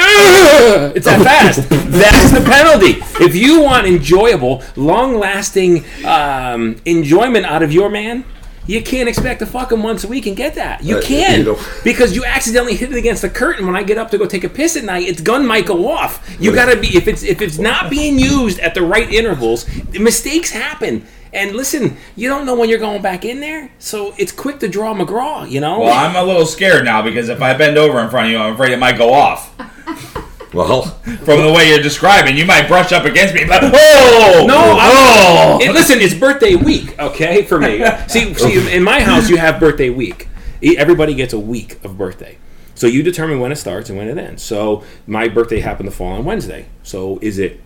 It's 0.92 1.06
that 1.06 1.22
fast. 1.22 1.68
That's 1.70 2.30
the 2.32 2.40
penalty. 2.40 2.98
If 3.24 3.34
you 3.34 3.62
want 3.62 3.86
enjoyable, 3.86 4.62
long-lasting 4.76 5.84
um, 6.04 6.76
enjoyment 6.84 7.46
out 7.46 7.62
of 7.62 7.72
your 7.72 7.88
man, 7.88 8.24
you 8.70 8.82
can't 8.82 9.08
expect 9.08 9.40
to 9.40 9.46
fuck 9.46 9.72
him 9.72 9.82
once 9.82 10.04
a 10.04 10.08
week 10.08 10.26
and 10.26 10.36
get 10.36 10.54
that. 10.54 10.82
You 10.84 10.98
Uh, 10.98 11.02
can't 11.02 11.38
you 11.38 11.44
don't- 11.44 11.58
because 11.84 12.14
you 12.14 12.24
accidentally 12.24 12.76
hit 12.76 12.90
it 12.92 12.96
against 12.96 13.22
the 13.22 13.28
curtain. 13.28 13.66
When 13.66 13.74
I 13.76 13.82
get 13.82 13.98
up 13.98 14.10
to 14.12 14.18
go 14.18 14.26
take 14.26 14.44
a 14.44 14.48
piss 14.48 14.76
at 14.76 14.84
night, 14.84 15.08
its 15.08 15.20
gun 15.20 15.46
might 15.46 15.66
go 15.66 15.88
off. 15.90 16.20
You 16.38 16.52
gotta 16.54 16.76
be 16.76 16.96
if 16.96 17.08
it's 17.08 17.22
if 17.22 17.42
it's 17.42 17.58
not 17.58 17.90
being 17.90 18.18
used 18.18 18.58
at 18.60 18.74
the 18.74 18.82
right 18.82 19.10
intervals, 19.12 19.66
mistakes 19.98 20.50
happen. 20.50 21.04
And 21.32 21.54
listen, 21.54 21.96
you 22.16 22.28
don't 22.28 22.44
know 22.44 22.54
when 22.56 22.68
you're 22.68 22.78
going 22.80 23.02
back 23.02 23.24
in 23.24 23.38
there, 23.40 23.70
so 23.78 24.14
it's 24.18 24.32
quick 24.32 24.58
to 24.60 24.68
draw 24.68 24.94
McGraw. 24.94 25.48
You 25.48 25.60
know. 25.60 25.80
Well, 25.80 25.92
I'm 25.92 26.16
a 26.16 26.22
little 26.24 26.46
scared 26.46 26.84
now 26.84 27.02
because 27.02 27.28
if 27.28 27.40
I 27.42 27.54
bend 27.54 27.78
over 27.78 28.00
in 28.00 28.08
front 28.10 28.26
of 28.26 28.32
you, 28.32 28.38
I'm 28.38 28.54
afraid 28.54 28.72
it 28.72 28.78
might 28.78 28.98
go 28.98 29.12
off. 29.12 29.50
well, 30.52 30.82
From 31.24 31.42
the 31.42 31.52
way 31.54 31.68
you're 31.68 31.82
describing, 31.82 32.36
you 32.36 32.44
might 32.44 32.66
brush 32.68 32.92
up 32.92 33.04
against 33.04 33.34
me. 33.34 33.44
But, 33.44 33.62
oh 33.64 34.44
No, 34.46 34.56
I'm- 34.56 34.78
oh. 34.80 35.58
It- 35.62 35.72
listen, 35.72 36.00
it's 36.00 36.14
birthday 36.14 36.54
week, 36.56 36.98
okay, 36.98 37.42
for 37.42 37.58
me. 37.60 37.84
see, 38.08 38.34
see, 38.34 38.74
in 38.74 38.82
my 38.82 39.00
house, 39.00 39.28
you 39.30 39.36
have 39.36 39.60
birthday 39.60 39.90
week. 39.90 40.28
E- 40.62 40.76
Everybody 40.76 41.14
gets 41.14 41.32
a 41.32 41.38
week 41.38 41.82
of 41.84 41.96
birthday. 41.96 42.38
So 42.74 42.86
you 42.86 43.02
determine 43.02 43.40
when 43.40 43.52
it 43.52 43.56
starts 43.56 43.90
and 43.90 43.98
when 43.98 44.08
it 44.08 44.16
ends. 44.18 44.42
So 44.42 44.84
my 45.06 45.28
birthday 45.28 45.60
happened 45.60 45.90
to 45.90 45.94
fall 45.94 46.12
on 46.12 46.24
Wednesday. 46.24 46.66
So 46.82 47.18
is 47.20 47.38
it 47.38 47.60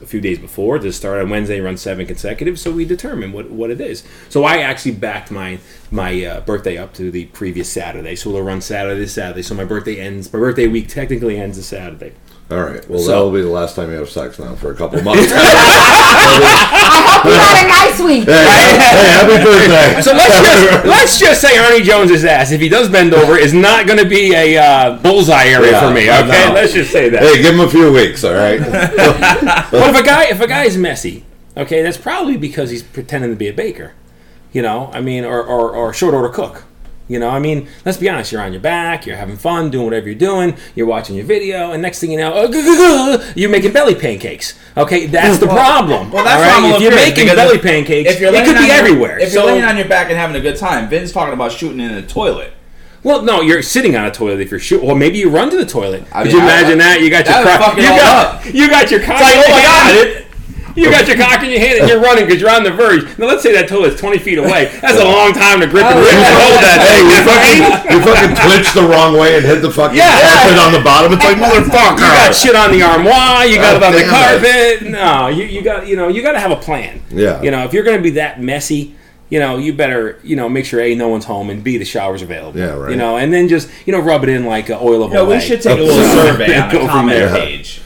a 0.00 0.06
few 0.06 0.20
days 0.20 0.38
before? 0.38 0.76
It 0.76 0.92
start 0.92 1.20
on 1.20 1.30
Wednesday 1.30 1.60
run 1.60 1.76
seven 1.76 2.06
consecutive? 2.06 2.58
So 2.58 2.70
we 2.70 2.84
determine 2.84 3.32
what, 3.32 3.50
what 3.50 3.70
it 3.70 3.80
is. 3.80 4.04
So 4.28 4.44
I 4.44 4.58
actually 4.58 4.92
backed 4.92 5.30
my 5.30 5.58
my 5.90 6.24
uh, 6.24 6.40
birthday 6.40 6.76
up 6.76 6.92
to 6.94 7.10
the 7.10 7.26
previous 7.26 7.70
Saturday. 7.70 8.16
So 8.16 8.30
it'll 8.30 8.42
run 8.42 8.60
Saturday 8.60 9.00
to 9.00 9.08
Saturday. 9.08 9.42
So 9.42 9.54
my 9.54 9.64
birthday 9.64 10.00
ends. 10.00 10.32
My 10.32 10.38
birthday 10.38 10.66
week 10.66 10.88
technically 10.88 11.38
ends 11.38 11.56
this 11.56 11.66
Saturday. 11.66 12.12
All 12.50 12.62
right. 12.62 12.88
Well, 12.88 12.98
So- 13.00 13.08
that'll 13.08 13.30
be 13.32 13.42
the 13.42 13.48
last 13.48 13.76
time 13.76 13.90
you 13.90 13.96
have 13.98 14.08
sex 14.08 14.38
now 14.38 14.54
for 14.54 14.70
a 14.70 14.74
couple 14.74 15.02
months. 15.02 15.30
hey, 15.30 15.36
I 15.38 17.04
hope 17.06 17.24
you 17.26 17.32
had 17.32 17.64
a 17.64 17.68
nice 17.68 18.00
week. 18.00 18.24
hey, 18.24 18.78
happy 18.78 19.44
birthday. 19.44 20.00
So 20.02 20.12
let's 20.12 20.40
just 20.40 20.86
let's 20.86 21.18
just 21.18 21.40
say 21.42 21.58
Ernie 21.58 21.84
Jones's 21.84 22.24
ass, 22.24 22.50
if 22.50 22.60
he 22.60 22.68
does 22.70 22.88
bend 22.88 23.12
over, 23.12 23.36
is 23.36 23.52
not 23.52 23.86
going 23.86 23.98
to 23.98 24.08
be 24.08 24.32
a 24.32 24.56
uh, 24.56 24.96
bullseye 25.02 25.48
area 25.48 25.72
Yeah, 25.72 25.80
for 25.88 25.94
me. 25.94 26.10
Okay, 26.10 26.48
know. 26.48 26.54
let's 26.54 26.72
just 26.72 26.90
say 26.90 27.10
that. 27.10 27.22
Hey, 27.22 27.42
give 27.42 27.54
him 27.54 27.60
a 27.60 27.68
few 27.68 27.92
weeks, 27.92 28.24
all 28.24 28.32
right? 28.34 28.60
But 29.70 29.90
if 29.94 30.00
a 30.00 30.02
guy 30.04 30.24
if 30.24 30.40
a 30.40 30.46
guy 30.46 30.64
is 30.64 30.76
messy, 30.78 31.24
okay, 31.56 31.82
that's 31.82 31.98
probably 31.98 32.36
because 32.38 32.70
he's 32.70 32.82
pretending 32.82 33.30
to 33.30 33.36
be 33.36 33.48
a 33.48 33.52
baker. 33.52 33.92
You 34.52 34.62
know, 34.62 34.90
I 34.94 35.02
mean, 35.02 35.24
or 35.24 35.42
or, 35.42 35.70
or 35.76 35.92
short 35.92 36.14
order 36.14 36.30
cook. 36.30 36.64
You 37.08 37.18
know, 37.18 37.30
I 37.30 37.38
mean, 37.38 37.68
let's 37.86 37.96
be 37.96 38.08
honest. 38.08 38.30
You're 38.32 38.42
on 38.42 38.52
your 38.52 38.60
back. 38.60 39.06
You're 39.06 39.16
having 39.16 39.36
fun, 39.36 39.70
doing 39.70 39.84
whatever 39.86 40.06
you're 40.06 40.14
doing. 40.18 40.56
You're 40.74 40.86
watching 40.86 41.16
your 41.16 41.24
video, 41.24 41.72
and 41.72 41.80
next 41.82 42.00
thing 42.00 42.10
you 42.12 42.18
know, 42.18 42.34
uh, 42.34 43.32
you're 43.34 43.48
making 43.50 43.72
belly 43.72 43.94
pancakes. 43.94 44.58
Okay, 44.76 45.06
that's 45.06 45.38
the 45.38 45.46
problem. 45.46 46.10
Well, 46.12 46.22
that's 46.24 46.42
right? 46.62 46.74
If 46.76 46.82
you're 46.82 46.94
making 46.94 47.26
belly 47.34 47.58
pancakes, 47.58 48.10
If 48.10 48.20
you're 48.20 48.32
it 48.34 48.44
could 48.44 48.56
be 48.58 48.66
your- 48.66 48.74
everywhere. 48.76 49.18
If 49.18 49.32
you're 49.32 49.42
So- 49.42 49.46
laying 49.46 49.64
on 49.64 49.76
your 49.78 49.88
back 49.88 50.08
and 50.10 50.18
having 50.18 50.36
a 50.36 50.40
good 50.40 50.56
time, 50.58 50.88
Vin's 50.90 51.10
talking 51.10 51.32
about 51.32 51.50
shooting 51.52 51.80
in 51.80 51.94
the 51.94 52.02
toilet. 52.02 52.52
Well, 53.02 53.22
no, 53.22 53.40
you're 53.40 53.62
sitting 53.62 53.96
on 53.96 54.04
a 54.04 54.10
toilet 54.10 54.40
if 54.40 54.50
you're 54.50 54.60
shooting. 54.60 54.86
Well, 54.86 54.96
maybe 54.96 55.18
you 55.18 55.30
run 55.30 55.50
to 55.50 55.56
the 55.56 55.64
toilet. 55.64 56.04
I 56.12 56.24
Could 56.24 56.32
mean, 56.32 56.42
you 56.42 56.48
I- 56.48 56.58
imagine 56.60 56.78
that? 56.78 57.00
You 57.00 57.08
got 57.10 57.24
your 57.26 57.42
cock. 57.44 57.76
You 57.76 57.82
got, 57.84 58.44
you 58.54 58.68
got 58.68 58.90
your 58.90 59.00
cock. 59.00 59.20
like, 59.20 59.34
oh 59.36 59.50
my 59.50 59.62
God, 59.62 59.96
it- 60.06 60.26
You 60.78 60.90
got 60.90 61.08
your 61.10 61.16
cock 61.18 61.42
in 61.42 61.50
your 61.50 61.58
hand 61.58 61.80
and 61.82 61.88
you're 61.90 62.00
running 62.00 62.24
because 62.26 62.40
you're 62.40 62.50
on 62.54 62.62
the 62.62 62.70
verge. 62.70 63.02
Now 63.18 63.26
let's 63.26 63.42
say 63.42 63.52
that 63.54 63.66
toilet's 63.68 63.98
20 64.00 64.18
feet 64.18 64.38
away. 64.38 64.70
That's 64.80 64.98
a 65.00 65.04
long 65.04 65.32
time 65.34 65.58
to 65.60 65.66
grip 65.66 65.84
and 65.84 65.98
Oh, 65.98 66.02
rip 66.06 66.14
and 66.14 66.36
hold 66.38 66.58
that 66.62 66.78
Hey, 66.86 67.02
thing. 67.02 67.10
you 67.10 67.18
you 67.18 67.24
know 67.26 67.34
what 67.34 67.42
I 67.42 67.50
mean? 67.50 67.62
fucking, 67.66 67.90
you 67.90 67.98
fucking 68.06 68.32
twitched 68.46 68.74
the 68.78 68.86
wrong 68.86 69.18
way 69.18 69.36
and 69.36 69.44
hit 69.44 69.60
the 69.60 69.70
fucking 69.70 69.98
Yeah. 69.98 70.14
carpet 70.22 70.58
on 70.62 70.72
the 70.72 70.80
bottom. 70.86 71.12
It's 71.12 71.24
like, 71.24 71.36
motherfucker. 71.36 71.98
You 71.98 72.14
got 72.14 72.34
shit 72.34 72.54
on 72.54 72.70
the 72.70 72.82
armoire. 72.82 73.44
You 73.44 73.56
got 73.58 73.80
God 73.80 73.82
it 73.82 73.86
on 73.86 73.92
the 73.92 73.98
damn 74.06 74.10
carpet. 74.14 74.88
No, 74.88 75.26
you, 75.28 75.44
you 75.44 75.62
got 75.62 75.86
you 75.86 75.96
know 75.96 76.06
you 76.08 76.22
got 76.22 76.32
to 76.32 76.40
have 76.40 76.50
a 76.52 76.56
plan. 76.62 77.02
Yeah. 77.10 77.42
You 77.42 77.50
know 77.50 77.64
if 77.64 77.72
you're 77.72 77.84
going 77.84 77.96
to 77.98 78.02
be 78.02 78.10
that 78.10 78.40
messy, 78.40 78.94
you 79.30 79.38
know 79.40 79.58
you 79.58 79.72
better 79.74 80.18
you 80.22 80.36
know 80.36 80.48
make 80.48 80.64
sure 80.64 80.80
a 80.80 80.94
no 80.94 81.08
one's 81.08 81.24
home 81.26 81.50
and 81.50 81.62
b 81.64 81.76
the 81.76 81.84
shower's 81.84 82.22
available. 82.22 82.58
Yeah, 82.58 82.74
right. 82.78 82.90
You 82.92 82.96
know 82.96 83.16
and 83.16 83.32
then 83.32 83.48
just 83.48 83.68
you 83.84 83.92
know 83.92 84.00
rub 84.00 84.22
it 84.22 84.28
in 84.30 84.46
like 84.46 84.70
uh, 84.70 84.78
oil 84.80 85.02
of 85.02 85.12
No, 85.12 85.24
we 85.26 85.40
should 85.40 85.60
take 85.60 85.78
a 85.78 85.82
little 85.82 86.04
survey 86.22 86.56
on 86.58 86.68
the 86.72 86.78
comment 86.86 87.18
there. 87.18 87.30
page. 87.34 87.82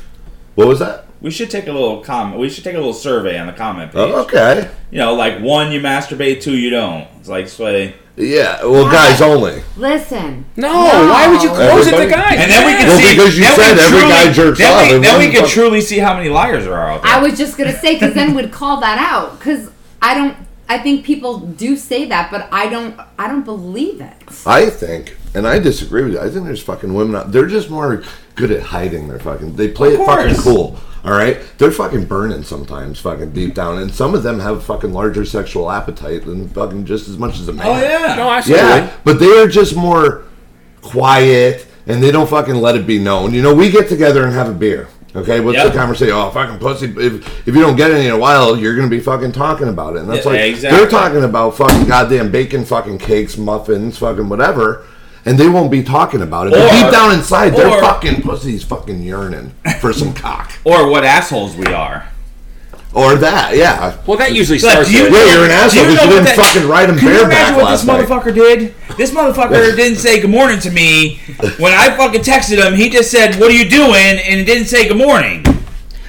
What 0.54 0.68
was 0.68 0.78
that? 0.80 1.01
We 1.22 1.30
should 1.30 1.50
take 1.50 1.68
a 1.68 1.72
little 1.72 2.02
comment. 2.02 2.40
We 2.40 2.48
should 2.50 2.64
take 2.64 2.74
a 2.74 2.78
little 2.78 2.92
survey 2.92 3.38
on 3.38 3.46
the 3.46 3.52
comment 3.52 3.92
oh, 3.94 4.04
page. 4.06 4.14
Oh, 4.14 4.22
okay. 4.22 4.70
You 4.90 4.98
know, 4.98 5.14
like 5.14 5.40
one 5.40 5.70
you 5.70 5.80
masturbate, 5.80 6.42
two 6.42 6.56
you 6.56 6.68
don't. 6.68 7.06
It's 7.20 7.28
like 7.28 7.48
sway. 7.48 7.94
Yeah, 8.16 8.62
well, 8.64 8.90
guys 8.90 9.22
only. 9.22 9.62
Listen. 9.76 10.44
No, 10.56 10.68
why 10.70 11.28
would 11.28 11.42
you 11.42 11.48
close 11.48 11.86
it 11.86 11.92
to 11.96 12.10
guys? 12.10 12.38
And 12.38 12.50
then 12.50 12.66
we 12.66 12.72
can 12.72 12.88
Well, 12.88 12.98
see. 12.98 13.14
because 13.14 13.38
you 13.38 13.44
then 13.44 13.56
we 13.56 13.64
said 13.64 13.78
every 13.78 13.98
truly- 14.00 14.12
guy 14.12 14.32
jerks 14.32 14.58
then 14.58 14.72
off 14.72 14.82
We, 14.88 14.94
and 14.96 15.04
then 15.04 15.18
we 15.18 15.26
one 15.26 15.32
can 15.34 15.44
fuck- 15.44 15.50
truly 15.52 15.80
see 15.80 15.98
how 15.98 16.14
many 16.14 16.28
liars 16.28 16.64
there 16.64 16.74
are 16.74 16.90
out 16.90 17.02
there. 17.04 17.12
I 17.12 17.22
was 17.22 17.38
just 17.38 17.56
gonna 17.56 17.78
say 17.78 17.94
because 17.94 18.12
then 18.14 18.34
we'd 18.34 18.52
call 18.52 18.80
that 18.80 18.98
out 18.98 19.38
because 19.38 19.70
I 20.02 20.14
don't. 20.14 20.36
I 20.68 20.78
think 20.78 21.04
people 21.04 21.38
do 21.38 21.76
say 21.76 22.06
that, 22.06 22.30
but 22.30 22.48
I 22.52 22.68
don't. 22.68 22.98
I 23.18 23.28
don't 23.28 23.44
believe 23.44 24.00
it. 24.00 24.12
I 24.44 24.68
think, 24.68 25.16
and 25.34 25.46
I 25.46 25.58
disagree 25.58 26.02
with 26.02 26.14
you. 26.14 26.20
I 26.20 26.28
think 26.28 26.44
there's 26.44 26.62
fucking 26.62 26.92
women 26.92 27.14
out. 27.16 27.32
They're 27.32 27.46
just 27.46 27.70
more 27.70 28.02
good 28.34 28.50
at 28.50 28.62
hiding 28.62 29.08
their 29.08 29.20
fucking. 29.20 29.56
They 29.56 29.68
play 29.68 29.94
Of 29.94 30.00
it 30.00 30.06
fucking 30.06 30.34
course. 30.34 30.42
cool. 30.44 30.78
All 31.04 31.12
right, 31.12 31.40
they're 31.58 31.72
fucking 31.72 32.04
burning 32.04 32.44
sometimes, 32.44 33.00
fucking 33.00 33.32
deep 33.32 33.50
mm-hmm. 33.50 33.54
down, 33.54 33.78
and 33.78 33.92
some 33.92 34.14
of 34.14 34.22
them 34.22 34.38
have 34.38 34.62
fucking 34.64 34.92
larger 34.92 35.24
sexual 35.24 35.70
appetite 35.70 36.24
than 36.24 36.48
fucking 36.48 36.84
just 36.84 37.08
as 37.08 37.18
much 37.18 37.40
as 37.40 37.48
a 37.48 37.52
man. 37.52 37.66
oh 37.66 37.80
yeah. 37.80 38.14
no, 38.14 38.30
absolutely. 38.30 38.66
Yeah, 38.66 38.96
but 39.04 39.18
they 39.18 39.38
are 39.38 39.48
just 39.48 39.74
more 39.74 40.24
quiet 40.80 41.66
and 41.86 42.02
they 42.02 42.10
don't 42.10 42.28
fucking 42.28 42.54
let 42.54 42.76
it 42.76 42.86
be 42.86 42.98
known. 42.98 43.34
You 43.34 43.42
know, 43.42 43.54
we 43.54 43.70
get 43.70 43.88
together 43.88 44.24
and 44.24 44.32
have 44.32 44.48
a 44.48 44.54
beer. 44.54 44.88
Okay, 45.14 45.40
what's 45.40 45.58
Yeah. 45.58 45.68
the 45.68 45.76
conversation? 45.76 46.14
Oh, 46.14 46.30
fucking 46.30 46.58
pussy! 46.58 46.86
If, 46.86 47.46
if 47.46 47.54
you 47.54 47.60
don't 47.60 47.76
get 47.76 47.90
any 47.90 48.06
in 48.06 48.12
a 48.12 48.18
while, 48.18 48.56
you're 48.56 48.74
gonna 48.74 48.88
be 48.88 49.00
fucking 49.00 49.32
talking 49.32 49.68
about 49.68 49.96
it. 49.96 50.00
And 50.00 50.10
that's 50.10 50.24
Yeah, 50.24 50.32
like 50.32 50.40
exactly. 50.40 50.78
they're 50.78 50.88
talking 50.88 51.24
about 51.24 51.56
fucking 51.56 51.86
goddamn 51.86 52.30
bacon, 52.30 52.64
fucking 52.64 52.98
cakes, 52.98 53.36
muffins, 53.36 53.98
fucking 53.98 54.28
whatever, 54.28 54.84
and 55.24 55.38
they 55.38 55.48
won't 55.48 55.70
be 55.70 55.82
talking 55.82 56.22
about 56.22 56.46
it. 56.48 56.50
but 56.50 56.60
Or- 56.62 56.70
deep 56.82 56.90
down 56.92 57.12
inside, 57.14 57.50
their 57.56 57.68
or- 57.68 57.80
fucking 57.80 58.22
pussies, 58.22 58.64
fucking 58.64 59.02
yearning 59.02 59.52
for 59.80 59.92
some 59.92 60.12
cock 60.24 60.52
Or 60.64 60.88
what 60.88 61.04
assholes 61.04 61.56
we 61.56 61.66
are. 61.66 62.06
or 62.94 63.14
that. 63.16 63.56
Yeah, 63.56 63.96
Well, 64.06 64.18
that 64.18 64.32
usually 64.34 64.58
Like, 64.58 64.70
starts. 64.72 64.88
do 64.90 64.96
you 64.96 65.04
with- 65.04 65.12
yeah, 65.14 65.32
you're 65.34 65.44
an 65.44 65.48
Do 65.48 65.54
asshole 65.54 65.82
you 65.84 65.90
because 65.90 65.96
know 65.96 66.10
you, 66.10 66.16
what 66.18 66.24
didn't 66.26 66.36
that- 66.36 66.46
fucking 66.52 66.68
ride 66.68 66.90
him 66.90 66.98
Can 66.98 67.08
you 67.08 67.14
bareback 67.14 67.32
imagine 67.38 67.54
what 67.56 67.70
this 67.70 67.86
last 67.86 68.08
night. 68.08 68.08
motherfucker 68.24 68.34
did? 68.34 68.74
This 68.98 69.10
motherfucker 69.12 69.76
didn't 69.76 69.98
say 69.98 70.20
good 70.20 70.30
morning 70.30 70.58
to 70.60 70.70
me. 70.70 71.18
When 71.58 71.72
I 71.72 71.96
fucking 71.96 72.20
texted 72.22 72.62
him, 72.62 72.74
he 72.74 72.90
just 72.90 73.10
said, 73.10 73.36
"What 73.40 73.50
are 73.50 73.54
you 73.54 73.68
doing?" 73.68 73.94
and 74.18 74.44
didn't 74.44 74.66
say 74.66 74.86
good 74.88 74.98
morning. 74.98 75.42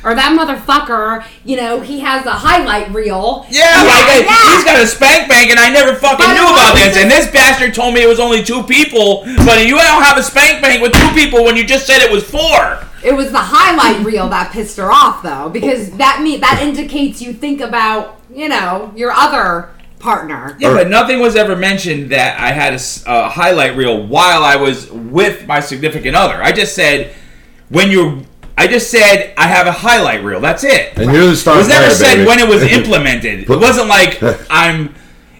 Or 0.03 0.13
that 0.15 0.37
motherfucker, 0.37 1.25
you 1.45 1.55
know, 1.55 1.79
he 1.79 2.01
has 2.01 2.25
a 2.25 2.31
highlight 2.31 2.93
reel. 2.93 3.45
Yeah, 3.49 3.83
like 3.87 4.25
yeah. 4.25 4.55
he's 4.55 4.65
got 4.65 4.81
a 4.81 4.87
spank 4.87 5.29
bank, 5.29 5.49
and 5.49 5.57
I 5.57 5.69
never 5.71 5.95
fucking 5.95 6.25
But 6.25 6.33
knew 6.33 6.43
about 6.43 6.75
this. 6.75 6.97
And 6.97 7.09
this 7.09 7.31
bastard 7.31 7.73
told 7.73 7.93
me 7.93 8.03
it 8.03 8.07
was 8.07 8.19
only 8.19 8.43
two 8.43 8.63
people, 8.63 9.23
but 9.45 9.65
you 9.65 9.75
don't 9.77 10.03
have 10.03 10.17
a 10.17 10.23
spank 10.23 10.61
bank 10.61 10.81
with 10.81 10.91
two 10.91 11.09
people 11.13 11.45
when 11.45 11.55
you 11.55 11.65
just 11.65 11.87
said 11.87 12.01
it 12.01 12.11
was 12.11 12.23
four. 12.23 12.85
It 13.03 13.13
was 13.15 13.31
the 13.31 13.39
highlight 13.39 14.05
reel 14.05 14.27
that 14.29 14.51
pissed 14.51 14.77
her 14.77 14.91
off, 14.91 15.23
though, 15.23 15.49
because 15.49 15.91
that 15.97 16.21
mean 16.21 16.41
that 16.41 16.61
indicates 16.61 17.21
you 17.21 17.33
think 17.33 17.61
about, 17.61 18.19
you 18.33 18.49
know, 18.49 18.91
your 18.95 19.11
other 19.11 19.69
partner. 19.99 20.57
Yeah, 20.59 20.73
but 20.73 20.89
nothing 20.89 21.21
was 21.21 21.37
ever 21.37 21.55
mentioned 21.55 22.11
that 22.11 22.37
I 22.39 22.51
had 22.51 22.73
a 23.05 23.29
highlight 23.29 23.77
reel 23.77 24.05
while 24.05 24.43
I 24.43 24.57
was 24.57 24.91
with 24.91 25.47
my 25.47 25.61
significant 25.61 26.15
other. 26.15 26.43
I 26.43 26.51
just 26.51 26.75
said 26.75 27.13
when 27.69 27.89
you. 27.89 28.25
I 28.57 28.67
just 28.67 28.91
said 28.91 29.33
I 29.37 29.47
have 29.47 29.67
a 29.67 29.71
highlight 29.71 30.23
reel. 30.23 30.39
That's 30.39 30.63
it. 30.63 30.97
And 30.97 31.11
you're 31.11 31.27
the 31.27 31.35
star 31.35 31.55
It 31.55 31.57
was 31.59 31.67
never 31.69 31.85
player, 31.87 31.95
said 31.95 32.15
baby. 32.15 32.27
when 32.27 32.39
it 32.39 32.47
was 32.47 32.61
implemented. 32.79 33.49
It 33.49 33.49
wasn't 33.49 33.87
like 33.87 34.21
I'm 34.49 34.93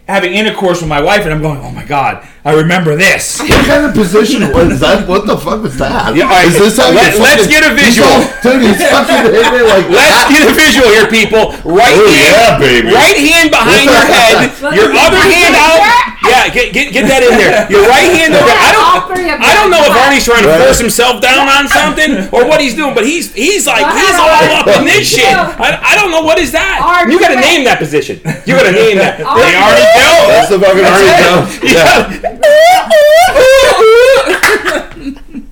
having 0.08 0.34
intercourse 0.34 0.82
with 0.82 0.90
my 0.90 1.00
wife 1.00 1.24
and 1.24 1.32
I'm 1.32 1.42
going, 1.42 1.60
oh 1.64 1.72
my 1.72 1.86
god, 1.86 2.28
I 2.44 2.54
remember 2.60 2.96
this. 2.98 3.40
What 3.48 3.66
kind 3.66 3.86
of 3.86 3.94
position 3.96 4.42
was 4.52 4.82
that? 4.82 5.08
What 5.08 5.26
the 5.28 5.38
fuck 5.38 5.62
was 5.64 5.78
that? 5.78 6.12
Yeah, 6.16 6.26
all 6.28 6.36
right, 6.36 6.48
Is 6.52 6.60
this 6.60 6.76
how 6.76 6.92
let- 6.92 7.14
you 7.16 7.24
let's 7.24 7.48
fucking- 7.48 7.54
get 7.54 7.64
a 7.64 7.72
he's 7.72 7.96
visual. 7.96 8.12
all- 8.12 8.28
Dude, 8.44 8.62
he's 8.68 8.82
fucking 8.84 9.32
hitting 9.32 9.56
it 9.64 9.68
like 9.72 9.88
Let's 9.88 10.12
that. 10.12 10.28
get 10.28 10.44
a 10.44 10.54
visual 10.58 10.90
here, 10.92 11.08
people. 11.08 11.56
Right 11.64 11.96
Oh, 11.96 12.04
hand, 12.04 12.36
yeah, 12.36 12.60
baby. 12.60 12.92
right 12.92 13.16
hand 13.16 13.48
behind 13.54 13.88
your 13.88 14.04
head, 14.04 14.52
your 14.76 14.90
other 14.92 15.24
hand 15.24 15.54
out. 15.56 15.80
Yeah, 16.24 16.48
get, 16.50 16.72
get 16.72 16.94
get 16.96 17.04
that 17.12 17.20
in 17.20 17.36
there. 17.36 17.68
Your 17.68 17.84
right 17.84 18.08
hand 18.08 18.32
over. 18.32 18.48
I 18.48 18.72
don't. 18.72 19.12
I 19.44 19.52
don't 19.60 19.68
know 19.70 19.84
if 19.84 19.92
them. 19.92 20.08
Arnie's 20.08 20.24
trying 20.24 20.44
to 20.44 20.50
Right. 20.56 20.64
force 20.64 20.80
himself 20.80 21.20
down 21.22 21.50
on 21.52 21.68
something 21.68 22.30
or 22.32 22.48
what 22.48 22.62
he's 22.62 22.76
doing, 22.76 22.94
but 22.96 23.04
he's 23.06 23.34
he's 23.36 23.68
like 23.68 23.84
he's 23.92 24.16
ahead, 24.16 24.24
all 24.24 24.56
up 24.64 24.68
in 24.80 24.86
this 24.88 25.04
shit. 25.10 25.26
I, 25.28 25.76
I 25.84 25.96
don't 26.00 26.12
know 26.12 26.22
what 26.24 26.40
is 26.40 26.54
that. 26.56 26.80
Arnie, 26.80 27.12
You 27.12 27.20
got 27.20 27.28
to 27.36 27.42
name 27.44 27.66
that 27.66 27.78
position. 27.80 28.22
You 28.48 28.56
got 28.56 28.64
to 28.64 28.72
name 28.72 28.98
that. 29.04 29.20
Arnie, 29.20 29.36
They 29.36 29.56
already 29.60 29.84
do 29.84 30.00
do. 30.00 30.32
That's 30.32 30.48
the 30.50 30.60
fucking 30.64 30.86
Arnie 30.88 31.20
Jones. 31.20 31.60
Yeah. 31.74 32.08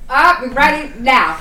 Ah, 0.10 0.40
we 0.42 0.48
ready 0.50 0.92
now. 1.00 1.38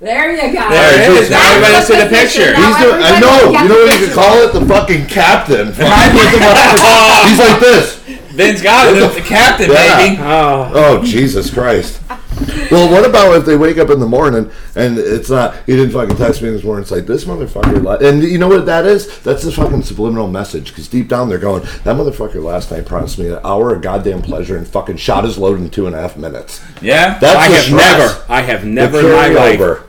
There 0.00 0.30
you 0.30 0.52
go. 0.52 0.68
There 0.70 1.10
it 1.10 1.22
is. 1.22 1.30
Now 1.30 1.42
everybody 1.50 1.72
That's 1.72 1.86
see 1.88 1.96
the 1.98 2.06
position. 2.06 2.42
picture. 2.44 2.52
Now 2.52 2.66
He's 2.68 2.84
doing, 2.86 3.02
I 3.02 3.20
know. 3.20 3.50
You 3.50 3.68
know 3.68 3.80
the 3.80 3.86
what 3.90 4.00
you 4.00 4.06
could 4.06 4.14
call 4.14 4.34
it? 4.38 4.52
The 4.52 4.66
fucking 4.66 5.06
captain. 5.06 5.66
He's 7.28 7.38
like 7.38 7.60
this. 7.60 7.96
Vince 8.38 8.62
got 8.62 8.94
it. 8.94 9.14
The 9.14 9.20
captain, 9.20 9.70
Yeah. 9.70 9.96
baby. 9.98 10.16
Oh, 10.22 10.70
Oh 10.72 11.02
Jesus 11.04 11.52
Christ! 11.52 12.00
Well, 12.70 12.88
what 12.92 13.04
about 13.04 13.34
if 13.34 13.44
they 13.44 13.56
wake 13.56 13.78
up 13.78 13.90
in 13.90 13.98
the 13.98 14.06
morning 14.06 14.48
and 14.76 14.96
it's 14.96 15.28
not? 15.28 15.56
He 15.66 15.72
didn't 15.74 15.90
fucking 15.90 16.14
text 16.16 16.40
me 16.42 16.50
this 16.50 16.62
morning. 16.62 16.82
It's 16.82 16.92
like 16.92 17.06
this 17.06 17.24
motherfucker. 17.24 17.82
li- 18.00 18.08
And 18.08 18.22
you 18.22 18.38
know 18.38 18.46
what 18.46 18.66
that 18.66 18.86
is? 18.86 19.18
That's 19.22 19.42
the 19.42 19.50
fucking 19.50 19.82
subliminal 19.82 20.28
message. 20.28 20.68
Because 20.68 20.86
deep 20.86 21.08
down 21.08 21.28
they're 21.28 21.38
going, 21.38 21.62
that 21.62 21.96
motherfucker 21.96 22.40
last 22.40 22.70
night 22.70 22.86
promised 22.86 23.18
me 23.18 23.26
an 23.28 23.40
hour 23.44 23.74
of 23.74 23.82
goddamn 23.82 24.22
pleasure 24.22 24.56
and 24.56 24.68
fucking 24.68 24.98
shot 24.98 25.24
his 25.24 25.36
load 25.36 25.58
in 25.58 25.68
two 25.68 25.88
and 25.88 25.96
a 25.96 26.00
half 26.00 26.16
minutes. 26.16 26.62
Yeah. 26.80 27.18
That's 27.18 27.36
I 27.36 27.48
the 27.48 27.54
have 27.56 27.64
stress. 27.64 27.98
never, 27.98 28.24
I 28.32 28.40
have 28.42 28.64
never 28.64 29.00
in 29.00 29.06
my 29.06 29.28
life 29.30 29.58
carryover. 29.58 29.82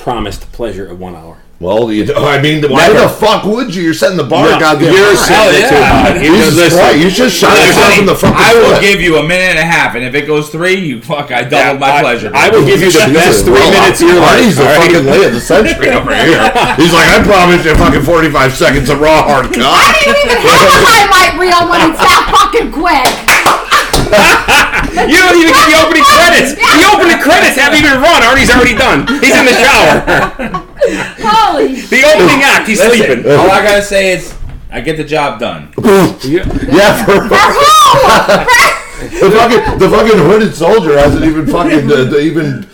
Promised 0.00 0.50
pleasure 0.52 0.86
of 0.88 0.98
one 0.98 1.14
hour. 1.14 1.38
Well, 1.60 1.92
you, 1.92 2.08
I 2.16 2.40
mean, 2.40 2.64
why 2.72 2.88
Never. 2.88 3.04
the 3.04 3.08
fuck 3.20 3.44
would 3.44 3.68
you? 3.76 3.84
You're 3.84 3.92
setting 3.92 4.16
the 4.16 4.24
bar 4.24 4.48
No, 4.48 4.56
goddamn 4.56 4.96
you're 4.96 5.12
high. 5.12 5.28
setting 5.28 5.60
it 5.60 5.68
too 5.68 5.76
high. 5.76 6.16
You 6.16 6.32
Jesus 6.32 6.56
just- 6.56 6.72
Christ! 6.80 6.96
You 7.04 7.08
just 7.12 7.36
shot 7.36 7.52
yourself 7.52 7.98
in 8.00 8.06
the 8.08 8.16
fucking 8.16 8.32
I 8.32 8.54
will 8.56 8.72
foot. 8.72 8.80
give 8.80 9.04
you 9.04 9.20
a 9.20 9.22
minute 9.28 9.60
and 9.60 9.60
a 9.60 9.68
half, 9.68 9.92
and 9.92 10.00
if 10.00 10.16
it 10.16 10.24
goes 10.24 10.48
three, 10.48 10.80
you 10.80 11.04
fuck, 11.04 11.28
I 11.28 11.44
doubled 11.44 11.76
Yeah, 11.76 11.84
my 11.84 11.92
I- 11.92 12.00
pleasure. 12.00 12.32
I 12.32 12.48
will 12.48 12.64
give 12.64 12.80
you 12.80 12.88
the 12.88 13.12
best 13.12 13.44
three 13.44 13.60
Well, 13.60 13.76
minutes 13.76 14.00
of 14.00 14.08
your 14.08 14.24
life. 14.24 14.40
Arnie's 14.40 14.56
the 14.56 14.64
all 14.64 14.72
right? 14.72 14.88
fucking 14.88 15.04
lay 15.04 15.20
of 15.28 15.32
the 15.36 15.44
century 15.44 15.90
over 15.92 16.16
here. 16.16 16.40
He's 16.80 16.96
like, 16.96 17.08
I 17.12 17.20
promised 17.28 17.68
you 17.68 17.76
fucking 17.76 18.08
45 18.08 18.56
seconds 18.56 18.88
of 18.88 18.96
raw 19.04 19.20
hard 19.20 19.52
cock. 19.52 19.60
I 19.84 19.92
didn't 20.00 20.16
even 20.16 20.40
have 20.48 20.64
a 20.64 20.80
highlight 20.80 21.32
reel 21.36 21.60
when 21.68 21.92
it's 21.92 22.00
that 22.00 22.24
fucking 22.32 22.72
quick. 22.72 23.04
You 24.10 25.18
don't 25.18 25.36
even 25.38 25.54
get 25.54 25.66
the 25.70 25.78
opening 25.86 26.02
credits. 26.14 26.54
The 26.58 26.86
opening 26.92 27.18
credits 27.22 27.56
haven't 27.56 27.78
even 27.78 28.00
run. 28.02 28.22
Arnie's 28.22 28.50
already 28.50 28.74
done. 28.74 29.06
He's 29.22 29.34
in 29.36 29.46
the 29.46 29.54
shower. 29.54 30.66
Holy 31.22 31.80
The 31.82 32.02
opening 32.04 32.42
act, 32.42 32.68
he's 32.68 32.78
Listen, 32.80 33.22
sleeping. 33.22 33.32
all 33.32 33.50
I 33.50 33.62
gotta 33.62 33.82
say 33.82 34.12
is, 34.14 34.34
I 34.70 34.80
get 34.80 34.96
the 34.96 35.04
job 35.04 35.38
done. 35.40 35.72
Yeah, 36.22 37.04
for 37.04 37.28
the 39.00 39.30
fucking 39.30 39.78
the 39.78 39.88
fucking 39.88 40.18
hooded 40.18 40.54
soldier 40.54 40.98
hasn't 40.98 41.24
even 41.24 41.46
fucking 41.46 41.90
uh, 41.90 42.14
even 42.18 42.66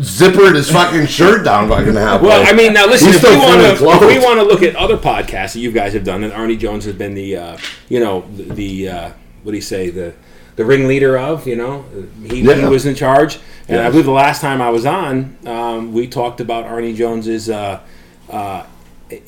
zippered 0.00 0.54
his 0.54 0.70
fucking 0.70 1.06
shirt 1.06 1.44
down 1.44 1.68
fucking 1.68 1.94
halfway. 1.94 2.28
Well, 2.28 2.44
I 2.48 2.52
mean, 2.56 2.72
now 2.72 2.86
listen. 2.86 3.08
He's 3.08 3.16
If 3.16 3.22
we 3.24 3.28
still 3.28 3.38
want 3.40 3.52
fully 3.52 3.64
to, 3.64 3.72
if 3.74 3.80
we 3.80 4.14
clothed. 4.18 4.24
want 4.24 4.38
to 4.40 4.44
look 4.44 4.62
at 4.62 4.74
other 4.76 4.96
podcasts 4.96 5.52
that 5.52 5.58
you 5.60 5.70
guys 5.72 5.92
have 5.92 6.04
done, 6.04 6.24
and 6.24 6.32
Arnie 6.32 6.58
Jones 6.58 6.84
has 6.86 6.94
been 6.94 7.14
the, 7.14 7.36
uh, 7.36 7.58
you 7.90 8.00
know, 8.00 8.22
the, 8.34 8.42
the 8.54 8.88
uh, 8.88 9.10
what 9.42 9.52
do 9.52 9.56
you 9.56 9.62
say, 9.62 9.90
the 9.90 10.14
the 10.56 10.64
ringleader 10.64 11.16
of, 11.18 11.46
you 11.46 11.56
know, 11.56 11.84
he, 12.24 12.42
he 12.42 12.64
was 12.64 12.86
in 12.86 12.94
charge. 12.94 13.38
And 13.68 13.80
I 13.80 13.88
believe 13.90 14.04
the 14.04 14.10
last 14.10 14.40
time 14.40 14.60
I 14.60 14.70
was 14.70 14.84
on, 14.84 15.36
um, 15.46 15.92
we 15.94 16.06
talked 16.06 16.40
about 16.40 16.66
Arnie 16.66 16.94
Jones's 16.94 17.48
uh, 17.48 17.80
uh, 18.28 18.64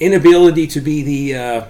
inability 0.00 0.66
to 0.68 0.80
be 0.80 1.02
the 1.02 1.38
uh, 1.38 1.64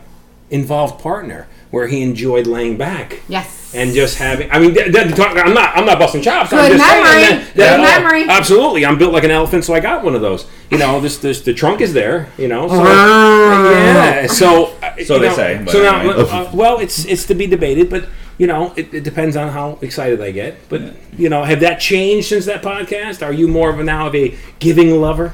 involved 0.50 1.00
partner, 1.00 1.46
where 1.70 1.86
he 1.86 2.02
enjoyed 2.02 2.46
laying 2.46 2.76
back. 2.76 3.20
Yes. 3.28 3.72
And 3.74 3.92
just 3.92 4.18
having, 4.18 4.50
I 4.52 4.58
mean, 4.60 4.72
th- 4.74 4.92
th- 4.92 5.14
talk- 5.16 5.36
I'm 5.36 5.52
not, 5.52 5.76
I'm 5.76 5.84
not 5.84 5.98
busting 5.98 6.22
chops. 6.22 6.52
I'm 6.52 6.70
Good 6.70 6.78
just 6.78 6.88
saying 6.88 7.02
memory. 7.04 7.22
that- 7.22 7.54
Good 7.54 7.62
that- 7.62 7.80
oh, 7.80 8.02
memory. 8.02 8.24
Absolutely, 8.28 8.86
I'm 8.86 8.98
built 8.98 9.12
like 9.12 9.24
an 9.24 9.32
elephant, 9.32 9.64
so 9.64 9.74
I 9.74 9.80
got 9.80 10.04
one 10.04 10.14
of 10.14 10.20
those. 10.20 10.46
You 10.70 10.78
know, 10.78 11.00
this, 11.00 11.18
this 11.18 11.40
the 11.42 11.52
trunk 11.54 11.80
is 11.80 11.92
there. 11.92 12.28
You 12.38 12.46
know, 12.48 12.68
so, 12.68 12.82
yeah. 12.84 14.26
So, 14.28 14.66
uh, 14.82 14.96
So 15.04 15.18
they 15.18 15.28
know, 15.28 15.34
say, 15.34 15.64
So 15.68 15.82
now, 15.82 16.00
anyway. 16.00 16.14
uh, 16.30 16.50
well, 16.54 16.78
it's 16.78 17.04
it's 17.04 17.24
to 17.26 17.34
be 17.34 17.46
debated, 17.46 17.90
but 17.90 18.08
you 18.38 18.46
know, 18.46 18.72
it, 18.76 18.92
it 18.92 19.04
depends 19.04 19.36
on 19.36 19.50
how 19.50 19.78
excited 19.80 20.20
I 20.20 20.30
get. 20.30 20.68
But 20.68 20.82
you 21.18 21.28
know, 21.28 21.44
have 21.44 21.60
that 21.60 21.80
changed 21.80 22.28
since 22.28 22.46
that 22.46 22.62
podcast? 22.62 23.24
Are 23.24 23.32
you 23.32 23.48
more 23.48 23.70
of 23.70 23.78
a 23.78 23.84
now 23.84 24.06
of 24.08 24.14
a 24.14 24.36
giving 24.58 25.00
lover? 25.00 25.32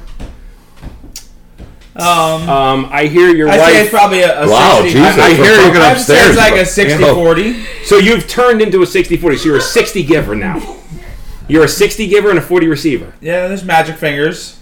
Um, 1.93 2.05
Um, 2.49 2.89
I 2.89 3.07
hear 3.07 3.35
your 3.35 3.49
I 3.49 3.57
say 3.57 3.81
it's 3.81 3.89
probably 3.89 4.21
a, 4.21 4.43
a 4.43 4.49
Wow, 4.49 4.81
60. 4.81 4.97
Jesus, 4.97 5.17
I, 5.17 5.25
I 5.25 5.29
we're 5.29 5.35
hear 5.35 5.55
fucking 5.57 5.73
you. 5.75 5.81
I'd 5.81 5.93
say 5.95 5.99
upstairs, 5.99 6.29
it's 6.29 6.37
like 6.37 6.53
a 6.55 6.65
60 6.65 7.03
40. 7.03 7.63
So 7.83 7.97
you've 7.97 8.27
turned 8.29 8.61
into 8.61 8.81
a 8.81 8.85
60-40. 8.85 9.37
So 9.39 9.45
you're 9.45 9.57
a 9.57 9.61
60 9.61 10.03
giver 10.03 10.35
now. 10.35 10.77
You're 11.49 11.65
a 11.65 11.67
60 11.67 12.07
giver 12.07 12.29
and 12.29 12.39
a 12.39 12.41
40 12.41 12.67
receiver. 12.67 13.13
Yeah, 13.19 13.49
there's 13.49 13.65
magic 13.65 13.97
fingers. 13.97 14.61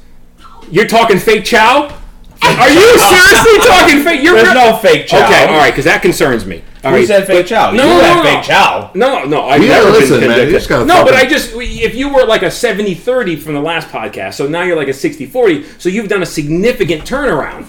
You're 0.72 0.88
talking 0.88 1.20
fake 1.20 1.46
chow? 1.46 1.96
Are 2.42 2.70
you 2.70 2.98
seriously 2.98 3.58
talking 3.68 4.04
fake? 4.04 4.24
You're 4.24 4.34
There's 4.36 4.48
re- 4.48 4.54
no 4.56 4.78
fake 4.78 5.06
chow. 5.08 5.24
Okay, 5.26 5.46
all 5.46 5.58
right, 5.58 5.72
because 5.72 5.86
that 5.86 6.02
concerns 6.02 6.48
me. 6.48 6.64
All 6.84 6.92
Who 6.92 6.98
right, 6.98 7.08
said 7.08 7.28
fake 7.28 7.48
chow? 7.48 7.72
No, 7.72 7.84
you 7.84 7.90
no, 7.90 8.00
had 8.02 8.16
no, 8.16 8.24
no. 8.24 8.30
fake 8.36 8.44
chow. 8.44 8.92
No, 8.96 9.26
no, 9.26 9.44
I've 9.50 9.62
You 9.62 9.68
never 9.68 9.90
listen, 9.92 10.20
been 10.22 10.30
man. 10.30 10.38
You 10.40 10.44
convicted. 10.46 10.54
just 10.56 10.70
gotta 10.70 10.86
no, 10.86 11.04
but 11.04 11.14
fucking- 11.14 11.28
I 11.28 11.30
just 11.30 11.54
if 11.56 11.94
you 11.96 12.08
were 12.14 12.24
like 12.26 12.42
a 12.42 12.46
70-30 12.48 13.38
from 13.42 13.54
the 13.56 13.60
last 13.62 13.90
podcast, 13.90 14.36
so 14.36 14.48
now 14.48 14.64
you're 14.64 14.78
like 14.78 14.88
a 14.88 14.92
60-40, 14.94 15.66
so 15.82 15.90
you've 15.90 16.08
done 16.08 16.22
a 16.24 16.26
significant 16.26 17.04
turnaround. 17.04 17.66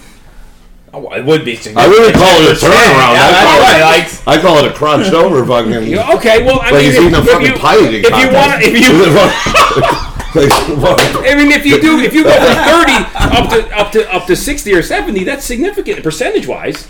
Oh, 0.93 1.09
it 1.13 1.25
would 1.25 1.43
be. 1.45 1.57
I 1.75 1.87
wouldn't 1.87 2.15
call 2.15 2.35
it 2.41 2.51
a 2.51 2.55
turnaround. 2.65 3.13
Yeah, 3.15 3.31
I 3.31 3.43
call 3.43 3.59
right. 3.59 3.79
it- 3.79 4.25
Like, 4.27 4.37
I 4.37 4.41
call 4.41 4.57
it 4.59 4.71
a 4.71 4.73
crunched 4.73 5.13
over 5.13 5.45
fucking. 5.45 5.73
Okay, 6.17 6.45
well, 6.45 6.59
I 6.61 6.71
Like 6.71 6.73
mean, 6.73 6.83
he's 6.83 6.95
if, 6.95 7.13
a 7.13 7.17
if 7.17 7.25
fucking 7.25 7.47
you, 7.47 7.53
pie 7.57 7.77
eating 7.79 8.03
if 8.05 8.17
you 8.17 8.31
want, 8.33 8.61
if 8.61 8.73
you 8.73 10.01
I 10.33 11.35
mean, 11.35 11.51
if 11.51 11.65
you 11.65 11.81
do, 11.81 11.99
if 11.99 12.13
you 12.13 12.23
go 12.23 12.31
from 12.31 12.55
thirty 12.63 12.93
up 13.15 13.49
to 13.51 13.77
up 13.77 13.91
to 13.91 14.13
up 14.13 14.25
to 14.27 14.35
sixty 14.35 14.73
or 14.73 14.81
seventy, 14.81 15.23
that's 15.25 15.43
significant 15.45 16.01
percentage 16.03 16.47
wise. 16.47 16.87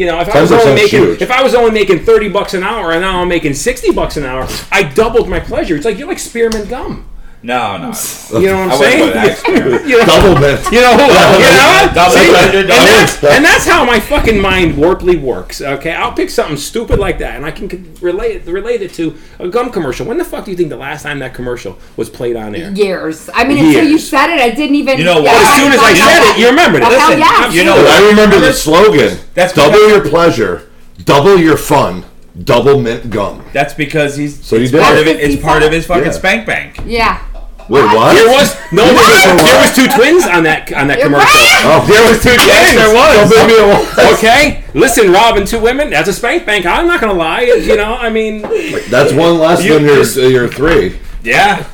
You 0.00 0.06
know, 0.06 0.18
if 0.18 0.30
I 0.30 0.40
was 0.40 0.50
only 0.50 0.74
making 0.74 1.02
huge. 1.02 1.20
if 1.20 1.30
I 1.30 1.42
was 1.42 1.54
only 1.54 1.72
making 1.72 2.06
thirty 2.06 2.30
bucks 2.30 2.54
an 2.54 2.62
hour 2.62 2.92
and 2.92 3.02
now 3.02 3.20
I'm 3.20 3.28
making 3.28 3.52
sixty 3.52 3.92
bucks 3.92 4.16
an 4.16 4.24
hour, 4.24 4.48
I 4.72 4.84
doubled 4.84 5.28
my 5.28 5.40
pleasure. 5.40 5.76
It's 5.76 5.84
like 5.84 5.98
you're 5.98 6.08
like 6.08 6.18
spearmint 6.18 6.70
gum. 6.70 7.06
No, 7.42 7.78
no. 7.78 7.92
You 8.38 8.48
know 8.48 8.66
what 8.66 8.72
I'm 8.72 8.78
saying? 8.78 8.98
go 8.98 9.12
that 9.14 9.28
extreme. 9.30 9.56
you 9.88 9.96
know, 9.98 10.04
Doublemint. 10.04 10.72
you 10.72 10.80
know, 10.82 10.92
you 10.92 11.48
know? 11.48 11.90
Double 11.94 12.12
See? 12.14 12.28
pleasure, 12.28 12.58
and, 12.60 12.68
that's, 12.68 13.24
and 13.24 13.42
that's 13.44 13.66
how 13.66 13.82
my 13.86 13.98
fucking 13.98 14.38
mind 14.38 14.76
warply 14.76 15.16
works. 15.16 15.62
Okay, 15.62 15.92
I'll 15.94 16.12
pick 16.12 16.28
something 16.28 16.58
stupid 16.58 16.98
like 16.98 17.18
that, 17.20 17.36
and 17.36 17.46
I 17.46 17.50
can 17.50 17.70
c- 17.70 17.82
relate 18.04 18.44
relate 18.44 18.82
it 18.82 18.92
to 18.94 19.16
a 19.38 19.48
gum 19.48 19.72
commercial. 19.72 20.04
When 20.04 20.18
the 20.18 20.24
fuck 20.24 20.44
do 20.44 20.50
you 20.50 20.56
think 20.56 20.68
the 20.68 20.76
last 20.76 21.02
time 21.02 21.18
that 21.20 21.32
commercial 21.32 21.78
was 21.96 22.10
played 22.10 22.36
on 22.36 22.54
air? 22.54 22.72
Years. 22.72 23.30
I 23.32 23.44
mean, 23.44 23.64
until 23.64 23.88
you 23.88 23.98
said 23.98 24.28
it, 24.34 24.40
I 24.40 24.50
didn't 24.50 24.76
even. 24.76 24.98
You 24.98 25.04
know 25.04 25.22
what? 25.22 25.34
As 25.34 25.56
soon 25.56 25.72
as 25.72 25.80
I 25.80 25.94
said 25.94 26.30
it, 26.34 26.38
you 26.40 26.46
remembered 26.48 26.82
it. 26.82 26.88
Hell 26.88 27.08
Listen, 27.08 27.20
yes. 27.20 27.54
you 27.54 27.64
know 27.64 27.74
I 27.74 28.06
remember 28.10 28.38
the 28.38 28.52
slogan. 28.52 29.16
That's 29.32 29.54
double 29.54 29.88
your 29.88 30.06
pleasure, 30.06 30.68
double 31.04 31.38
your 31.38 31.56
fun, 31.56 32.04
Doublemint 32.38 33.08
gum. 33.10 33.44
That's 33.54 33.72
because 33.74 34.16
he's. 34.16 34.44
So 34.44 34.56
you 34.56 34.62
it's 34.64 34.72
did 34.72 34.82
part 34.82 34.98
of 34.98 35.06
it. 35.06 35.20
It's 35.20 35.42
part 35.42 35.62
of 35.62 35.72
his 35.72 35.86
fucking 35.86 36.04
Yeah. 36.04 36.10
spank 36.10 36.46
bank. 36.46 36.80
Yeah. 36.84 37.26
Wait, 37.70 37.84
what? 37.94 38.12
There 38.14 38.26
was 38.28 38.50
no. 38.72 38.82
There 38.84 38.94
What? 38.94 39.06
was, 39.06 39.42
there 39.46 39.60
was 39.62 39.70
two 39.76 39.86
twins 39.96 40.26
on 40.26 40.42
that 40.42 40.72
on 40.72 40.88
that 40.88 40.98
You're 40.98 41.06
commercial. 41.06 41.30
right. 41.30 41.62
Oh, 41.70 41.86
there 41.86 42.02
was 42.10 42.18
two 42.20 42.30
Yes, 42.34 42.74
there 42.74 42.92
was. 42.92 43.30
So 43.30 43.46
maybe 43.46 43.52
it 43.54 43.66
was. 43.70 44.14
Okay, 44.18 44.64
listen, 44.74 45.12
Rob 45.12 45.36
and 45.36 45.46
two 45.46 45.60
women. 45.60 45.88
That's 45.90 46.08
a 46.08 46.12
spank 46.12 46.44
bank. 46.46 46.66
I'm 46.66 46.88
not 46.88 47.00
gonna 47.00 47.12
lie. 47.14 47.42
You 47.42 47.76
know, 47.76 47.94
I 47.94 48.10
mean, 48.10 48.42
That's 48.90 49.12
one 49.12 49.38
less 49.38 49.64
You- 49.64 49.74
than 49.74 49.84
your 49.84 50.30
your 50.30 50.48
three. 50.48 50.98
Yeah. 51.22 51.64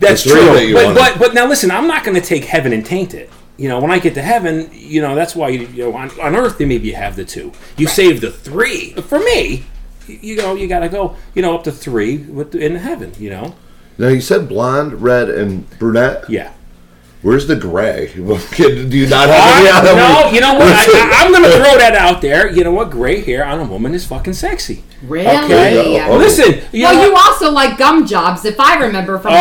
that's 0.00 0.22
three 0.24 0.32
true. 0.32 0.72
that 0.74 0.94
But, 0.94 0.94
but 0.94 1.18
but 1.18 1.34
now 1.34 1.46
listen, 1.46 1.70
I'm 1.70 1.86
not 1.88 2.04
gonna 2.04 2.20
take 2.20 2.44
heaven 2.44 2.72
and 2.74 2.84
taint 2.84 3.14
it. 3.14 3.30
You 3.56 3.70
know, 3.70 3.80
when 3.80 3.90
I 3.90 3.98
get 3.98 4.12
to 4.14 4.22
heaven, 4.22 4.68
you 4.74 5.00
know, 5.00 5.14
that's 5.14 5.34
why 5.34 5.48
you, 5.48 5.60
you 5.68 5.84
know 5.84 5.94
on, 5.96 6.10
on 6.20 6.36
earth 6.36 6.58
then 6.58 6.68
maybe 6.68 6.88
you 6.88 6.94
have 6.94 7.16
the 7.16 7.24
two. 7.24 7.52
You 7.78 7.86
save 7.86 8.20
the 8.20 8.30
three. 8.30 8.92
But 8.94 9.04
for 9.06 9.18
me, 9.18 9.64
you, 10.06 10.18
you 10.20 10.36
know, 10.36 10.54
you 10.54 10.66
gotta 10.68 10.90
go, 10.90 11.16
you 11.34 11.40
know, 11.40 11.54
up 11.54 11.64
to 11.64 11.72
three 11.72 12.18
with 12.18 12.54
in 12.54 12.74
heaven. 12.76 13.12
You 13.18 13.30
know, 13.30 13.54
Now 13.98 14.08
you 14.08 14.20
said 14.20 14.48
blonde, 14.48 15.00
red, 15.02 15.28
and 15.30 15.68
brunette. 15.78 16.28
yeah. 16.28 16.52
Where's 17.22 17.48
the 17.48 17.56
gray? 17.56 18.12
Do 18.14 18.22
you 18.22 19.08
not 19.08 19.28
have 19.28 19.56
any? 19.58 19.68
Uh, 19.68 19.78
other 19.78 19.96
no, 19.96 20.30
you 20.30 20.40
know 20.40 20.54
what? 20.54 20.68
I, 20.68 20.84
I, 20.86 21.24
I'm 21.24 21.32
going 21.32 21.42
to 21.50 21.50
throw 21.56 21.76
that 21.78 21.96
out 21.96 22.20
there. 22.20 22.52
You 22.52 22.62
know 22.62 22.70
what? 22.70 22.90
Gray 22.90 23.20
hair 23.20 23.44
on 23.44 23.58
a 23.58 23.64
woman 23.64 23.94
is 23.94 24.06
fucking 24.06 24.34
sexy. 24.34 24.84
Really? 25.02 25.26
Okay. 25.26 26.04
Oh. 26.06 26.18
Listen, 26.18 26.60
you 26.72 26.84
Well, 26.84 26.94
know, 26.94 27.04
you 27.08 27.16
also 27.16 27.50
like 27.50 27.78
gum 27.78 28.06
jobs, 28.06 28.44
if 28.44 28.60
I 28.60 28.78
remember 28.78 29.18
from. 29.18 29.32
Oh, 29.32 29.36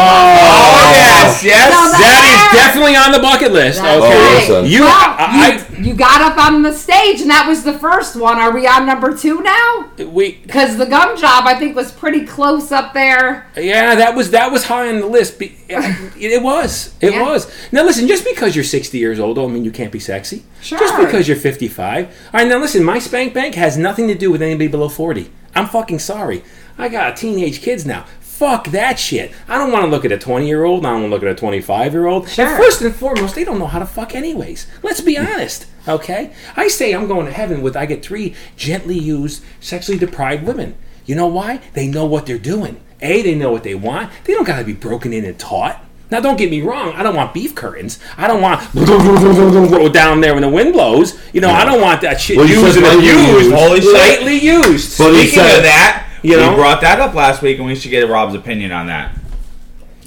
yes, 0.96 1.44
yes. 1.44 1.70
No, 1.70 1.92
that- 1.92 2.00
that 2.00 2.52
is 2.54 2.58
definitely 2.60 2.96
on 2.96 3.12
the 3.12 3.20
bucket 3.20 3.52
list. 3.52 3.80
That's 3.82 4.02
okay, 4.02 4.14
Oh, 4.14 4.34
right. 4.34 4.50
listen. 4.50 4.66
you, 4.72 4.82
Well, 4.82 4.92
I, 4.96 5.68
you, 5.75 5.75
you 5.80 5.94
got 5.94 6.22
up 6.22 6.38
on 6.38 6.62
the 6.62 6.72
stage, 6.74 7.22
and 7.22 7.30
that 7.30 7.48
was 7.48 7.64
the 7.64 7.78
first 7.80 8.16
one. 8.16 8.38
Are 8.38 8.52
we 8.52 8.66
on 8.68 8.86
number 8.86 9.16
two 9.16 9.42
now? 9.42 9.90
We, 9.98 10.34
Because 10.34 10.78
the 10.78 10.86
gum 10.86 11.18
job, 11.18 11.46
I 11.46 11.56
think, 11.58 11.76
was 11.76 11.92
pretty 11.92 12.26
close 12.26 12.72
up 12.72 12.94
there. 12.94 13.48
yeah, 13.58 13.96
that 13.96 14.16
was 14.16 14.32
that 14.32 14.52
was 14.52 14.66
high 14.66 14.90
on 14.90 15.00
the 15.00 15.08
list. 15.08 15.42
It 15.42 16.42
was, 16.42 16.94
it 17.02 17.14
Yeah. 17.14 17.22
was. 17.24 17.52
Now 17.72 17.84
listen, 17.84 18.08
just 18.08 18.24
because 18.26 18.56
you're 18.56 18.64
60 18.64 18.98
years 18.98 19.20
old, 19.20 19.36
don't 19.36 19.54
mean 19.54 19.66
you 19.66 19.72
can't 19.72 19.92
be 19.92 20.00
sexy. 20.00 20.44
Sure. 20.62 20.80
Just 20.80 20.98
because 20.98 21.28
you're 21.28 21.38
55. 21.38 22.06
All 22.08 22.12
right, 22.40 22.48
now 22.48 22.58
listen, 22.60 22.84
my 22.84 23.00
spank 23.00 23.34
bank 23.34 23.56
has 23.56 23.78
nothing 23.78 24.08
to 24.08 24.16
do 24.16 24.32
with 24.32 24.42
anybody 24.42 24.68
below 24.68 24.90
40. 24.90 25.30
I'm 25.56 25.68
fucking 25.68 26.00
sorry. 26.00 26.44
I 26.78 26.90
got 26.90 27.16
teenage 27.18 27.62
kids 27.62 27.86
now. 27.86 28.06
Fuck 28.38 28.68
that 28.72 29.00
shit. 29.00 29.32
I 29.48 29.58
don't 29.58 29.72
want 29.72 29.86
to 29.86 29.90
look 29.90 30.04
at 30.04 30.12
a 30.12 30.18
20 30.18 30.46
year 30.46 30.66
old. 30.66 30.86
I 30.86 30.90
don't 30.90 31.04
want 31.04 31.12
to 31.12 31.16
look 31.16 31.24
at 31.24 31.30
a 31.30 31.36
25 31.36 31.94
year 31.94 32.06
old. 32.06 32.28
Sure. 32.28 32.46
And 32.46 32.58
first 32.58 32.82
and 32.82 32.94
foremost, 32.94 33.34
they 33.36 33.46
don't 33.46 33.60
know 33.60 33.68
how 33.68 33.80
to 33.80 33.86
fuck 33.86 34.14
anyways. 34.14 34.68
Let's 34.84 35.00
be 35.00 35.18
honest. 35.18 35.68
Okay? 35.88 36.34
I 36.58 36.68
say 36.68 36.94
I'm 36.94 37.08
going 37.08 37.28
to 37.28 37.32
heaven 37.32 37.62
with 37.62 37.78
I 37.78 37.86
get 37.86 38.04
three 38.04 38.36
gently 38.58 38.98
used, 39.00 39.42
sexually 39.62 39.98
deprived 39.98 40.44
women. 40.44 40.76
You 41.06 41.16
know 41.16 41.28
why? 41.28 41.62
They 41.74 41.88
know 41.88 42.06
what 42.06 42.26
they're 42.26 42.38
doing. 42.38 42.82
A, 43.02 43.22
they 43.22 43.36
know 43.36 43.52
what 43.52 43.64
they 43.64 43.76
want. 43.76 44.12
They 44.26 44.34
don't 44.34 44.44
got 44.46 44.60
to 44.60 44.66
be 44.66 44.74
broken 44.74 45.14
in 45.14 45.24
and 45.24 45.38
taught. 45.40 45.82
Now, 46.12 46.20
don't 46.20 46.38
get 46.38 46.52
me 46.52 46.62
wrong. 46.62 46.94
I 46.94 47.04
don't 47.04 47.16
want 47.16 47.34
beef 47.34 47.56
curtains. 47.56 48.00
I 48.18 48.28
don't 48.28 48.42
want 48.42 48.62
down 49.94 50.22
there 50.22 50.34
when 50.34 50.42
the 50.42 50.50
wind 50.50 50.74
blows. 50.74 51.18
You 51.34 51.42
know, 51.42 51.50
I 51.50 51.66
don't 51.66 51.82
want 51.82 52.02
that 52.02 52.20
shit 52.22 52.38
Well, 52.38 52.48
used 52.48 52.76
said 52.76 52.84
and 52.84 53.00
abused. 53.00 53.46
used. 53.46 53.52
Holy 53.56 53.82
shit. 53.82 53.94
lightly 53.94 54.38
used. 54.40 54.98
But 54.98 55.14
Speaking 55.14 55.34
said- 55.40 55.58
of 55.58 55.64
that, 55.64 56.05
You 56.26 56.32
you 56.32 56.38
know? 56.38 56.50
we 56.52 56.56
brought 56.56 56.82
that 56.82 57.00
up 57.00 57.14
last 57.14 57.42
week, 57.42 57.58
and 57.58 57.66
we 57.68 57.76
should 57.76 57.92
get 57.92 58.08
Rob's 58.10 58.36
opinion 58.36 58.72
on 58.72 58.88
that. 58.88 59.16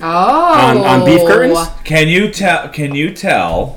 Oh. 0.01 0.07
On- 0.07 0.79
on 0.79 1.05
beef 1.05 1.21
curtains? 1.27 1.59
Can 1.85 2.09
you 2.09 2.31
tell? 2.31 2.69
Can 2.69 2.95
you 2.95 3.13
tell? 3.15 3.77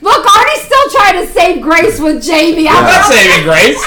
Look, 0.00 0.36
Artie's 0.36 0.62
still 0.62 0.90
trying 0.90 1.26
to 1.26 1.32
save 1.32 1.60
Grace 1.62 1.98
with 1.98 2.22
Jamie. 2.22 2.68
I'm 2.68 2.76
I'm 2.76 2.84
not 2.84 3.04
saving 3.12 3.44
grace. 3.44 3.84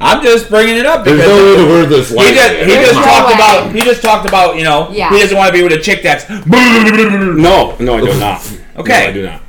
I'm 0.00 0.22
just 0.22 0.50
bringing 0.50 0.76
it 0.76 0.84
up 0.84 1.04
There's 1.04 1.16
because 1.18 1.38
no 1.38 1.44
way 1.44 1.56
to 1.56 1.68
word 1.70 1.86
this. 1.88 2.10
he 2.10 2.16
just 2.34 2.54
he 2.54 2.74
just 2.74 2.94
no 2.94 3.02
talked 3.02 3.28
way. 3.28 3.34
about 3.34 3.74
he 3.74 3.80
just 3.80 4.02
talked 4.02 4.28
about 4.28 4.56
you 4.56 4.64
know 4.64 4.90
Yeah. 4.92 5.10
he 5.10 5.20
doesn't 5.20 5.36
want 5.36 5.48
to 5.48 5.52
be 5.58 5.62
with 5.62 5.72
a 5.72 5.80
chick 5.80 6.02
that's. 6.02 6.28
no, 6.28 7.76
no, 7.80 7.94
I 7.96 8.00
do 8.00 8.18
not. 8.20 8.58
Okay. 8.76 9.04
No, 9.04 9.08
I 9.08 9.12
do 9.12 9.22
not. 9.22 9.42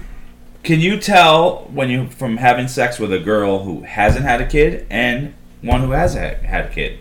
Can 0.63 0.79
you 0.79 0.97
tell 0.99 1.65
when 1.73 1.89
you 1.89 2.07
from 2.09 2.37
having 2.37 2.67
sex 2.69 2.97
with 2.97 3.11
a 3.11 3.19
girl 3.19 3.63
who 3.63 3.81
hasn't 3.83 4.23
had 4.25 4.39
a 4.41 4.45
kid 4.47 4.87
and 4.89 5.33
one 5.61 5.81
who 5.81 5.91
has 5.91 6.13
had 6.13 6.37
had 6.45 6.65
a 6.65 6.69
kid? 6.69 6.99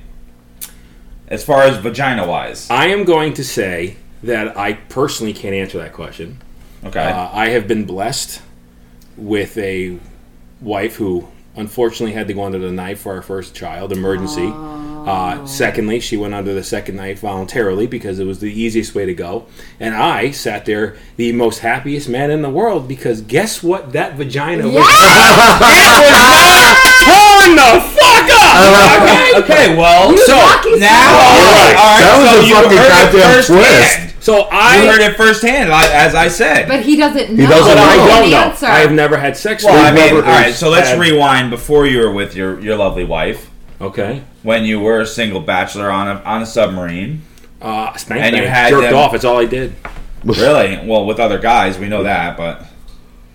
As 1.28 1.44
far 1.44 1.62
as 1.62 1.78
vagina 1.78 2.26
wise, 2.26 2.68
I 2.70 2.88
am 2.88 3.04
going 3.04 3.34
to 3.34 3.44
say 3.44 3.96
that 4.22 4.56
I 4.56 4.74
personally 4.74 5.32
can't 5.32 5.54
answer 5.54 5.78
that 5.78 5.92
question. 5.92 6.42
okay. 6.84 7.00
Uh, 7.00 7.30
I 7.32 7.48
have 7.50 7.66
been 7.66 7.84
blessed 7.84 8.42
with 9.16 9.56
a 9.58 9.98
wife 10.60 10.96
who 10.96 11.28
unfortunately 11.56 12.12
had 12.12 12.26
to 12.28 12.34
go 12.34 12.42
under 12.44 12.58
the 12.58 12.72
knife 12.72 13.00
for 13.00 13.14
our 13.14 13.22
first 13.22 13.54
child, 13.54 13.92
emergency. 13.92 14.50
Uh, 14.52 15.44
secondly, 15.46 16.00
she 16.00 16.16
went 16.16 16.34
under 16.34 16.54
the 16.54 16.64
second 16.64 16.96
knife 16.96 17.20
voluntarily 17.20 17.86
because 17.86 18.18
it 18.18 18.24
was 18.24 18.40
the 18.40 18.50
easiest 18.52 18.94
way 18.94 19.04
to 19.04 19.14
go. 19.14 19.46
And 19.78 19.94
I 19.94 20.30
sat 20.30 20.64
there, 20.64 20.96
the 21.16 21.32
most 21.32 21.58
happiest 21.60 22.08
man 22.08 22.30
in 22.30 22.42
the 22.42 22.50
world, 22.50 22.88
because 22.88 23.20
guess 23.20 23.62
what? 23.62 23.92
That 23.92 24.14
vagina 24.14 24.64
was. 24.64 24.74
It 24.74 24.78
was 24.80 24.86
not 26.10 26.76
torn 27.04 27.56
the 27.56 27.80
fuck 27.80 28.00
up! 28.00 28.03
Okay? 28.54 29.30
okay, 29.42 29.76
well, 29.76 30.16
So 30.16 30.32
now, 30.34 30.62
son. 30.62 30.72
all 30.72 30.78
right, 30.78 32.00
That 32.00 32.16
was 32.18 32.48
so 32.48 32.56
a 32.58 32.62
fucking 32.62 32.76
goddamn 32.78 33.34
firsthand. 33.34 33.58
twist. 34.10 34.24
So 34.24 34.48
I 34.50 34.76
You 34.82 34.90
heard 34.90 35.00
it 35.02 35.16
firsthand, 35.16 35.70
like- 35.70 35.90
as 35.90 36.14
I 36.14 36.28
said. 36.28 36.66
But 36.68 36.80
he 36.80 36.96
doesn't 36.96 37.32
know. 37.32 37.46
doesn't 37.48 37.74
but 37.76 37.78
I 37.78 37.96
don't 37.96 38.30
know. 38.30 38.36
Answer. 38.38 38.66
I 38.66 38.78
have 38.78 38.92
never 38.92 39.16
had 39.18 39.36
sex 39.36 39.62
well, 39.64 39.74
with 39.74 39.82
I 39.84 39.90
mean, 39.92 40.02
all 40.14 40.20
never 40.20 40.22
right. 40.26 40.54
So 40.54 40.70
let's 40.70 40.88
had- 40.90 40.98
rewind 40.98 41.50
before 41.50 41.86
you 41.86 41.98
were 42.00 42.10
with 42.10 42.34
your 42.34 42.58
your 42.60 42.76
lovely 42.76 43.04
wife, 43.04 43.50
Okay. 43.82 44.22
when 44.42 44.64
you 44.64 44.80
were 44.80 45.00
a 45.00 45.06
single 45.06 45.40
bachelor 45.40 45.90
on 45.90 46.08
a 46.08 46.22
on 46.24 46.40
a 46.42 46.46
submarine. 46.46 47.22
Uh, 47.60 47.94
spank 47.96 48.22
And 48.22 48.36
you 48.36 48.46
had 48.46 48.70
jerked 48.70 48.82
them- 48.82 48.94
off. 48.94 49.14
It's 49.14 49.24
all 49.24 49.38
I 49.38 49.44
did. 49.46 49.74
Really? 50.24 50.78
Well, 50.84 51.04
with 51.04 51.18
other 51.20 51.38
guys, 51.38 51.78
we 51.78 51.88
know 51.88 52.02
that, 52.04 52.36
but 52.36 52.64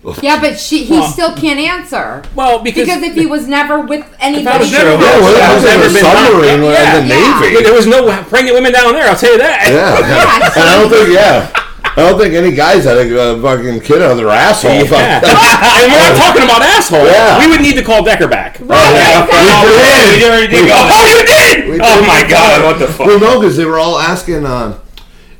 Yeah, 0.22 0.40
but 0.40 0.58
she 0.58 0.84
he 0.84 0.98
Well- 0.98 1.08
still 1.10 1.34
can't 1.36 1.60
answer 1.60 2.22
Well, 2.34 2.60
because, 2.60 2.86
because 2.86 3.02
if 3.02 3.14
he 3.14 3.26
was 3.26 3.46
never 3.46 3.80
with 3.80 4.00
was 4.00 4.16
anybody. 4.20 4.70
never- 4.70 4.90
Yeah, 4.92 4.96
well, 4.96 5.36
Yeah, 5.36 5.52
it 5.52 5.54
was 5.54 5.64
never 5.64 5.84
a 5.84 5.92
been 5.92 6.02
submarine 6.02 6.60
knocked- 6.62 6.96
in 6.96 7.08
the 7.08 7.14
yeah. 7.14 7.40
Navy. 7.40 7.62
there 7.64 7.74
was 7.74 7.86
no 7.86 8.08
pregnant 8.24 8.54
women 8.54 8.72
down 8.72 8.94
there. 8.94 9.08
I'll 9.08 9.16
tell 9.16 9.32
you 9.32 9.38
that. 9.38 9.68
Yeah. 9.68 9.98
Yeah, 10.00 10.52
and 10.56 10.68
I 10.68 10.80
don't 10.80 10.90
think, 10.90 11.08
yeah. 11.12 11.50
I 11.96 12.08
don't 12.08 12.18
think 12.18 12.34
any 12.34 12.52
guys 12.52 12.84
had 12.84 12.96
a 12.98 13.20
uh, 13.20 13.42
fucking 13.42 13.80
kid 13.80 14.00
on 14.00 14.16
their 14.16 14.28
asshole. 14.30 14.70
Yeah. 14.72 15.20
and 15.20 15.92
we're 15.92 15.98
not 16.00 16.16
talking 16.16 16.44
about 16.44 16.62
asshole. 16.62 17.04
Yeah. 17.04 17.38
We 17.44 17.50
would 17.50 17.60
need 17.60 17.74
to 17.74 17.82
call 17.82 18.02
Decker 18.04 18.28
back. 18.28 18.58
yeah. 18.60 19.26
Oh, 19.28 19.66
We 19.66 20.20
you 20.22 20.26
already 20.30 20.46
did 20.48 20.68
go. 20.68 20.74
Oh, 20.76 21.04
you 21.04 21.26
did! 21.26 21.68
We 21.68 21.80
Oh 21.82 21.98
did. 22.00 22.06
my 22.06 22.24
God! 22.30 22.64
What 22.64 22.78
the 22.78 22.86
fuck? 22.86 23.06
Well, 23.06 23.18
no, 23.20 23.40
because 23.40 23.56
they 23.56 23.64
were 23.66 23.78
all 23.78 23.98
asking. 23.98 24.46
Uh, 24.46 24.78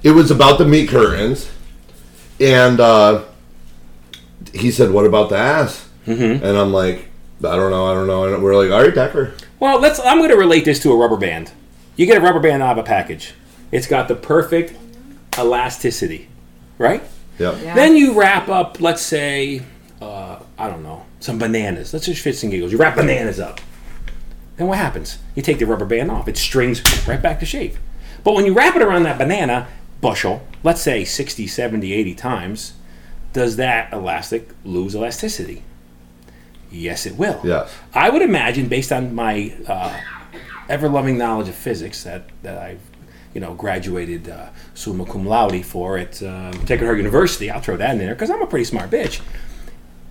it 0.03 0.11
was 0.11 0.31
about 0.31 0.59
the 0.59 0.65
meat 0.67 0.89
curtains, 0.91 1.49
and 2.41 2.81
uh, 2.81 3.23
he 4.53 4.71
said, 4.71 4.91
"What 4.91 5.07
about 5.07 5.29
the 5.29 5.37
ass?" 5.37 5.89
Mm-hmm. 6.07 6.45
And 6.45 6.57
I'm 6.57 6.73
like, 6.73 7.09
"I 7.39 7.57
don't 7.57 7.71
know, 7.71 7.87
I 7.87 7.95
don't 7.95 8.07
know." 8.07 8.33
And 8.33 8.43
we're 8.43 8.57
like, 8.57 8.71
"All 8.71 8.83
right, 8.83 8.95
Decker." 8.95 9.35
Well, 9.59 9.81
let's. 9.81 10.01
I'm 10.01 10.19
going 10.19 10.31
to 10.31 10.37
relate 10.37 10.65
this 10.65 10.81
to 10.81 10.93
a 10.93 10.97
rubber 10.97 11.17
band. 11.17 11.53
You 11.97 12.07
get 12.07 12.17
a 12.17 12.21
rubber 12.21 12.41
band 12.41 12.63
out 12.63 12.79
of 12.79 12.79
a 12.79 12.87
package. 12.87 13.35
It's 13.73 13.87
got 13.87 14.09
the 14.09 14.15
perfect 14.15 14.75
elasticity, 15.39 16.29
right? 16.79 17.03
Yep. 17.39 17.59
Yeah. 17.63 17.75
Then 17.75 17.97
you 17.97 18.19
wrap 18.19 18.49
up, 18.49 18.81
let's 18.81 19.03
say, 19.03 19.63
uh, 20.01 20.41
I 20.59 20.69
don't 20.69 20.83
know, 20.83 21.07
some 21.21 21.39
bananas. 21.39 21.93
Let's 21.93 22.07
just 22.07 22.23
fit 22.23 22.37
some 22.37 22.51
giggles. 22.51 22.73
You 22.73 22.79
wrap 22.79 22.97
bananas 22.97 23.41
up. 23.41 23.61
Then 24.57 24.67
what 24.67 24.79
happens? 24.79 25.19
You 25.35 25.43
take 25.43 25.59
the 25.59 25.67
rubber 25.67 25.87
band 25.87 26.11
off. 26.11 26.29
It 26.29 26.37
strings 26.37 26.83
right 27.09 27.21
back 27.21 27.41
to 27.41 27.47
shape. 27.47 27.77
But 28.23 28.35
when 28.35 28.45
you 28.45 28.53
wrap 28.53 28.77
it 28.77 28.83
around 28.83 29.05
that 29.05 29.17
banana 29.17 29.69
bushel, 30.01 30.47
let's 30.63 30.83
say 30.83 31.05
60, 31.05 31.47
70, 31.47 31.93
80 31.93 32.15
times, 32.15 32.75
does 33.33 33.57
that 33.57 33.93
elastic 33.93 34.49
lose 34.65 34.95
elasticity? 34.95 35.63
Yes, 36.71 37.07
it 37.07 37.17
will. 37.17 37.41
Yes. 37.43 37.73
I 37.95 38.11
would 38.11 38.23
imagine, 38.23 38.69
based 38.69 38.93
on 38.93 39.15
my 39.15 39.55
uh, 39.67 39.99
ever-loving 40.69 41.19
knowledge 41.19 41.49
of 41.49 41.55
physics 41.55 42.05
that, 42.05 42.29
that 42.43 42.59
I've, 42.59 42.81
you 43.35 43.41
know, 43.41 43.55
graduated 43.55 44.29
uh, 44.29 44.51
summa 44.75 45.05
cum 45.05 45.27
laude 45.27 45.65
for 45.65 45.99
at 45.99 46.23
um, 46.23 46.53
Sacred 46.67 46.97
University. 46.97 47.51
I'll 47.51 47.61
throw 47.61 47.77
that 47.77 47.91
in 47.93 47.99
there 47.99 48.15
because 48.15 48.31
I'm 48.31 48.43
a 48.43 48.47
pretty 48.47 48.65
smart 48.65 48.91
bitch. 48.91 49.21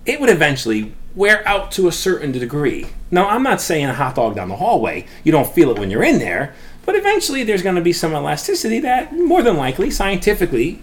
It 0.06 0.20
would 0.20 0.30
eventually 0.30 0.94
wear 1.14 1.46
out 1.46 1.72
to 1.72 1.88
a 1.88 1.92
certain 1.92 2.32
degree. 2.32 2.86
Now, 3.10 3.28
I'm 3.28 3.42
not 3.42 3.60
saying 3.60 3.86
a 3.86 3.94
hot 3.94 4.14
dog 4.14 4.36
down 4.36 4.48
the 4.48 4.56
hallway. 4.56 5.06
You 5.24 5.32
don't 5.32 5.52
feel 5.52 5.70
it 5.70 5.78
when 5.78 5.90
you're 5.90 6.02
in 6.02 6.18
there, 6.18 6.54
but 6.86 6.94
eventually 6.94 7.42
there's 7.42 7.62
going 7.62 7.76
to 7.76 7.82
be 7.82 7.92
some 7.92 8.12
elasticity 8.12 8.80
that, 8.80 9.14
more 9.16 9.42
than 9.42 9.56
likely, 9.56 9.90
scientifically, 9.90 10.82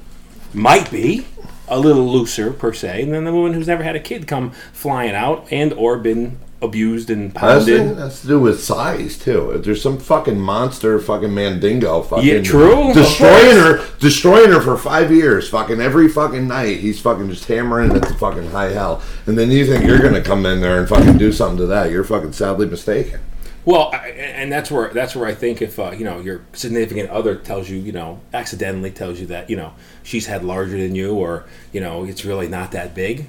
might 0.53 0.91
be 0.91 1.25
a 1.67 1.79
little 1.79 2.05
looser 2.07 2.51
per 2.51 2.73
se 2.73 3.05
than 3.05 3.23
the 3.25 3.31
woman 3.33 3.53
who's 3.53 3.67
never 3.67 3.83
had 3.83 3.95
a 3.95 3.99
kid 3.99 4.27
come 4.27 4.51
flying 4.73 5.15
out 5.15 5.47
and 5.51 5.73
or 5.73 5.97
been 5.97 6.37
abused 6.59 7.11
and 7.11 7.31
That's, 7.33 7.65
pounded. 7.65 7.97
that's 7.97 8.21
to 8.21 8.27
do 8.27 8.39
with 8.39 8.63
size 8.63 9.15
too. 9.17 9.51
If 9.51 9.63
there's 9.63 9.79
some 9.81 9.99
fucking 9.99 10.39
monster, 10.39 10.97
fucking 10.97 11.31
mandingo, 11.31 12.01
fucking 12.01 12.25
Yeah, 12.25 12.41
true. 12.41 12.91
destroying 12.93 13.57
her, 13.57 13.85
destroying 13.99 14.49
her 14.51 14.59
for 14.61 14.75
five 14.75 15.11
years, 15.11 15.47
fucking 15.49 15.79
every 15.79 16.07
fucking 16.07 16.47
night. 16.47 16.79
He's 16.79 16.99
fucking 16.99 17.29
just 17.29 17.45
hammering 17.45 17.91
at 17.91 18.01
the 18.01 18.13
fucking 18.15 18.49
high 18.49 18.71
hell, 18.71 19.03
and 19.27 19.37
then 19.37 19.51
you 19.51 19.67
think 19.67 19.85
you're 19.85 19.99
gonna 20.01 20.23
come 20.23 20.47
in 20.47 20.59
there 20.61 20.79
and 20.79 20.89
fucking 20.89 21.19
do 21.19 21.31
something 21.31 21.57
to 21.57 21.67
that? 21.67 21.91
You're 21.91 22.03
fucking 22.03 22.33
sadly 22.33 22.65
mistaken. 22.65 23.19
Well, 23.67 23.89
I- 23.91 24.11
and 24.11 24.49
that's 24.49 24.71
where 24.71 24.87
that's 24.93 25.13
where 25.13 25.27
I 25.27 25.35
think 25.35 25.61
if 25.61 25.77
uh, 25.77 25.91
you 25.91 26.05
know 26.05 26.21
your 26.21 26.39
significant 26.53 27.09
other 27.09 27.35
tells 27.35 27.69
you, 27.69 27.77
you 27.77 27.91
know, 27.91 28.21
accidentally 28.33 28.91
tells 28.91 29.19
you 29.19 29.25
that 29.27 29.49
you 29.49 29.57
know 29.57 29.73
she's 30.03 30.25
had 30.27 30.45
larger 30.45 30.77
than 30.77 30.95
you, 30.95 31.13
or 31.15 31.43
you 31.73 31.81
know 31.81 32.05
it's 32.05 32.23
really 32.23 32.47
not 32.47 32.71
that 32.71 32.95
big. 32.95 33.27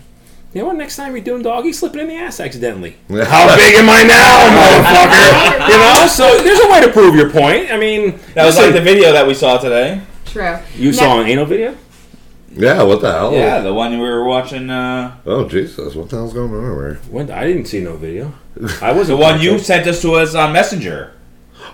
You 0.54 0.60
know 0.62 0.68
what? 0.68 0.76
Next 0.76 0.94
time 0.94 1.16
you're 1.16 1.24
doing 1.24 1.42
doggy, 1.42 1.72
slip 1.72 1.96
it 1.96 2.00
in 2.02 2.06
the 2.06 2.14
ass 2.14 2.38
accidentally. 2.38 2.96
How 3.10 3.56
big 3.56 3.74
am 3.74 3.90
I 3.90 4.04
now, 4.04 4.38
motherfucker? 4.58 5.68
you 5.72 5.76
know. 5.76 6.06
So 6.06 6.42
there's 6.44 6.60
a 6.60 6.70
way 6.70 6.80
to 6.82 6.88
prove 6.92 7.16
your 7.16 7.30
point. 7.30 7.72
I 7.72 7.76
mean, 7.76 8.12
That 8.34 8.46
was 8.46 8.54
listen, 8.54 8.72
like 8.72 8.74
the 8.74 8.80
video 8.80 9.10
that 9.12 9.26
we 9.26 9.34
saw 9.34 9.58
today. 9.58 10.00
True. 10.24 10.56
you 10.76 10.92
Now- 10.92 10.96
saw 10.98 11.20
an 11.20 11.26
anal 11.26 11.46
video. 11.46 11.76
Yeah, 12.52 12.82
what 12.82 13.00
the 13.00 13.12
hell? 13.12 13.32
Yeah, 13.32 13.60
the 13.60 13.74
one 13.74 13.92
we 13.92 13.98
were 13.98 14.24
watching. 14.24 14.70
Uh, 14.70 15.16
Oh 15.26 15.48
Jesus, 15.48 15.94
what 15.94 16.08
the 16.08 16.16
hell's 16.16 16.32
going 16.32 16.50
on 16.52 16.64
over 16.64 16.88
here? 16.90 17.00
When 17.10 17.30
I 17.30 17.44
didn't 17.44 17.66
see 17.66 17.80
no 17.80 17.96
video. 17.96 18.32
I 18.82 18.92
wasn't 18.92 19.18
The 19.18 19.22
one 19.22 19.40
you 19.40 19.58
sent 19.58 19.86
us 19.86 20.00
to 20.02 20.14
us 20.14 20.34
on 20.34 20.52
Messenger. 20.52 21.12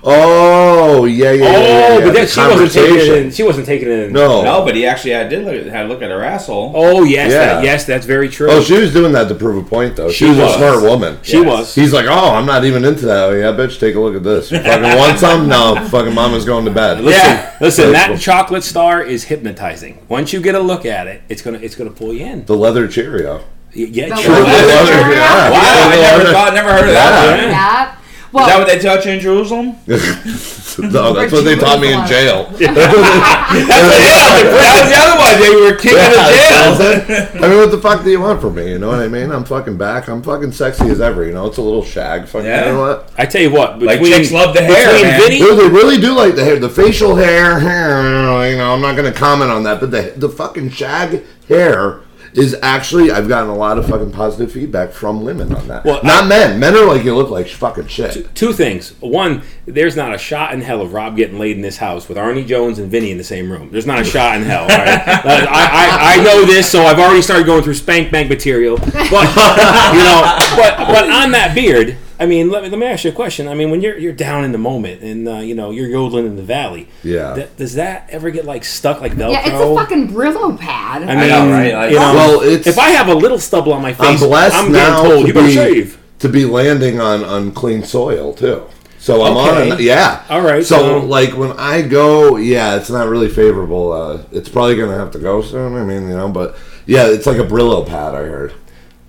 Oh 0.07 1.05
yeah, 1.07 1.33
yeah. 1.33 1.45
yeah, 1.45 1.49
Oh, 1.57 1.99
yeah, 1.99 1.99
but 2.01 2.05
the 2.07 2.13
that, 2.21 2.29
she 2.29 2.41
wasn't 2.41 2.73
taking 2.73 2.97
it. 2.97 3.09
In, 3.25 3.31
she 3.31 3.43
wasn't 3.43 3.67
taking 3.67 3.89
it 3.89 3.99
in. 4.07 4.13
No. 4.13 4.43
No, 4.43 4.65
but 4.65 4.75
he 4.77 4.85
actually 4.87 5.13
had, 5.13 5.31
did 5.31 5.45
look, 5.45 5.67
had 5.67 5.87
a 5.87 5.89
look 5.89 6.03
at 6.03 6.11
her 6.11 6.23
asshole. 6.23 6.73
Oh 6.75 7.05
yes, 7.05 7.33
Yeah. 7.33 7.39
that, 7.55 7.65
yes, 7.65 7.85
that's 7.87 8.05
very 8.07 8.29
true. 8.29 8.51
Oh, 8.51 8.61
she 8.63 8.79
was 8.79 8.93
doing 8.93 9.13
that 9.13 9.29
to 9.29 9.35
prove 9.35 9.65
a 9.65 9.69
point, 9.69 9.97
though. 9.97 10.11
She, 10.11 10.25
She 10.25 10.29
was, 10.29 10.39
was. 10.39 10.55
a 10.55 10.59
smart 10.59 10.83
woman. 10.83 11.19
she 11.23 11.39
Yes. 11.39 11.47
was. 11.47 11.75
He's 11.75 11.93
like, 11.93 12.07
oh, 12.07 12.31
I'm 12.35 12.47
not 12.47 12.65
even 12.65 12.85
into 12.85 13.07
that. 13.07 13.31
Oh, 13.31 13.33
yeah, 13.33 13.47
bitch, 13.53 13.81
take 13.81 13.95
a 13.95 14.01
look 14.01 14.15
at 14.15 14.23
this. 14.23 14.51
You 14.51 14.59
fucking 14.61 14.83
want 14.99 15.19
some? 15.19 15.49
No, 15.49 15.77
fucking 15.91 16.15
mama's 16.15 16.45
going 16.45 16.65
to 16.67 16.71
bed. 16.71 17.01
Listen, 17.01 17.21
Yeah. 17.31 17.57
listen. 17.61 17.85
Like- 17.93 18.09
That 18.11 18.21
chocolate 18.21 18.63
star 18.65 19.03
is 19.03 19.25
hypnotizing. 19.25 20.05
Once 20.09 20.33
you 20.33 20.41
get 20.41 20.55
a 20.55 20.61
look 20.61 20.85
at 20.85 21.07
it, 21.07 21.23
it's 21.29 21.41
gonna 21.43 21.59
it's 21.59 21.75
gonna 21.75 21.91
pull 21.91 22.13
you 22.13 22.25
in. 22.27 22.45
The 22.45 22.57
leather 22.57 22.87
Cheerio. 22.89 23.39
Y- 23.75 23.89
Yeah, 23.91 24.09
The 24.11 24.23
true. 24.23 24.33
leather 24.33 24.45
leather, 24.67 24.87
Cheerio? 24.93 25.15
yeah. 25.17 25.51
Wow, 25.51 25.61
I 25.63 25.97
never 26.19 26.31
thought, 26.33 26.55
never 26.55 26.71
heard 26.73 26.89
of 26.89 26.95
that. 26.95 27.39
Yeah. 27.49 27.97
One. 28.35 28.49
Yeah. 28.49 28.59
Well, 28.59 28.68
Is 28.68 28.68
that 28.68 28.68
what 28.68 28.68
they 28.68 28.78
taught 28.80 29.05
you 29.07 29.12
in 29.12 29.20
Jerusalem? 29.20 29.76
no, 30.93 31.12
that's 31.14 31.32
what 31.32 31.45
they 31.45 31.57
taught 31.57 31.80
me 31.80 31.93
in 31.93 32.05
jail. 32.07 32.51
yeah, 32.61 32.72
that 32.74 34.80
was 34.80 34.91
the 34.91 34.99
other 34.99 35.18
one. 35.18 35.41
They 35.41 35.51
were 35.55 35.74
kicked 35.76 35.97
out 35.97 36.12
of 36.12 36.18
jail. 36.35 36.74
That's. 37.07 37.35
I 37.37 37.39
mean, 37.49 37.59
what 37.59 37.70
the 37.70 37.78
fuck 37.80 38.03
do 38.05 38.11
you 38.11 38.20
want 38.20 38.41
from 38.41 38.55
me? 38.57 38.70
You 38.70 38.78
know 38.78 38.89
what 38.89 39.01
I 39.01 39.09
mean? 39.09 39.30
I'm 39.30 39.45
fucking 39.45 39.76
back. 39.78 40.09
I'm 40.09 40.22
fucking 40.22 40.53
sexy 40.53 40.89
as 40.89 41.01
ever. 41.01 41.24
You 41.24 41.32
know, 41.32 41.47
it's 41.47 41.59
a 41.59 41.62
little 41.62 41.85
shag. 41.85 42.26
Fucking, 42.26 42.47
Yeah. 42.47 42.66
You 42.66 42.72
know 42.72 42.80
what? 42.80 43.11
I 43.16 43.26
tell 43.26 43.43
you 43.43 43.51
what, 43.51 43.80
Like, 43.80 44.01
chicks 44.01 44.32
love 44.32 44.55
the 44.55 44.62
hair, 44.62 44.87
between 44.93 45.03
man. 45.05 45.20
Vinny, 45.20 45.39
Dude, 45.39 45.59
they 45.59 45.68
really 45.68 45.99
do 46.01 46.14
like 46.14 46.35
the 46.35 46.45
hair, 46.45 46.59
the 46.59 46.68
facial 46.68 47.16
hair. 47.16 47.59
hair, 47.61 48.51
You 48.51 48.57
know, 48.59 48.72
I'm 48.72 48.80
not 48.80 48.97
going 48.97 49.11
to 49.12 49.18
comment 49.18 49.51
on 49.51 49.62
that, 49.64 49.80
but 49.80 49.91
the 49.91 50.12
the 50.16 50.28
fucking 50.28 50.70
shag 50.70 51.22
hair 51.49 52.01
is 52.35 52.57
actually. 52.62 53.11
I've 53.11 53.28
gotten 53.28 53.49
a 53.49 53.55
lot 53.55 53.78
of 53.78 53.87
fucking 53.87 54.12
positive 54.12 54.53
feedback 54.53 54.91
from 54.91 55.24
women 55.24 55.55
on 55.55 55.68
that. 55.68 55.85
Well, 55.85 56.01
not 56.03 56.26
men. 56.26 56.59
Men 56.59 56.74
are 56.74 56.85
like, 56.87 57.05
you 57.05 57.14
look 57.14 57.30
like 57.30 57.49
fucking 57.49 57.87
shit. 57.87 58.35
two 58.35 58.53
things. 58.53 58.91
One, 59.01 59.43
there's 59.66 59.97
not 59.97 60.14
a 60.14 60.18
shot 60.18 60.53
in 60.53 60.61
hell 60.61 60.80
of 60.80 60.93
Rob 60.93 61.16
getting 61.16 61.39
laid 61.39 61.57
in 61.57 61.62
this 61.62 61.76
house 61.78 62.09
with 62.09 62.18
Arnie 62.18 62.47
Jones 62.47 62.78
and 62.78 62.91
Vinny 62.91 63.11
in 63.11 63.18
the 63.18 63.24
same 63.24 63.51
room. 63.51 63.70
There's 63.70 63.87
not 63.87 64.01
a 64.01 64.05
shot 64.05 64.37
in 64.37 64.43
hell. 64.43 64.62
All 64.62 64.68
right? 64.68 65.03
Uh, 65.24 65.47
I, 65.49 66.16
I, 66.16 66.20
I 66.20 66.24
know 66.24 66.45
this, 66.45 66.70
so 66.70 66.82
I've 66.82 66.99
already 66.99 67.22
started 67.22 67.47
going 67.47 67.62
through 67.62 67.74
spank 67.74 68.11
bank 68.12 68.28
material. 68.28 68.76
But 68.76 68.93
you 68.93 70.03
know, 70.05 70.37
but 70.57 70.76
but 70.76 71.11
on 71.11 71.30
that 71.30 71.53
beard, 71.55 71.97
I 72.25 72.27
mean, 72.27 72.49
let 72.51 72.62
me 72.62 72.70
let 72.70 72.79
me 72.79 72.87
ask 72.87 73.05
you 73.05 73.11
a 73.11 73.14
question. 73.14 73.49
I 73.49 73.55
mean, 73.55 73.70
when 73.70 73.83
you're 73.83 73.99
you're 73.99 74.14
down 74.14 74.45
in 74.45 74.53
the 74.53 74.59
moment 74.59 75.03
and 75.03 75.29
uh, 75.29 75.37
you 75.41 75.55
know 75.55 75.70
you're 75.70 75.89
yodeling 75.89 76.25
in 76.25 76.37
the 76.37 76.43
valley, 76.43 76.89
Yeah. 77.03 77.35
th- 77.35 77.51
does 77.59 77.75
that 77.75 78.09
ever 78.09 78.31
get 78.31 78.47
like 78.47 78.64
stuck 78.64 79.03
like 79.03 79.12
Velcro? 79.12 79.33
yeah, 79.33 79.41
it's 79.47 79.61
a 79.61 79.75
fucking 79.75 80.09
Brillo 80.09 80.59
pad. 80.59 81.03
I 81.03 81.07
mean, 81.07 81.18
I 81.18 81.27
know, 81.29 81.51
right? 81.53 81.75
Like- 81.75 81.91
you 81.93 81.99
know, 81.99 82.14
Well, 82.14 82.41
it's- 82.41 82.66
if 82.66 82.79
I 82.79 82.91
have 82.93 83.09
a 83.09 83.14
little 83.14 83.39
stubble 83.39 83.75
on 83.75 83.83
my 83.83 83.91
I'm 83.91 83.95
face, 83.95 84.22
I'm, 84.22 84.29
blessed 84.29 84.70
now 84.70 85.03
told 85.03 85.20
to 85.22 85.27
you 85.29 85.35
better 85.35 85.47
be 85.49 85.53
shave. 85.53 85.99
to 86.20 86.29
be 86.31 86.47
landing 86.47 86.99
on 86.99 87.22
unclean 87.25 87.83
soil 87.85 88.33
too. 88.33 88.62
So 88.99 89.22
I'm 89.22 89.37
Okay. 89.37 89.70
on, 89.72 89.79
a, 89.79 89.83
yeah. 89.83 90.22
All 90.31 90.41
right, 90.41 90.64
So, 90.64 90.79
so- 90.79 90.99
like 91.07 91.37
when 91.37 91.53
I 91.59 91.83
go, 91.83 92.37
yeah, 92.39 92.77
it's 92.77 92.89
not 92.89 93.07
really 93.07 93.29
favorable. 93.29 93.93
Uh, 93.93 94.18
it's 94.33 94.49
probably 94.49 94.77
gonna 94.77 94.97
have 94.97 95.11
to 95.11 95.18
go 95.18 95.43
soon. 95.43 95.77
I 95.77 95.85
mean, 95.85 96.09
you 96.09 96.16
know, 96.16 96.29
but 96.29 96.57
yeah, 96.87 97.07
it's 97.09 97.27
like 97.27 97.37
a 97.37 97.45
Brillo 97.45 97.87
pad. 97.87 98.14
I 98.14 98.22
heard. 98.25 98.55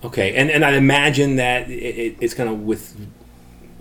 Okay, 0.06 0.36
and 0.36 0.52
and 0.52 0.64
I 0.64 0.72
imagine 0.74 1.38
that 1.38 1.70
it, 1.70 1.74
it, 1.74 2.18
it's 2.22 2.36
gonna 2.36 2.54
with 2.54 2.96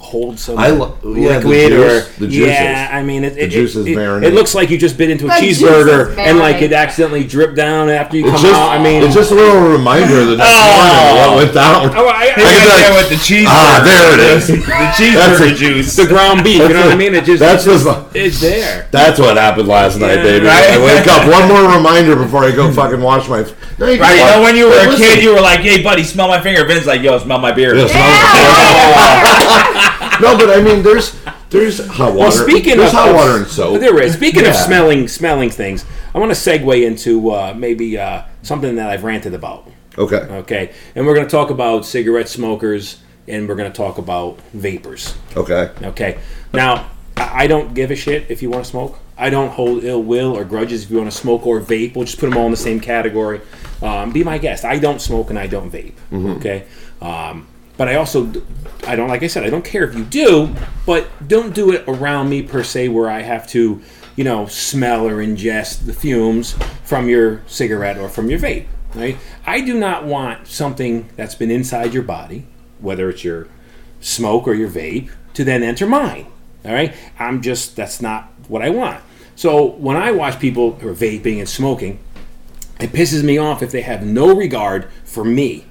hold 0.04 0.38
some 0.38 0.58
I 0.58 0.68
lo- 0.68 0.96
yeah, 1.02 1.38
the 1.40 1.48
liquid 1.48 1.68
juice- 1.72 1.80
or 1.80 2.20
the 2.20 2.26
juices. 2.28 2.46
yeah. 2.52 2.88
I 2.92 3.02
mean, 3.02 3.24
it, 3.24 3.38
it, 3.38 3.48
juice 3.50 3.74
it, 3.74 3.80
is 3.80 3.96
it, 3.96 4.24
it 4.24 4.34
looks 4.34 4.54
like 4.54 4.68
you 4.68 4.76
just 4.76 4.98
bit 4.98 5.08
into 5.08 5.24
a 5.24 5.28
The 5.28 5.34
cheeseburger 5.34 6.16
and 6.18 6.38
like 6.38 6.60
it 6.60 6.72
accidentally 6.72 7.24
dripped 7.24 7.56
down 7.56 7.88
after 7.88 8.16
you 8.18 8.24
It's 8.24 8.32
come 8.34 8.42
just, 8.42 8.54
out. 8.54 8.68
I 8.68 8.82
mean, 8.82 9.02
it's 9.02 9.14
just 9.14 9.32
a 9.32 9.34
little 9.34 9.62
reminder 9.66 10.20
of 10.20 10.26
the 10.28 10.36
next 10.36 10.52
Oh. 10.52 10.60
morning 10.76 11.16
what 11.16 11.36
went 11.42 11.54
down. 11.54 11.90
Oh, 11.96 12.06
I- 12.06 12.12
I- 12.12 12.24
He 12.26 12.30
I 12.30 12.34
can 12.34 12.44
there 12.44 12.92
like, 12.92 13.00
with 13.00 13.08
the 13.10 13.16
cheeseburger. 13.24 13.46
ah, 13.48 13.80
there 13.84 14.12
it 14.14 14.20
is. 14.36 14.46
The 14.54 14.56
That's 14.60 14.98
cheeseburger 15.40 15.52
a- 15.52 15.54
juice. 15.56 15.96
the 15.96 16.06
ground 16.06 16.44
beef. 16.44 16.60
You 16.62 16.68
know 16.68 16.80
what 16.84 16.92
I 16.92 16.96
mean? 16.96 17.14
It 17.14 17.24
just 17.24 17.40
That's 17.40 17.66
it's, 17.66 17.84
the- 17.84 18.04
it's 18.14 18.40
there. 18.40 18.86
That's 18.90 19.18
what 19.18 19.36
happened 19.38 19.68
last 19.68 19.98
night, 19.98 20.16
Yeah, 20.16 20.22
baby. 20.22 20.46
right? 20.46 20.70
I 20.70 20.78
wake 20.84 21.06
up. 21.08 21.26
One 21.32 21.48
more 21.48 21.64
reminder 21.76 22.14
before 22.16 22.44
I 22.44 22.50
go 22.52 22.70
fucking 22.80 23.00
wash 23.00 23.26
my. 23.28 23.42
No, 23.78 23.86
you 23.88 24.00
Right, 24.00 24.18
you 24.18 24.24
know 24.26 24.42
when 24.42 24.54
you 24.54 24.66
were 24.66 24.72
Hey, 24.78 24.86
a 24.86 24.90
listen. 24.90 25.06
kid, 25.06 25.22
you 25.24 25.34
were 25.34 25.40
like, 25.40 25.60
"Hey, 25.60 25.82
buddy, 25.82 26.04
smell 26.04 26.28
my 26.28 26.40
finger." 26.40 26.64
Vin's 26.64 26.86
like, 26.86 27.02
"Yo, 27.02 27.18
smell 27.18 27.38
my 27.40 27.50
beard." 27.50 27.76
Yeah, 27.76 27.86
smell- 27.88 28.04
no, 30.20 30.36
but 30.36 30.50
I 30.50 30.62
mean, 30.62 30.82
there's 30.82 31.18
There's 31.50 31.86
hot 31.86 32.14
water. 32.14 32.18
Well, 32.18 32.32
speaking 32.32 32.76
there's 32.78 32.90
of 32.92 32.98
hot 32.98 33.14
water 33.14 33.36
and 33.38 33.46
soap. 33.46 33.80
there 33.80 34.00
is. 34.02 34.14
Speaking 34.14 34.46
of 34.46 34.54
smelling, 34.54 35.06
smelling 35.08 35.50
things, 35.50 35.84
I 36.14 36.18
want 36.18 36.34
to 36.34 36.36
segue 36.38 36.84
into 36.84 37.30
uh, 37.30 37.54
maybe 37.56 37.96
uh, 37.98 38.22
something 38.42 38.74
that 38.76 38.90
I've 38.90 39.04
ranted 39.04 39.34
about. 39.34 39.68
Okay. 39.96 40.16
Okay, 40.16 40.72
and 40.96 41.06
we're 41.06 41.14
going 41.14 41.26
to 41.26 41.30
talk 41.30 41.50
about 41.50 41.84
cigarette 41.86 42.28
smokers, 42.28 43.00
and 43.28 43.48
we're 43.48 43.54
going 43.54 43.70
to 43.70 43.76
talk 43.76 43.98
about 43.98 44.40
vapors. 44.52 45.14
Okay. 45.36 45.70
Okay, 45.82 46.18
now 46.52 46.90
I 47.16 47.46
don't 47.46 47.74
give 47.74 47.92
a 47.92 47.96
shit 47.96 48.28
if 48.30 48.42
you 48.42 48.50
want 48.50 48.64
to 48.64 48.70
smoke. 48.70 48.98
I 49.16 49.30
don't 49.30 49.50
hold 49.50 49.84
ill 49.84 50.02
will 50.02 50.36
or 50.36 50.44
grudges 50.44 50.82
if 50.82 50.90
you 50.90 50.96
want 50.96 51.10
to 51.12 51.16
smoke 51.16 51.46
or 51.46 51.60
vape. 51.60 51.94
We'll 51.94 52.04
just 52.06 52.18
put 52.18 52.28
them 52.28 52.36
all 52.36 52.46
in 52.46 52.50
the 52.50 52.56
same 52.56 52.80
category. 52.80 53.40
Um, 53.80 54.10
be 54.10 54.24
my 54.24 54.38
guest. 54.38 54.64
I 54.64 54.80
don't 54.80 55.00
smoke 55.00 55.30
and 55.30 55.38
I 55.38 55.46
don't 55.46 55.70
vape. 55.70 55.94
Okay, 56.38 56.66
um, 57.00 57.46
but 57.76 57.88
I 57.88 57.94
also 57.94 58.26
I 58.86 58.96
don't 58.96 59.08
like 59.08 59.22
I 59.22 59.26
said 59.26 59.44
I 59.44 59.50
don't 59.50 59.64
care 59.64 59.84
if 59.84 59.94
you 59.94 60.04
do, 60.04 60.54
but 60.86 61.08
don't 61.26 61.54
do 61.54 61.72
it 61.72 61.84
around 61.86 62.28
me 62.28 62.42
per 62.42 62.62
se 62.62 62.88
where 62.88 63.10
I 63.10 63.22
have 63.22 63.46
to 63.48 63.82
you 64.16 64.24
know 64.24 64.46
smell 64.46 65.06
or 65.06 65.16
ingest 65.16 65.86
the 65.86 65.92
fumes 65.92 66.56
from 66.84 67.08
your 67.08 67.42
cigarette 67.46 67.98
or 67.98 68.08
from 68.08 68.30
your 68.30 68.38
vape. 68.38 68.66
Right? 68.94 69.18
I 69.44 69.60
do 69.60 69.78
not 69.78 70.04
want 70.04 70.46
something 70.46 71.08
that's 71.16 71.34
been 71.34 71.50
inside 71.50 71.92
your 71.92 72.04
body, 72.04 72.46
whether 72.78 73.10
it's 73.10 73.24
your 73.24 73.48
smoke 74.00 74.46
or 74.46 74.54
your 74.54 74.70
vape 74.70 75.10
to 75.34 75.44
then 75.44 75.62
enter 75.62 75.86
mine. 75.86 76.26
All 76.64 76.72
right, 76.72 76.94
I'm 77.18 77.42
just 77.42 77.76
that's 77.76 78.00
not 78.00 78.32
what 78.48 78.62
I 78.62 78.70
want. 78.70 79.02
So 79.36 79.64
when 79.64 79.96
I 79.96 80.12
watch 80.12 80.38
people 80.38 80.72
who 80.76 80.88
are 80.88 80.94
vaping 80.94 81.38
and 81.38 81.48
smoking, 81.48 81.98
it 82.80 82.90
pisses 82.90 83.22
me 83.22 83.36
off 83.38 83.62
if 83.62 83.70
they 83.70 83.82
have 83.82 84.04
no 84.04 84.34
regard 84.34 84.88
for 85.04 85.24
me, 85.24 85.64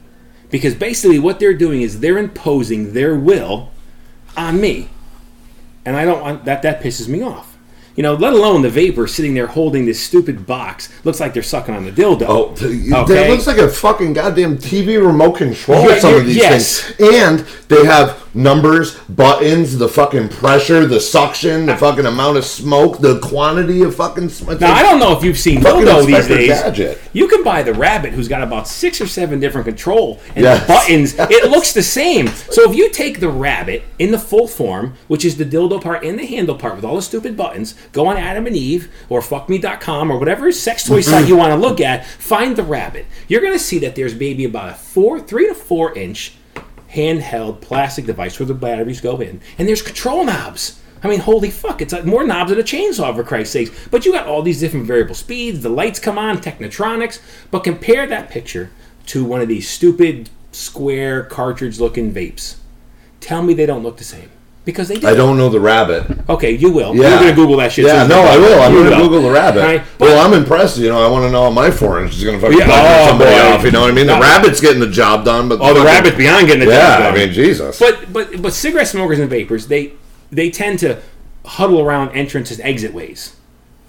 because 0.54 0.76
basically 0.76 1.18
what 1.18 1.40
they're 1.40 1.56
doing 1.56 1.82
is 1.82 2.00
they're 2.00 2.20
imposing 2.20 2.94
their 2.94 3.16
will 3.16 3.72
on 4.38 4.62
me, 4.62 4.88
and 5.84 5.98
I 5.98 6.06
don't 6.06 6.22
want 6.22 6.46
that. 6.46 6.62
That 6.62 6.80
pisses 6.80 7.08
me 7.08 7.24
off. 7.24 7.58
You 7.96 8.04
know, 8.04 8.14
let 8.14 8.34
alone 8.34 8.62
the 8.62 8.70
vapor 8.70 9.08
sitting 9.08 9.34
there 9.34 9.48
holding 9.48 9.88
this 9.88 10.00
stupid 10.00 10.46
box. 10.46 10.90
Looks 11.04 11.20
like 11.20 11.34
they're 11.34 11.42
sucking 11.42 11.74
on 11.74 11.86
the 11.86 11.92
dildo. 11.92 12.26
Oh, 12.28 12.54
th- 12.54 12.94
Okay. 12.94 13.14
that 13.16 13.30
looks 13.32 13.48
like 13.48 13.58
a 13.58 13.68
fucking 13.68 14.14
goddamn 14.14 14.60
TV 14.60 15.04
remote 15.04 15.38
control. 15.38 15.90
Yeah, 15.90 15.98
some 15.98 16.14
of 16.14 16.26
these 16.28 16.36
yes. 16.36 16.82
things, 16.82 17.00
and 17.14 17.40
they 17.68 17.84
have 17.86 18.23
numbers, 18.34 18.98
buttons, 19.02 19.78
the 19.78 19.88
fucking 19.88 20.30
pressure, 20.30 20.86
the 20.86 21.00
suction, 21.00 21.66
the 21.66 21.78
fucking 21.78 22.06
amount 22.06 22.38
of 22.38 22.46
smoke, 22.46 23.00
the 23.00 23.20
quantity 23.20 23.84
of 23.84 23.96
fucking 23.96 24.30
smoke. 24.30 24.60
Now 24.60 24.74
I 24.74 24.82
don't 24.82 25.00
know 25.00 25.16
if 25.16 25.24
you've 25.24 25.38
seen 25.38 25.62
dildo 25.62 26.06
these 26.06 26.28
days. 26.28 26.50
Gadget. 26.50 27.00
You 27.14 27.28
can 27.28 27.44
buy 27.44 27.64
the 27.64 27.74
rabbit 27.74 28.14
who's 28.14 28.28
got 28.28 28.42
about 28.42 28.68
six 28.68 29.00
or 29.00 29.08
seven 29.08 29.40
different 29.40 29.66
control 29.66 30.20
and 30.36 30.44
Yes. 30.44 30.68
buttons. 30.68 31.16
It 31.18 31.50
looks 31.50 31.74
the 31.74 31.84
same. 31.84 32.28
So 32.28 32.70
if 32.70 32.76
you 32.76 32.90
take 32.90 33.20
the 33.20 33.30
rabbit 33.30 33.84
in 34.00 34.12
the 34.12 34.20
full 34.20 34.48
form, 34.48 34.96
which 35.08 35.26
is 35.26 35.38
the 35.38 35.46
dildo 35.46 35.82
part 35.82 36.04
and 36.04 36.18
the 36.18 36.26
handle 36.26 36.56
part 36.56 36.76
with 36.76 36.86
all 36.86 36.96
the 36.96 37.02
stupid 37.02 37.38
buttons, 37.38 37.76
go 37.92 38.08
on 38.08 38.18
Adam 38.18 38.48
and 38.48 38.56
Eve 38.56 38.90
or 39.10 39.22
fuckme.com 39.22 40.12
or 40.12 40.18
whatever 40.18 40.52
sex 40.52 40.84
toy 40.86 41.00
mm-hmm. 41.00 41.10
site 41.10 41.28
you 41.28 41.36
want 41.36 41.52
to 41.52 41.58
look 41.58 41.80
at, 41.80 42.06
find 42.06 42.56
the 42.56 42.64
rabbit. 42.64 43.06
You're 43.28 43.42
going 43.42 43.54
to 43.54 43.60
see 43.60 43.80
that 43.80 43.96
there's 43.96 44.16
maybe 44.16 44.46
about 44.46 44.70
a 44.70 44.74
four, 44.74 45.20
three 45.20 45.48
to 45.48 45.56
four 45.56 45.98
inch 45.98 46.36
handheld 46.94 47.62
plastic 47.62 48.06
device 48.06 48.40
where 48.40 48.46
the 48.46 48.54
batteries 48.54 49.02
go 49.02 49.20
in, 49.20 49.42
and 49.58 49.68
there's 49.68 49.82
control 49.82 50.24
knobs. 50.24 50.80
I 51.04 51.10
mean, 51.10 51.20
holy 51.20 51.50
fuck, 51.50 51.82
it's 51.82 51.92
like 51.92 52.06
more 52.06 52.26
knobs 52.26 52.50
than 52.50 52.60
a 52.60 52.64
chainsaw, 52.64 53.14
for 53.14 53.24
Christ's 53.24 53.54
sakes. 53.54 53.88
But 53.92 54.06
you 54.06 54.14
got 54.14 54.28
all 54.28 54.42
these 54.42 54.62
different 54.62 54.86
variable 54.86 55.16
speeds, 55.16 55.62
the 55.62 55.70
lights 55.70 56.00
come 56.00 56.18
on, 56.18 56.38
Technotronics. 56.38 57.20
But 57.52 57.66
compare 57.66 58.08
that 58.08 58.30
picture 58.30 58.72
to 59.08 59.26
one 59.26 59.42
of 59.42 59.50
these 59.50 59.68
stupid 59.68 60.30
square 60.54 61.24
cartridge 61.24 61.80
looking 61.80 62.14
vapes. 62.14 62.56
Tell 63.20 63.44
me 63.44 63.54
they 63.54 63.66
don't 63.66 63.84
look 63.84 63.98
the 63.98 64.04
same. 64.04 64.30
Because 64.66 64.88
they 64.88 64.96
do. 64.96 65.08
I 65.08 65.14
don't 65.14 65.38
know 65.38 65.50
the 65.50 65.60
rabbit. 65.60 66.06
Okay, 66.30 66.52
you 66.52 66.72
will. 66.72 66.96
Yeah. 66.96 67.10
You're 67.10 67.20
going 67.20 67.30
to 67.32 67.36
Google 67.36 67.58
that 67.58 67.74
shit. 67.74 67.86
Yeah, 67.86 68.08
no, 68.08 68.22
I 68.22 68.38
will. 68.38 68.62
I'm 68.62 68.72
going 68.74 68.90
to. 68.90 68.96
Google 68.96 69.22
the 69.24 69.30
rabbit. 69.32 69.60
Right? 69.62 69.84
Well, 70.00 70.26
I'm 70.26 70.34
impressed. 70.34 70.78
You 70.78 70.88
know, 70.88 71.06
I 71.06 71.10
want 71.12 71.26
to 71.26 71.32
know 71.32 71.44
how 71.44 71.50
my 71.52 71.70
four 71.70 72.02
inch 72.02 72.16
is 72.16 72.24
going 72.24 72.40
to 72.40 72.42
fucking 72.42 72.60
Yeah, 72.60 72.68
oh, 72.70 73.08
somebody 73.10 73.32
boy. 73.32 73.42
off. 73.42 73.64
You 73.66 73.72
know 73.72 73.82
what 73.82 73.92
I 73.92 73.94
mean? 73.94 74.08
The 74.08 74.16
No. 74.16 74.22
rabbit's 74.22 74.62
getting 74.62 74.80
the 74.80 74.88
job 74.90 75.26
done, 75.26 75.50
but 75.50 75.56
Oh, 75.60 75.68
the 75.74 75.82
fucking- 75.82 75.84
rabbit's 75.86 76.16
beyond 76.16 76.48
getting 76.48 76.62
the 76.62 76.66
job 76.74 76.74
Yeah, 76.74 76.98
done. 77.00 77.14
I 77.14 77.18
mean, 77.18 77.34
Jesus. 77.34 77.78
But 77.78 78.14
but 78.14 78.42
but 78.42 78.54
cigarette 78.54 78.88
smokers 78.88 79.20
and 79.20 79.30
vapors, 79.30 79.68
they 79.68 79.92
they 80.32 80.50
tend 80.50 80.80
to 80.80 81.00
huddle 81.46 81.82
around 81.82 82.12
entrance 82.12 82.50
and 82.50 82.62
exit 82.62 82.94
ways. 82.94 83.34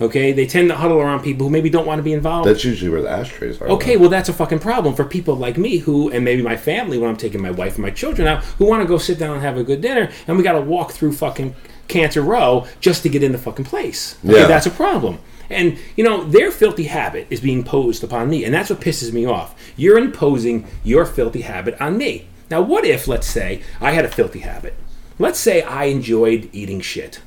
Okay, 0.00 0.32
they 0.32 0.44
tend 0.46 0.68
to 0.70 0.74
huddle 0.74 0.98
around 1.00 1.22
people 1.22 1.46
who 1.46 1.50
maybe 1.52 1.70
don't 1.70 1.86
want 1.86 2.00
to 2.00 2.02
be 2.02 2.12
involved. 2.12 2.48
That's 2.48 2.64
usually 2.64 2.90
where 2.90 3.00
the 3.02 3.10
ashtrays 3.10 3.60
are. 3.60 3.68
Okay, 3.68 3.96
well 3.96 4.10
that's 4.10 4.28
a 4.28 4.32
fucking 4.32 4.58
problem 4.58 4.94
for 4.94 5.04
people 5.04 5.36
like 5.36 5.56
me 5.56 5.78
who, 5.78 6.10
and 6.10 6.24
maybe 6.24 6.42
my 6.42 6.56
family 6.56 6.98
when 6.98 7.08
I'm 7.08 7.16
taking 7.16 7.40
my 7.40 7.52
wife 7.52 7.74
and 7.74 7.82
my 7.82 7.90
children 7.90 8.26
out, 8.26 8.42
who 8.58 8.64
want 8.66 8.82
to 8.82 8.88
go 8.88 8.98
sit 8.98 9.18
down 9.20 9.34
and 9.34 9.42
have 9.42 9.56
a 9.56 9.62
good 9.62 9.80
dinner, 9.80 10.10
and 10.26 10.36
we 10.36 10.42
got 10.42 10.52
to 10.52 10.60
walk 10.60 10.90
through 10.92 11.12
fucking 11.12 11.54
Cancer 11.86 12.22
Row 12.22 12.66
just 12.80 13.02
to 13.04 13.08
get 13.08 13.22
in 13.22 13.30
the 13.32 13.38
fucking 13.38 13.66
place. 13.66 14.16
Okay, 14.24 14.40
Yeah. 14.40 14.46
that's 14.46 14.66
a 14.66 14.70
problem. 14.70 15.18
And 15.48 15.78
you 15.96 16.02
know 16.02 16.24
their 16.24 16.50
filthy 16.50 16.84
habit 16.84 17.26
is 17.30 17.40
being 17.40 17.62
posed 17.62 18.02
upon 18.02 18.28
me, 18.30 18.44
and 18.44 18.52
that's 18.52 18.70
what 18.70 18.80
pisses 18.80 19.12
me 19.12 19.26
off. 19.26 19.54
You're 19.76 19.98
imposing 19.98 20.66
your 20.82 21.04
filthy 21.06 21.42
habit 21.42 21.80
on 21.80 21.98
me. 21.98 22.26
Now, 22.50 22.62
what 22.62 22.84
if, 22.84 23.06
let's 23.06 23.26
say, 23.26 23.62
I 23.80 23.92
had 23.92 24.04
a 24.04 24.08
filthy 24.08 24.40
habit? 24.40 24.74
Let's 25.18 25.38
say 25.38 25.62
I 25.62 25.84
enjoyed 25.84 26.48
eating 26.52 26.80
shit. 26.80 27.20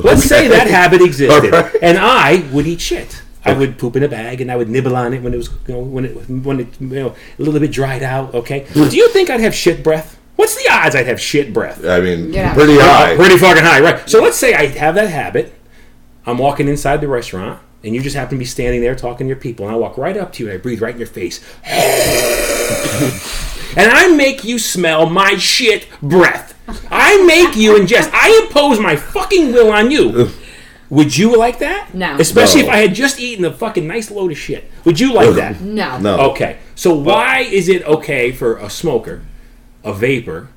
Let's 0.00 0.24
say 0.24 0.48
that 0.48 0.66
habit 0.68 1.02
existed, 1.02 1.52
All 1.54 1.62
right. 1.62 1.74
and 1.82 1.98
I 1.98 2.48
would 2.52 2.66
eat 2.66 2.80
shit. 2.80 3.22
I 3.44 3.52
would 3.52 3.78
poop 3.78 3.96
in 3.96 4.02
a 4.02 4.08
bag, 4.08 4.40
and 4.40 4.50
I 4.50 4.56
would 4.56 4.68
nibble 4.68 4.94
on 4.94 5.14
it 5.14 5.22
when 5.22 5.32
it 5.32 5.38
was, 5.38 5.48
you 5.66 5.74
know, 5.74 5.80
when 5.80 6.04
it, 6.04 6.10
when 6.28 6.60
it, 6.60 6.80
you 6.80 6.86
know, 6.88 7.08
a 7.38 7.42
little 7.42 7.58
bit 7.60 7.72
dried 7.72 8.02
out. 8.02 8.34
Okay. 8.34 8.66
Do 8.74 8.94
you 8.96 9.08
think 9.10 9.30
I'd 9.30 9.40
have 9.40 9.54
shit 9.54 9.82
breath? 9.82 10.18
What's 10.36 10.54
the 10.62 10.70
odds 10.70 10.94
I'd 10.94 11.06
have 11.06 11.20
shit 11.20 11.52
breath? 11.52 11.84
I 11.84 12.00
mean, 12.00 12.32
Yeah. 12.32 12.52
pretty 12.54 12.76
high. 12.78 13.16
Pretty 13.16 13.38
fucking 13.38 13.64
high, 13.64 13.80
right? 13.80 14.08
So 14.08 14.22
let's 14.22 14.36
say 14.36 14.54
I 14.54 14.66
have 14.66 14.94
that 14.96 15.08
habit. 15.10 15.54
I'm 16.26 16.38
walking 16.38 16.68
inside 16.68 17.00
the 17.00 17.08
restaurant, 17.08 17.60
and 17.82 17.94
you 17.94 18.02
just 18.02 18.14
happen 18.14 18.36
to 18.36 18.38
be 18.38 18.44
standing 18.44 18.82
there 18.82 18.94
talking 18.94 19.26
to 19.26 19.28
your 19.28 19.40
people, 19.40 19.66
and 19.66 19.74
I 19.74 19.78
walk 19.78 19.96
right 19.96 20.16
up 20.16 20.32
to 20.34 20.42
you 20.44 20.50
and 20.50 20.58
I 20.58 20.62
breathe 20.62 20.82
right 20.82 20.92
in 20.92 20.98
your 21.00 21.06
face, 21.08 21.38
and 23.78 23.90
I 23.90 24.08
make 24.14 24.44
you 24.44 24.58
smell 24.58 25.06
my 25.08 25.36
shit 25.36 25.86
breath. 26.02 26.54
I 26.90 27.22
make 27.24 27.56
you 27.56 27.72
ingest. 27.78 28.10
I 28.12 28.44
impose 28.46 28.78
my 28.78 28.96
fucking 28.96 29.52
will 29.52 29.72
on 29.72 29.90
you. 29.90 30.30
Would 30.90 31.16
you 31.16 31.36
like 31.36 31.58
that? 31.60 31.94
No. 31.94 32.16
Especially 32.18 32.62
No. 32.62 32.68
if 32.68 32.74
I 32.74 32.76
had 32.78 32.94
just 32.94 33.20
eaten 33.20 33.44
a 33.44 33.52
fucking 33.52 33.86
nice 33.86 34.10
load 34.10 34.32
of 34.32 34.38
shit. 34.38 34.70
Would 34.84 34.98
you 35.00 35.12
like 35.12 35.34
that? 35.36 35.60
No. 35.60 35.98
No. 35.98 36.18
Okay. 36.30 36.58
So 36.74 36.94
why 36.94 37.40
is 37.40 37.68
it 37.68 37.84
okay 37.86 38.32
for 38.32 38.56
a 38.56 38.70
smoker, 38.70 39.22
a 39.84 39.92
vapor, 39.92 40.48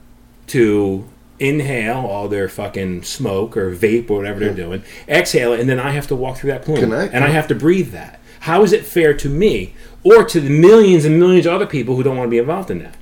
to 0.47 1.05
inhale 1.39 2.05
all 2.05 2.27
their 2.27 2.47
fucking 2.47 3.03
smoke 3.03 3.57
or 3.57 3.73
vape 3.75 4.09
or 4.09 4.17
whatever 4.17 4.39
they're 4.39 4.53
doing, 4.53 4.83
exhale 5.09 5.53
it, 5.53 5.59
and 5.59 5.67
then 5.69 5.79
I 5.79 5.91
have 5.91 6.07
to 6.07 6.15
walk 6.15 6.37
through 6.37 6.51
that 6.51 6.63
plume 6.63 6.77
Can 6.77 6.93
I- 6.93 7.07
and 7.07 7.23
I 7.23 7.29
have 7.29 7.47
to 7.47 7.55
breathe 7.55 7.91
that? 7.93 8.19
How 8.41 8.63
is 8.63 8.73
it 8.73 8.85
fair 8.85 9.13
to 9.15 9.29
me 9.29 9.73
or 10.03 10.23
to 10.23 10.39
the 10.39 10.49
millions 10.49 11.03
and 11.05 11.19
millions 11.19 11.45
of 11.45 11.53
other 11.53 11.65
people 11.65 11.95
who 11.95 12.03
don't 12.03 12.15
want 12.17 12.27
to 12.27 12.31
be 12.31 12.37
involved 12.37 12.69
in 12.71 12.79
that? 12.79 12.95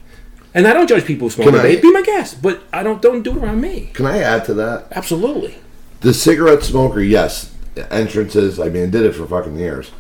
And 0.54 0.68
I 0.68 0.74
don't 0.74 0.88
judge 0.88 1.06
people 1.06 1.28
who 1.28 1.32
smoke 1.32 1.47
Can 1.50 1.56
I- 1.60 1.64
vape. 1.76 1.82
Be 1.82 1.91
my 1.91 2.02
guest, 2.02 2.41
but 2.41 2.62
I 2.74 2.82
don't 2.84 3.02
don't 3.02 3.22
do 3.22 3.32
it 3.38 3.43
around 3.43 3.62
me. 3.62 3.91
Can 3.93 4.06
I 4.06 4.20
add 4.20 4.45
to 4.45 4.54
that? 4.56 4.88
Absolutely. 4.91 5.56
The 6.02 6.14
cigarette 6.14 6.64
smoker, 6.64 7.02
yes. 7.02 7.52
Entrances, 7.91 8.60
I 8.60 8.70
mean, 8.70 8.84
I 8.84 8.89
did 8.89 9.06
it 9.06 9.14
for 9.16 9.26
fucking 9.28 9.58
years. 9.58 9.91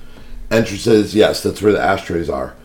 Entrances, 0.51 1.13
yes, 1.13 1.43
that's 1.43 1.61
where 1.61 1.71
the 1.73 1.81
ashtrays 1.81 2.29
are. 2.29 2.55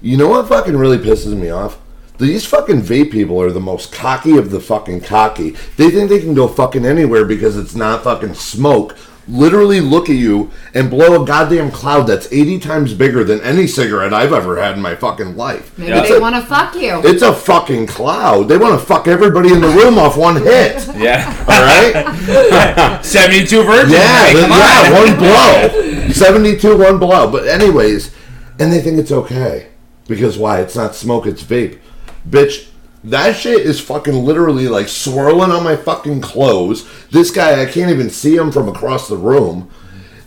You 0.00 0.16
know 0.16 0.28
what 0.28 0.48
fucking 0.48 0.76
really 0.76 0.98
pisses 0.98 1.36
me 1.36 1.50
off? 1.50 1.78
These 2.18 2.46
fucking 2.46 2.80
vape 2.80 3.10
people 3.12 3.40
are 3.42 3.50
the 3.52 3.60
most 3.60 3.92
cocky 3.92 4.38
of 4.38 4.50
the 4.50 4.60
fucking 4.60 5.02
cocky. 5.02 5.50
They 5.76 5.90
think 5.90 6.08
they 6.08 6.20
can 6.20 6.32
go 6.34 6.48
fucking 6.48 6.86
anywhere 6.86 7.26
because 7.26 7.58
it's 7.58 7.74
not 7.74 8.04
fucking 8.04 8.34
smoke. 8.34 8.96
Literally 9.28 9.80
look 9.80 10.08
at 10.08 10.14
you 10.16 10.52
and 10.72 10.88
blow 10.88 11.20
a 11.20 11.26
goddamn 11.26 11.72
cloud 11.72 12.02
that's 12.04 12.32
80 12.32 12.60
times 12.60 12.94
bigger 12.94 13.24
than 13.24 13.40
any 13.40 13.66
cigarette 13.66 14.14
I've 14.14 14.32
ever 14.32 14.56
had 14.62 14.76
in 14.76 14.82
my 14.82 14.94
fucking 14.94 15.36
life. 15.36 15.76
Maybe 15.76 15.92
It's 15.92 16.08
they 16.10 16.20
want 16.20 16.36
to 16.36 16.42
fuck 16.42 16.76
you. 16.76 17.00
It's 17.04 17.22
a 17.22 17.34
fucking 17.34 17.88
cloud. 17.88 18.44
They 18.44 18.56
want 18.56 18.78
to 18.80 18.86
fuck 18.86 19.08
everybody 19.08 19.52
in 19.52 19.60
the 19.60 19.68
room 19.68 19.98
off 19.98 20.16
one 20.16 20.36
hit. 20.36 20.86
Yeah. 20.96 21.26
All 21.48 21.60
right? 21.62 23.02
72 23.04 23.64
virgins. 23.64 23.92
Yeah, 23.92 24.26
Hey, 24.26 24.32
the- 24.34 24.40
come 24.42 24.52
on. 24.52 24.58
yeah, 24.58 24.92
one 24.92 25.18
blow. 25.18 26.08
72, 26.12 26.76
one 26.78 26.98
blow. 26.98 27.30
But 27.30 27.48
anyways, 27.48 28.14
and 28.60 28.72
they 28.72 28.80
think 28.80 28.98
it's 28.98 29.12
okay. 29.12 29.68
Because 30.06 30.38
why? 30.38 30.60
It's 30.60 30.76
not 30.76 30.94
smoke, 30.94 31.26
it's 31.26 31.42
vape. 31.42 31.80
Bitch, 32.28 32.68
that 33.06 33.36
shit 33.36 33.60
is 33.60 33.80
fucking 33.80 34.14
literally 34.14 34.68
like 34.68 34.88
swirling 34.88 35.50
on 35.50 35.64
my 35.64 35.76
fucking 35.76 36.20
clothes. 36.20 36.88
This 37.10 37.30
guy, 37.30 37.60
I 37.62 37.66
can't 37.66 37.90
even 37.90 38.10
see 38.10 38.36
him 38.36 38.50
from 38.52 38.68
across 38.68 39.08
the 39.08 39.16
room. 39.16 39.70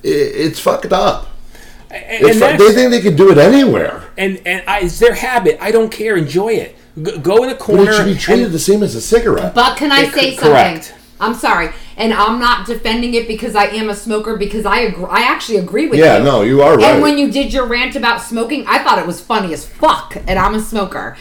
I 0.04 0.08
it's 0.08 0.60
fucked 0.60 0.94
up. 0.94 1.28
And, 1.92 2.26
It's 2.28 2.40
fu- 2.40 2.58
they 2.58 2.74
think 2.74 2.92
they 2.92 3.02
can 3.02 3.16
do 3.16 3.32
it 3.32 3.38
anywhere. 3.38 4.04
and 4.18 4.40
and 4.46 4.64
I, 4.68 4.82
it's 4.82 5.00
their 5.00 5.16
habit. 5.16 5.58
I 5.60 5.72
don't 5.72 5.92
care. 5.92 6.16
Enjoy 6.16 6.50
it. 6.54 6.76
G- 7.02 7.18
go 7.18 7.44
in 7.44 7.50
a 7.50 7.54
But 7.54 7.60
corner. 7.60 7.92
it 7.92 7.96
should 7.96 8.06
be 8.06 8.16
treated 8.16 8.46
and- 8.46 8.54
the 8.54 8.60
same 8.60 8.84
as 8.84 8.96
a 8.96 9.02
cigarette. 9.02 9.54
But 9.56 9.76
can 9.78 9.92
I 9.92 10.02
It- 10.04 10.14
say 10.14 10.32
cor- 10.36 10.40
something? 10.46 10.52
correct. 10.52 10.94
I'm 11.22 11.34
sorry, 11.36 11.70
and 11.98 12.14
I'm 12.14 12.40
not 12.40 12.66
defending 12.66 13.14
it 13.14 13.28
because 13.28 13.54
I 13.54 13.66
am 13.66 13.90
a 13.90 13.96
smoker. 13.96 14.38
Because 14.38 14.66
I 14.66 14.80
agree, 14.82 15.06
I 15.10 15.22
actually 15.24 15.58
agree 15.58 15.88
with 15.88 16.00
Yeah, 16.00 16.18
you. 16.20 16.24
Yeah, 16.24 16.32
no, 16.32 16.42
you 16.44 16.62
are 16.62 16.78
right. 16.78 16.86
And 16.86 17.02
when 17.02 17.18
you 17.18 17.30
did 17.30 17.52
your 17.52 17.66
rant 17.66 17.96
about 17.98 18.22
smoking, 18.22 18.64
I 18.68 18.80
thought 18.84 19.00
it 19.00 19.06
was 19.08 19.20
funny 19.20 19.52
as 19.54 19.66
fuck, 19.66 20.16
and 20.28 20.40
I'm 20.40 20.54
a 20.56 20.62
smoker. 20.62 21.18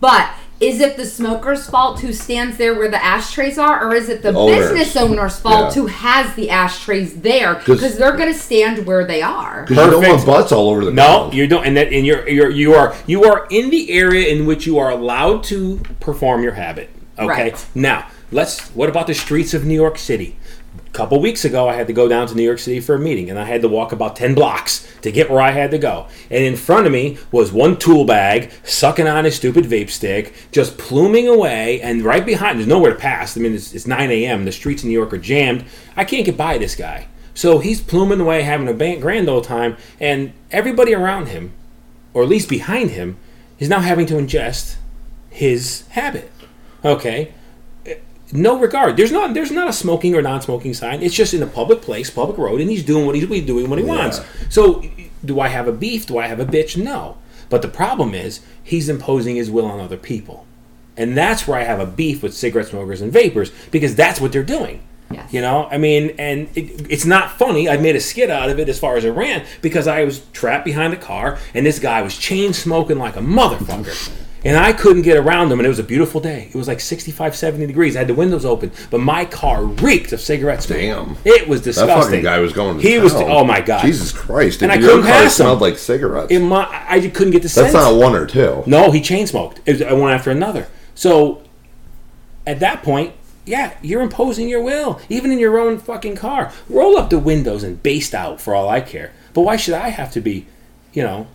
But 0.00 0.28
is 0.62 0.80
it 0.80 0.96
the 0.96 1.04
smoker's 1.04 1.68
fault 1.68 2.00
who 2.00 2.12
stands 2.12 2.56
there 2.56 2.74
where 2.74 2.88
the 2.88 3.02
ashtrays 3.04 3.58
are, 3.58 3.84
or 3.86 3.94
is 3.94 4.08
it 4.08 4.22
the 4.22 4.32
Owners. 4.32 4.70
business 4.70 4.96
owner's 4.96 5.38
fault 5.38 5.74
Yeah. 5.74 5.82
who 5.82 5.86
has 5.88 6.34
the 6.34 6.50
ashtrays 6.50 7.20
there 7.20 7.56
because 7.56 7.98
they're 7.98 8.16
going 8.16 8.32
to 8.32 8.38
stand 8.38 8.86
where 8.86 9.04
they 9.04 9.22
are? 9.22 9.66
Because 9.68 9.84
you 9.84 9.90
don't 9.90 10.08
want 10.08 10.24
butts 10.26 10.52
all 10.52 10.70
over 10.70 10.84
the 10.84 10.92
No, 10.92 11.18
ground. 11.18 11.34
you 11.34 11.46
don't, 11.46 11.66
and 11.66 11.76
that, 11.76 11.92
and 11.92 12.06
you're, 12.06 12.28
you're, 12.28 12.50
you 12.50 12.74
are, 12.74 12.94
you 13.06 13.24
are 13.24 13.46
in 13.50 13.70
the 13.70 13.90
area 13.90 14.28
in 14.28 14.46
which 14.46 14.66
you 14.66 14.78
are 14.78 14.90
allowed 14.90 15.42
to 15.44 15.80
perform 16.00 16.42
your 16.42 16.52
habit. 16.52 16.90
Okay. 17.18 17.26
Right. 17.26 17.66
Now, 17.74 18.06
let's. 18.30 18.68
What 18.70 18.88
about 18.88 19.06
the 19.06 19.14
streets 19.14 19.52
of 19.54 19.64
New 19.66 19.74
York 19.74 19.98
City? 19.98 20.36
Couple 20.92 21.20
weeks 21.20 21.44
ago, 21.46 21.68
I 21.68 21.74
had 21.74 21.86
to 21.86 21.94
go 21.94 22.06
down 22.06 22.26
to 22.26 22.34
New 22.34 22.42
York 22.42 22.58
City 22.58 22.78
for 22.78 22.94
a 22.94 22.98
meeting, 22.98 23.30
and 23.30 23.38
I 23.38 23.44
had 23.44 23.62
to 23.62 23.68
walk 23.68 23.92
about 23.92 24.14
ten 24.14 24.34
blocks 24.34 24.86
to 25.00 25.10
get 25.10 25.30
where 25.30 25.40
I 25.40 25.50
had 25.50 25.70
to 25.70 25.78
go. 25.78 26.06
And 26.30 26.44
in 26.44 26.54
front 26.54 26.86
of 26.86 26.92
me 26.92 27.16
was 27.30 27.50
one 27.50 27.78
tool 27.78 28.04
bag 28.04 28.52
sucking 28.62 29.08
on 29.08 29.24
his 29.24 29.34
stupid 29.34 29.64
vape 29.64 29.88
stick, 29.88 30.34
just 30.52 30.76
pluming 30.76 31.28
away. 31.28 31.80
And 31.80 32.02
right 32.02 32.24
behind, 32.24 32.58
there's 32.58 32.68
nowhere 32.68 32.92
to 32.92 32.98
pass. 32.98 33.36
I 33.36 33.40
mean, 33.40 33.54
it's, 33.54 33.72
it's 33.72 33.86
9 33.86 34.10
a.m. 34.10 34.44
The 34.44 34.52
streets 34.52 34.82
in 34.82 34.90
New 34.90 34.94
York 34.94 35.14
are 35.14 35.18
jammed. 35.18 35.64
I 35.96 36.04
can't 36.04 36.26
get 36.26 36.36
by 36.36 36.58
this 36.58 36.74
guy. 36.74 37.08
So 37.34 37.58
he's 37.58 37.80
pluming 37.80 38.20
away, 38.20 38.42
having 38.42 38.68
a 38.68 39.00
grand 39.00 39.28
old 39.28 39.44
time, 39.44 39.76
and 39.98 40.32
everybody 40.50 40.94
around 40.94 41.28
him, 41.28 41.52
or 42.12 42.22
at 42.22 42.28
least 42.28 42.48
behind 42.48 42.90
him, 42.90 43.16
is 43.58 43.68
now 43.68 43.80
having 43.80 44.06
to 44.06 44.14
ingest 44.14 44.76
his 45.30 45.86
habit. 45.88 46.30
Okay, 46.84 47.32
no 48.32 48.58
regard. 48.58 48.96
There's 48.96 49.12
not 49.12 49.34
there's 49.34 49.50
not 49.50 49.68
a 49.68 49.72
smoking 49.72 50.14
or 50.14 50.22
non-smoking 50.22 50.74
sign. 50.74 51.02
It's 51.02 51.14
just 51.14 51.34
in 51.34 51.42
a 51.42 51.46
public 51.46 51.82
place, 51.82 52.10
public 52.10 52.38
road, 52.38 52.60
and 52.60 52.70
he's 52.70 52.82
doing 52.82 53.06
what 53.06 53.14
he's 53.14 53.26
doing 53.44 53.68
what 53.68 53.78
he 53.78 53.84
wants. 53.84 54.20
So, 54.48 54.82
do 55.24 55.40
I 55.40 55.48
have 55.48 55.68
a 55.68 55.72
beef? 55.72 56.06
Do 56.06 56.18
I 56.18 56.26
have 56.26 56.40
a 56.40 56.46
bitch? 56.46 56.82
No. 56.82 57.18
But 57.48 57.62
the 57.62 57.68
problem 57.68 58.14
is 58.14 58.40
he's 58.62 58.88
imposing 58.88 59.36
his 59.36 59.50
will 59.50 59.66
on 59.66 59.78
other 59.78 59.98
people, 59.98 60.46
and 60.96 61.16
that's 61.16 61.46
where 61.46 61.58
I 61.58 61.64
have 61.64 61.80
a 61.80 61.86
beef 61.86 62.22
with 62.22 62.34
cigarette 62.34 62.68
smokers 62.68 63.02
and 63.02 63.12
vapors 63.12 63.52
because 63.70 63.94
that's 63.94 64.20
what 64.20 64.32
they're 64.32 64.42
doing. 64.42 64.82
Yes. 65.10 65.32
You 65.32 65.42
know, 65.42 65.68
I 65.70 65.76
mean, 65.78 66.14
and 66.18 66.48
it, 66.56 66.90
it's 66.90 67.04
not 67.04 67.32
funny. 67.32 67.68
I 67.68 67.76
made 67.76 67.96
a 67.96 68.00
skit 68.00 68.30
out 68.30 68.48
of 68.48 68.58
it 68.58 68.68
as 68.68 68.78
far 68.78 68.96
as 68.96 69.04
it 69.04 69.10
ran 69.10 69.44
because 69.60 69.86
I 69.86 70.04
was 70.04 70.24
trapped 70.32 70.64
behind 70.64 70.94
a 70.94 70.96
car 70.96 71.38
and 71.52 71.66
this 71.66 71.78
guy 71.78 72.00
was 72.00 72.16
chain 72.16 72.54
smoking 72.54 72.98
like 72.98 73.16
a 73.16 73.20
motherfucker. 73.20 74.10
And 74.44 74.56
I 74.56 74.72
couldn't 74.72 75.02
get 75.02 75.16
around 75.16 75.50
them, 75.50 75.60
and 75.60 75.66
it 75.66 75.68
was 75.68 75.78
a 75.78 75.84
beautiful 75.84 76.20
day. 76.20 76.48
It 76.48 76.54
was 76.54 76.66
like 76.66 76.80
65, 76.80 77.36
70 77.36 77.66
degrees. 77.66 77.94
I 77.94 78.00
had 78.00 78.08
the 78.08 78.14
windows 78.14 78.44
open, 78.44 78.72
but 78.90 78.98
my 78.98 79.24
car 79.24 79.64
reeked 79.64 80.12
of 80.12 80.20
cigarette 80.20 80.62
smoke. 80.64 80.78
Damn. 80.78 81.16
It 81.24 81.46
was 81.46 81.60
disgusting. 81.60 81.96
that 81.96 82.04
fucking 82.04 82.22
guy 82.22 82.38
was 82.40 82.52
going 82.52 82.78
to 82.78 82.82
He 82.82 82.98
was. 82.98 83.14
Oh 83.14 83.44
my 83.44 83.60
god. 83.60 83.82
Jesus 83.82 84.12
Christ! 84.12 84.62
And 84.62 84.72
I 84.72 84.78
couldn't 84.78 85.02
car 85.02 85.12
pass 85.12 85.38
him. 85.38 85.44
smelled 85.44 85.60
like 85.60 85.78
cigarettes. 85.78 86.32
In 86.32 86.42
my, 86.42 86.66
I 86.88 87.00
just 87.00 87.14
couldn't 87.14 87.32
get 87.32 87.42
the 87.42 87.48
sense. 87.48 87.72
That's 87.72 87.84
sense. 87.84 87.94
not 87.94 88.04
one 88.04 88.16
or 88.16 88.26
two. 88.26 88.64
No, 88.66 88.90
he 88.90 89.00
chain 89.00 89.26
smoked. 89.26 89.60
It 89.64 89.80
was 89.80 90.00
one 90.00 90.12
after 90.12 90.30
another. 90.30 90.66
So 90.94 91.42
at 92.46 92.60
that 92.60 92.82
point, 92.82 93.14
yeah, 93.44 93.74
you're 93.82 94.02
imposing 94.02 94.48
your 94.48 94.62
will, 94.62 95.00
even 95.08 95.30
in 95.32 95.38
your 95.38 95.58
own 95.58 95.78
fucking 95.78 96.16
car. 96.16 96.52
Roll 96.68 96.96
up 96.96 97.10
the 97.10 97.18
windows 97.18 97.62
and 97.62 97.82
baste 97.82 98.14
out 98.14 98.40
for 98.40 98.54
all 98.54 98.68
I 98.68 98.80
care. 98.80 99.12
But 99.34 99.42
why 99.42 99.56
should 99.56 99.74
I 99.74 99.88
have 99.88 100.12
to 100.12 100.20
be, 100.20 100.46
you 100.92 101.02
know? 101.02 101.26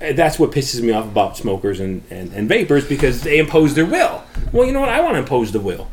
And 0.00 0.16
That's 0.16 0.38
what 0.38 0.50
pisses 0.50 0.80
me 0.82 0.92
off 0.92 1.04
about 1.06 1.36
smokers 1.36 1.80
and, 1.80 2.02
and, 2.10 2.32
and 2.32 2.48
vapors 2.48 2.86
because 2.88 3.22
they 3.22 3.38
impose 3.38 3.74
their 3.74 3.86
will. 3.86 4.22
Well, 4.52 4.66
you 4.66 4.72
know 4.72 4.80
what? 4.80 4.88
I 4.88 5.00
want 5.00 5.14
to 5.14 5.18
impose 5.20 5.52
the 5.52 5.60
will. 5.60 5.88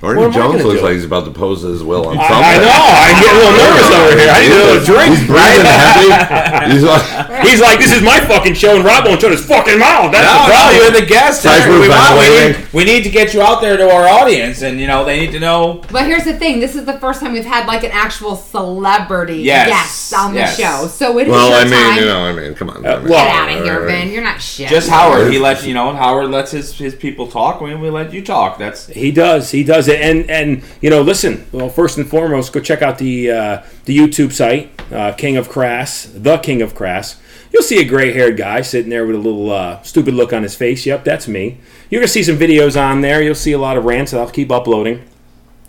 Ernie 0.00 0.20
What 0.20 0.32
Jones 0.32 0.62
looks 0.62 0.78
do? 0.78 0.84
like 0.86 0.94
he's 0.94 1.04
about 1.04 1.24
to 1.24 1.32
pose 1.32 1.62
his 1.62 1.82
will 1.82 2.06
on 2.06 2.16
I, 2.16 2.28
something. 2.28 2.44
I 2.44 2.56
know. 2.62 2.86
I'm 3.02 3.18
getting 3.18 3.34
a 3.34 3.42
little 3.42 3.58
nervous 3.58 3.90
over 3.90 4.14
here. 4.14 4.30
I 4.30 4.40
need 4.46 4.52
a 4.52 4.62
little 4.62 4.84
drink. 4.86 5.10
He's 5.18 5.26
breathing 5.26 5.66
heavy. 5.66 6.70
He's 6.72 6.84
like, 6.84 7.17
He's 7.42 7.60
like, 7.60 7.78
this 7.78 7.92
is 7.92 8.02
my 8.02 8.20
fucking 8.20 8.54
show, 8.54 8.74
and 8.76 8.84
Rob 8.84 9.04
won't 9.04 9.20
shut 9.20 9.30
his 9.32 9.44
fucking 9.44 9.78
mouth. 9.78 10.10
That's 10.12 10.24
No, 10.24 10.32
the 10.32 10.48
no, 10.48 10.54
problem. 10.54 10.76
you're 10.76 11.00
the 11.00 11.06
guest. 11.06 11.44
Guys, 11.44 11.66
we're 11.68 11.80
we, 11.80 11.88
want, 11.88 12.18
we, 12.18 12.28
need, 12.28 12.72
we 12.72 12.84
need 12.84 13.02
to 13.04 13.10
get 13.10 13.34
you 13.34 13.42
out 13.42 13.60
there 13.60 13.76
to 13.76 13.90
our 13.90 14.08
audience, 14.08 14.62
and 14.62 14.80
you 14.80 14.86
know 14.86 15.04
they 15.04 15.20
need 15.20 15.32
to 15.32 15.40
know. 15.40 15.82
But 15.90 16.06
here's 16.06 16.24
the 16.24 16.38
thing: 16.38 16.58
this 16.60 16.74
is 16.74 16.84
the 16.86 16.98
first 16.98 17.20
time 17.20 17.32
we've 17.32 17.44
had 17.44 17.66
like 17.66 17.84
an 17.84 17.90
actual 17.92 18.34
celebrity 18.36 19.36
Yes, 19.42 19.68
guest 19.68 20.14
on 20.14 20.32
the 20.34 20.40
yes. 20.40 20.56
show. 20.58 20.86
So 20.88 21.18
it 21.18 21.28
is 21.28 21.32
well, 21.32 21.48
your 21.50 21.58
I 21.58 21.64
mean, 21.64 21.72
time. 21.72 21.98
you 21.98 22.04
know, 22.06 22.20
I 22.24 22.32
mean, 22.32 22.54
come 22.54 22.70
on. 22.70 22.86
I 22.86 22.98
mean, 22.98 23.08
well, 23.08 23.24
Get 23.26 23.34
out 23.34 23.58
of 23.58 23.64
here, 23.64 23.74
all 23.74 23.80
right. 23.80 23.88
Ben. 23.88 24.10
You're 24.10 24.22
not 24.22 24.40
shit. 24.40 24.68
Just 24.68 24.88
Howard. 24.88 25.32
He 25.32 25.38
lets 25.38 25.64
you 25.64 25.74
know. 25.74 25.92
Howard 25.94 26.30
lets 26.30 26.52
his, 26.52 26.76
his 26.78 26.94
people 26.94 27.26
talk. 27.28 27.60
We 27.60 27.74
we 27.74 27.90
let 27.90 28.12
you 28.12 28.24
talk. 28.24 28.58
That's 28.58 28.86
He 28.86 29.10
does. 29.12 29.50
He 29.50 29.64
does 29.64 29.88
it. 29.88 30.00
And 30.00 30.30
and 30.30 30.62
you 30.80 30.90
know, 30.90 31.02
listen. 31.02 31.46
Well, 31.52 31.68
first 31.68 31.98
and 31.98 32.08
foremost, 32.08 32.52
go 32.52 32.60
check 32.60 32.82
out 32.82 32.98
the 32.98 33.30
uh, 33.30 33.62
the 33.84 33.96
YouTube 33.96 34.32
site, 34.32 34.70
uh, 34.92 35.12
King 35.12 35.36
of 35.36 35.48
Crass, 35.48 36.10
the 36.14 36.38
King 36.38 36.62
of 36.62 36.74
Crass. 36.74 37.17
You'll 37.52 37.62
see 37.62 37.80
a 37.80 37.84
gray-haired 37.84 38.36
guy 38.36 38.60
sitting 38.60 38.90
there 38.90 39.06
with 39.06 39.16
a 39.16 39.20
little 39.20 39.50
uh, 39.50 39.82
stupid 39.82 40.14
look 40.14 40.32
on 40.32 40.42
his 40.42 40.54
face. 40.54 40.84
Yep, 40.84 41.04
that's 41.04 41.26
me. 41.26 41.58
You're 41.88 42.00
gonna 42.00 42.08
see 42.08 42.22
some 42.22 42.36
videos 42.36 42.80
on 42.80 43.00
there. 43.00 43.22
You'll 43.22 43.34
see 43.34 43.52
a 43.52 43.58
lot 43.58 43.76
of 43.76 43.84
rants 43.84 44.12
I'll 44.12 44.30
keep 44.30 44.50
uploading. 44.50 45.04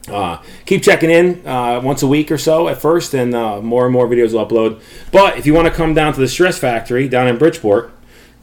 Uh, 0.08 0.42
keep 0.66 0.82
checking 0.82 1.10
in 1.10 1.46
uh, 1.46 1.80
once 1.84 2.02
a 2.02 2.08
week 2.08 2.32
or 2.32 2.38
so 2.38 2.68
at 2.68 2.82
first, 2.82 3.14
and 3.14 3.36
uh, 3.36 3.62
more 3.62 3.86
and 3.86 3.94
more 3.94 4.08
videos 4.08 4.34
will 4.34 4.46
upload. 4.46 4.82
But 5.12 5.38
if 5.38 5.46
you 5.46 5.54
want 5.54 5.68
to 5.68 5.74
come 5.74 5.94
down 5.94 6.14
to 6.14 6.20
the 6.20 6.28
Stress 6.28 6.58
Factory 6.58 7.08
down 7.08 7.28
in 7.28 7.38
Bridgeport 7.38 7.92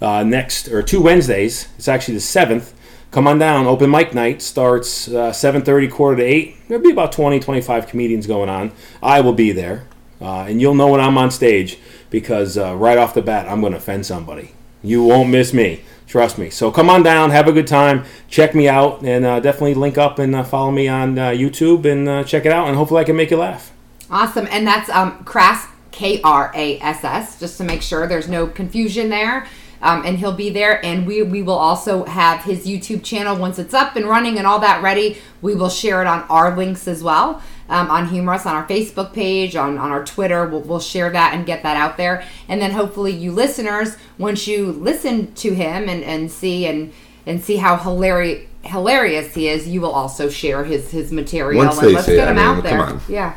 uh, 0.01 0.23
next 0.23 0.69
or 0.69 0.83
two 0.83 1.01
Wednesdays, 1.01 1.69
it's 1.77 1.89
actually 1.89 2.15
the 2.15 2.21
seventh. 2.21 2.73
Come 3.11 3.27
on 3.27 3.39
down. 3.39 3.67
Open 3.67 3.91
mic 3.91 4.15
night 4.15 4.43
starts 4.43 5.09
uh, 5.09 5.31
7:30, 5.31 5.91
quarter 5.91 6.17
to 6.19 6.23
eight. 6.23 6.57
There'll 6.69 6.83
be 6.83 6.91
about 6.91 7.13
20, 7.13 7.41
25 7.41 7.87
comedians 7.87 8.27
going 8.27 8.49
on. 8.49 8.73
I 9.03 9.21
will 9.21 9.33
be 9.33 9.53
there, 9.53 9.87
and 10.21 10.61
you'll 10.61 10.75
know 10.75 10.89
when 10.89 11.01
I'm 11.01 11.19
on 11.19 11.31
stage 11.31 11.79
because 12.11 12.57
uh, 12.57 12.75
right 12.77 12.99
off 12.99 13.15
the 13.15 13.23
bat, 13.23 13.49
I'm 13.49 13.61
going 13.61 13.73
to 13.73 13.79
offend 13.79 14.07
somebody. 14.07 14.53
You 14.83 15.03
won't 15.03 15.31
miss 15.31 15.53
me. 15.53 15.83
Trust 16.07 16.39
me. 16.39 16.51
So 16.51 16.71
come 16.71 16.89
on 16.89 17.03
down, 17.03 17.31
have 17.31 17.49
a 17.49 17.53
good 17.53 17.67
time, 17.67 18.05
check 18.29 18.55
me 18.55 18.69
out, 18.69 19.03
and 19.03 19.25
uh, 19.25 19.41
definitely 19.41 19.75
link 19.75 19.99
up 19.99 20.21
and 20.21 20.37
uh, 20.37 20.45
follow 20.45 20.71
me 20.71 20.87
on 20.87 21.19
uh, 21.19 21.31
YouTube 21.31 21.85
and 21.85 22.09
uh, 22.09 22.23
check 22.23 22.47
it 22.47 22.53
out. 22.53 22.69
And 22.69 22.77
hopefully, 22.77 23.01
I 23.01 23.05
can 23.05 23.17
make 23.17 23.33
you 23.33 23.39
laugh. 23.39 23.73
Awesome. 24.09 24.47
And 24.53 24.65
that's 24.65 24.89
um, 24.89 25.25
Crass, 25.25 25.67
K 25.91 26.21
R 26.23 26.53
A 26.55 26.79
S 26.79 27.03
S, 27.03 27.41
just 27.41 27.59
to 27.59 27.65
make 27.65 27.83
sure 27.83 28.07
there's 28.07 28.29
no 28.29 28.47
confusion 28.47 29.09
there. 29.09 29.49
Um, 29.83 30.07
and 30.07 30.19
he'll 30.19 30.33
be 30.33 30.49
there. 30.49 30.85
And 30.85 31.07
we, 31.07 31.23
we 31.23 31.43
will 31.43 31.59
also 31.59 32.05
have 32.05 32.45
his 32.45 32.67
YouTube 32.67 33.03
channel 33.03 33.37
once 33.37 33.59
it's 33.59 33.75
up 33.75 33.97
and 33.97 34.07
running 34.07 34.39
and 34.39 34.47
all 34.47 34.61
that 34.61 34.83
ready. 34.83 35.19
We 35.43 35.55
will 35.55 35.69
share 35.69 36.01
it 36.01 36.07
on 36.07 36.23
our 36.31 36.57
links 36.57 36.87
as 36.87 37.03
well. 37.03 37.43
Um, 37.69 37.91
on 37.91 38.07
Humorous, 38.09 38.47
on 38.47 38.55
our 38.55 38.67
Facebook 38.69 39.13
page, 39.13 39.57
on, 39.57 39.77
on 39.77 39.91
our 39.91 40.05
Twitter. 40.05 40.47
We'll, 40.47 40.61
we'll 40.61 40.79
share 40.81 41.11
that 41.11 41.35
and 41.35 41.45
get 41.45 41.65
that 41.65 41.77
out 41.77 41.97
there. 41.97 42.25
And 42.49 42.61
then 42.63 42.71
hopefully 42.71 43.11
you 43.13 43.33
listeners, 43.33 43.97
once 44.19 44.47
you 44.47 44.71
listen 44.71 45.35
to 45.35 45.53
him 45.53 45.89
and, 45.89 46.05
and 46.05 46.31
see 46.31 46.65
and 46.67 46.93
and 47.27 47.43
see 47.43 47.57
how 47.57 47.77
hilarious 47.77 48.47
hilarious 48.63 49.35
he 49.35 49.49
is, 49.49 49.67
you 49.67 49.81
will 49.81 49.91
also 49.91 50.29
share 50.29 50.63
his 50.65 50.91
his 50.93 51.11
material 51.11 51.65
Once 51.65 51.79
and 51.79 51.89
they 51.89 51.93
let's 51.95 52.07
see 52.07 52.15
get 52.17 52.29
him 52.29 52.39
I 52.39 52.43
out 52.45 52.63
there. 52.63 52.79
come 52.79 52.89
on. 52.97 53.01
Yeah. 53.09 53.35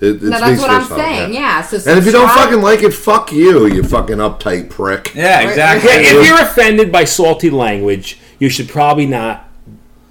It, 0.00 0.06
it 0.16 0.22
No, 0.22 0.40
that's 0.40 0.60
what 0.60 0.70
I'm 0.70 0.82
itself, 0.82 1.00
saying. 1.00 1.34
Yeah. 1.34 1.62
So 1.62 1.76
And 1.90 1.98
if 1.98 2.06
you 2.06 2.12
don't 2.12 2.28
fucking 2.28 2.60
like 2.62 2.82
it, 2.82 2.92
fuck 2.92 3.32
you, 3.32 3.66
you 3.66 3.82
fucking 3.82 4.16
uptight 4.18 4.70
prick. 4.70 5.12
yeah, 5.14 5.48
exactly. 5.48 5.90
If 5.90 6.26
you're 6.26 6.40
offended 6.40 6.90
by 6.92 7.04
salty 7.04 7.50
language, 7.50 8.18
you 8.40 8.48
should 8.48 8.68
probably 8.68 9.06
not 9.06 9.47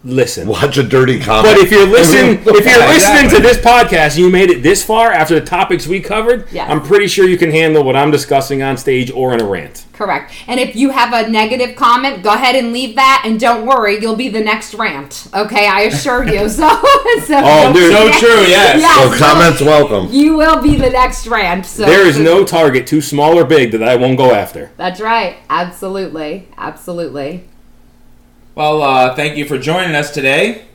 listen. 0.03 0.47
Watch 0.47 0.77
a 0.77 0.83
dirty 0.83 1.19
comic. 1.19 1.51
But 1.51 1.57
if 1.59 1.71
you're 1.71 1.85
listening, 1.87 2.39
if 2.45 2.65
you're 2.65 2.87
listening 2.87 3.29
to 3.31 3.41
this 3.41 3.57
podcast 3.57 4.11
and 4.11 4.17
you 4.19 4.29
made 4.29 4.49
it 4.49 4.63
this 4.63 4.83
far 4.83 5.11
after 5.11 5.39
the 5.39 5.45
topics 5.45 5.87
we 5.87 5.99
covered, 5.99 6.47
Yes. 6.51 6.69
I'm 6.69 6.81
pretty 6.81 7.07
sure 7.07 7.27
you 7.27 7.37
can 7.37 7.51
handle 7.51 7.83
what 7.83 7.95
I'm 7.95 8.11
discussing 8.11 8.61
on 8.63 8.77
stage 8.77 9.11
or 9.11 9.33
in 9.33 9.41
a 9.41 9.45
rant. 9.45 9.85
Correct. 9.93 10.31
And 10.47 10.59
if 10.59 10.75
you 10.75 10.91
have 10.91 11.11
a 11.11 11.27
negative 11.29 11.75
comment, 11.75 12.21
go 12.23 12.29
ahead 12.31 12.55
and 12.55 12.71
leave 12.71 12.95
that, 12.95 13.23
and 13.25 13.39
don't 13.39 13.65
worry, 13.65 13.99
you'll 13.99 14.15
be 14.15 14.29
the 14.29 14.39
next 14.41 14.75
rant. 14.75 15.27
Okay, 15.33 15.67
I 15.67 15.81
assure 15.81 16.23
you. 16.27 16.47
So, 16.57 16.67
so 17.25 17.41
Oh, 17.43 17.73
dude. 17.73 17.91
So 17.91 18.19
true, 18.19 18.41
yes. 18.47 18.81
so 18.81 19.17
comments 19.25 19.59
welcome. 19.61 20.07
You 20.13 20.37
will 20.37 20.61
be 20.61 20.75
the 20.77 20.89
next 20.89 21.25
rant. 21.27 21.65
So 21.65 21.85
There 21.85 22.05
is 22.07 22.17
no 22.19 22.43
target 22.45 22.85
too 22.87 23.01
small 23.01 23.37
or 23.37 23.43
big 23.43 23.71
that 23.71 23.83
I 23.83 23.95
won't 23.95 24.17
go 24.17 24.33
after. 24.33 24.71
That's 24.77 25.01
right. 25.01 25.37
Absolutely. 25.49 26.47
Absolutely. 26.57 27.43
Well, 28.57 28.81
uh, 28.81 29.13
thank 29.13 29.37
you 29.37 29.45
for 29.45 29.59
joining 29.59 29.93
us 29.93 30.09
today. 30.09 30.65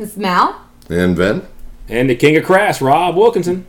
Miss 0.00 0.16
Mel. 0.16 0.60
And 0.90 1.14
Ben? 1.14 1.46
And 1.88 2.10
the 2.10 2.16
king 2.16 2.36
of 2.36 2.44
crass, 2.44 2.82
Rob 2.82 3.14
Wilkinson. 3.14 3.64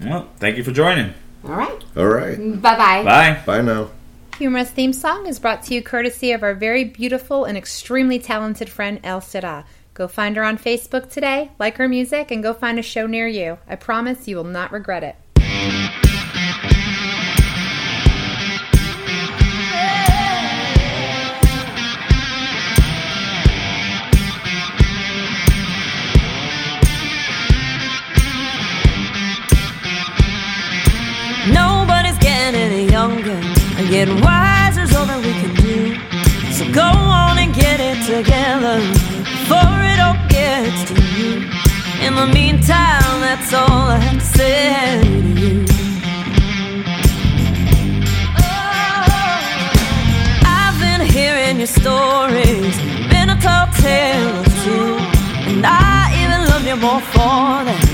Well, 0.00 0.28
thank 0.36 0.58
you 0.58 0.62
for 0.62 0.70
joining. 0.70 1.14
All 1.44 1.54
right. 1.54 1.82
All 1.96 2.06
right. 2.06 2.36
Bye 2.36 2.76
bye. 2.76 3.02
Bye. 3.02 3.42
Bye 3.46 3.62
now. 3.62 3.90
Humorous 4.38 4.70
theme 4.70 4.92
song 4.92 5.26
is 5.26 5.38
brought 5.38 5.62
to 5.64 5.74
you 5.74 5.82
courtesy 5.82 6.30
of 6.32 6.42
our 6.42 6.54
very 6.54 6.84
beautiful 6.84 7.44
and 7.44 7.56
extremely 7.56 8.18
talented 8.18 8.68
friend 8.68 9.00
El 9.02 9.22
Sira. 9.22 9.64
Go 9.94 10.08
find 10.08 10.36
her 10.36 10.44
on 10.44 10.58
Facebook 10.58 11.08
today, 11.08 11.52
like 11.58 11.78
her 11.78 11.88
music, 11.88 12.30
and 12.30 12.42
go 12.42 12.52
find 12.52 12.78
a 12.78 12.82
show 12.82 13.06
near 13.06 13.28
you. 13.28 13.58
I 13.66 13.76
promise 13.76 14.28
you 14.28 14.36
will 14.36 14.44
not 14.44 14.72
regret 14.72 15.04
it. 15.04 15.16
Getting 33.94 34.20
wiser's 34.22 34.92
all 34.96 35.06
that 35.06 35.22
we 35.22 35.32
can 35.40 35.54
do. 35.54 35.94
So 36.50 36.64
go 36.72 36.82
on 36.82 37.38
and 37.38 37.54
get 37.54 37.78
it 37.78 37.98
together 38.02 38.82
before 39.22 39.78
it 39.92 40.00
all 40.02 40.18
gets 40.26 40.90
to 40.90 40.94
you. 41.14 41.46
In 42.02 42.16
the 42.16 42.26
meantime, 42.26 43.20
that's 43.22 43.54
all 43.54 43.86
I 43.94 43.98
have 43.98 44.18
to 44.18 44.26
say 44.38 44.98
to 45.00 45.10
you. 45.38 45.64
Oh, 48.42 49.38
I've 50.58 50.76
been 50.82 51.06
hearing 51.06 51.58
your 51.58 51.72
stories, 51.82 52.74
been 53.14 53.30
a 53.30 53.38
tall 53.46 53.68
tale 53.78 54.42
or 54.42 54.50
two, 54.64 54.98
and 55.54 55.64
I 55.64 56.10
even 56.20 56.40
love 56.50 56.66
you 56.66 56.76
more 56.82 57.00
for 57.14 57.62
that, 57.68 57.93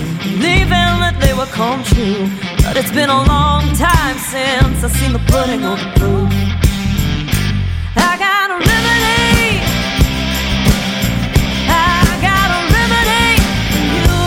will 1.41 1.47
come 1.47 1.83
true. 1.83 2.29
But 2.65 2.77
it's 2.77 2.93
been 2.93 3.09
a 3.09 3.23
long 3.25 3.63
time 3.75 4.19
since 4.19 4.85
I've 4.85 4.93
seen 4.93 5.13
the 5.15 5.23
pudding 5.31 5.65
on 5.65 5.79
the 5.79 5.91
proof. 5.99 6.31
I 7.97 8.13
got 8.27 8.51
a 8.57 8.59
remedy. 8.71 9.61
I 11.69 12.05
got 12.29 12.49
a 12.57 12.61
remedy 12.77 13.29
for 13.73 13.85
you. 13.97 14.21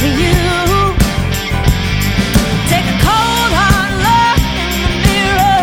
For 0.00 0.12
you. 0.22 0.42
Take 2.72 2.86
a 2.94 2.96
cold 3.06 3.52
hard 3.60 3.92
look 4.06 4.40
in 4.62 4.68
the 4.84 4.92
mirror 5.06 5.62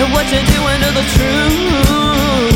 at 0.00 0.08
what 0.12 0.24
you're 0.32 0.48
doing 0.56 0.78
to 0.84 0.90
the 0.98 1.04
truth. 1.14 2.51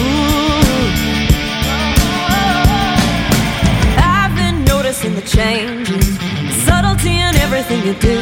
The 5.36 6.50
subtlety 6.64 7.10
in 7.10 7.36
everything 7.36 7.84
you 7.86 7.92
do, 8.00 8.18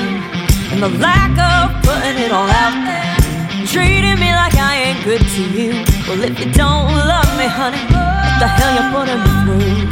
and 0.73 0.83
the 0.83 0.89
lack 0.99 1.31
of 1.39 1.71
putting 1.85 2.19
it 2.19 2.33
all 2.33 2.49
out 2.49 2.75
there. 2.85 3.67
Treating 3.67 4.19
me 4.19 4.33
like 4.35 4.57
I 4.57 4.75
ain't 4.87 5.05
good 5.05 5.21
to 5.21 5.43
you. 5.43 5.85
Well, 6.09 6.25
if 6.25 6.39
you 6.41 6.51
don't 6.51 6.93
love 6.93 7.31
me, 7.39 7.47
honey, 7.47 7.79
what 7.79 8.39
the 8.41 8.49
hell 8.49 8.75
you 8.75 8.85
putting 8.91 9.21
me 9.23 9.31
through? 9.45 9.89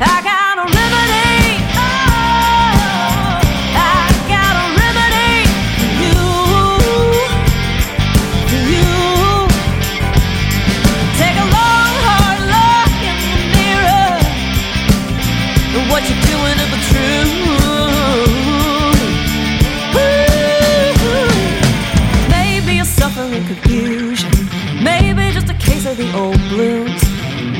I 0.00 0.22
got 0.24 0.58
a 0.58 0.64
remedy. 0.64 1.51
The 25.94 26.16
old 26.16 26.38
blues. 26.48 27.02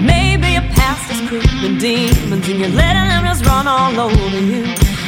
Maybe 0.00 0.52
your 0.52 0.62
past 0.74 1.10
is 1.10 1.20
creeping 1.28 1.78
demons 1.78 2.48
and 2.48 2.58
you're 2.58 2.68
letting 2.68 3.08
them 3.08 3.24
just 3.24 3.44
run 3.44 3.66
all 3.66 3.98
over 3.98 4.40
you. 4.40 4.64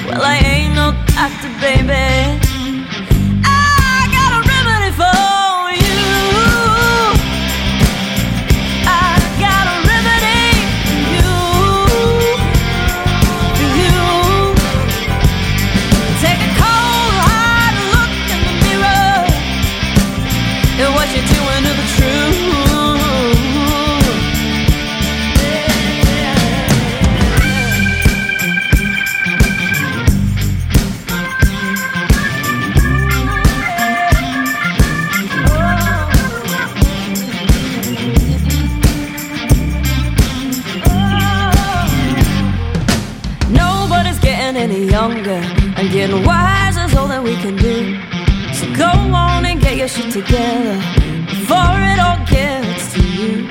Well, 0.07 0.23
I 0.23 0.37
ain't 0.37 0.75
no 0.75 0.93
doctor, 1.15 1.49
baby. 1.61 2.54
And 46.05 46.27
wise 46.27 46.77
is 46.77 46.95
all 46.97 47.09
that 47.09 47.23
we 47.23 47.35
can 47.37 47.57
do. 47.57 47.97
So 48.53 48.65
go 48.77 48.91
on 49.15 49.47
and 49.47 49.59
get 49.61 49.77
your 49.77 49.89
shit 49.89 50.13
together 50.13 50.77
before 51.33 51.79
it 51.93 51.99
all 51.99 52.21
gets 52.27 52.93
to 52.95 53.01
you. 53.01 53.49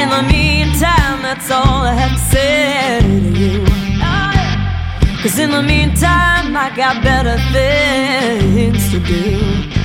In 0.00 0.08
the 0.08 0.24
meantime, 0.32 1.20
that's 1.20 1.50
all 1.50 1.84
I 1.84 1.92
have 1.92 2.16
to 2.16 2.24
say 2.32 3.00
to 3.02 3.38
you. 3.38 3.64
Cause 5.22 5.38
in 5.38 5.50
the 5.50 5.62
meantime, 5.62 6.56
I 6.56 6.72
got 6.74 7.02
better 7.02 7.36
things 7.52 8.90
to 8.92 9.00
do. 9.00 9.79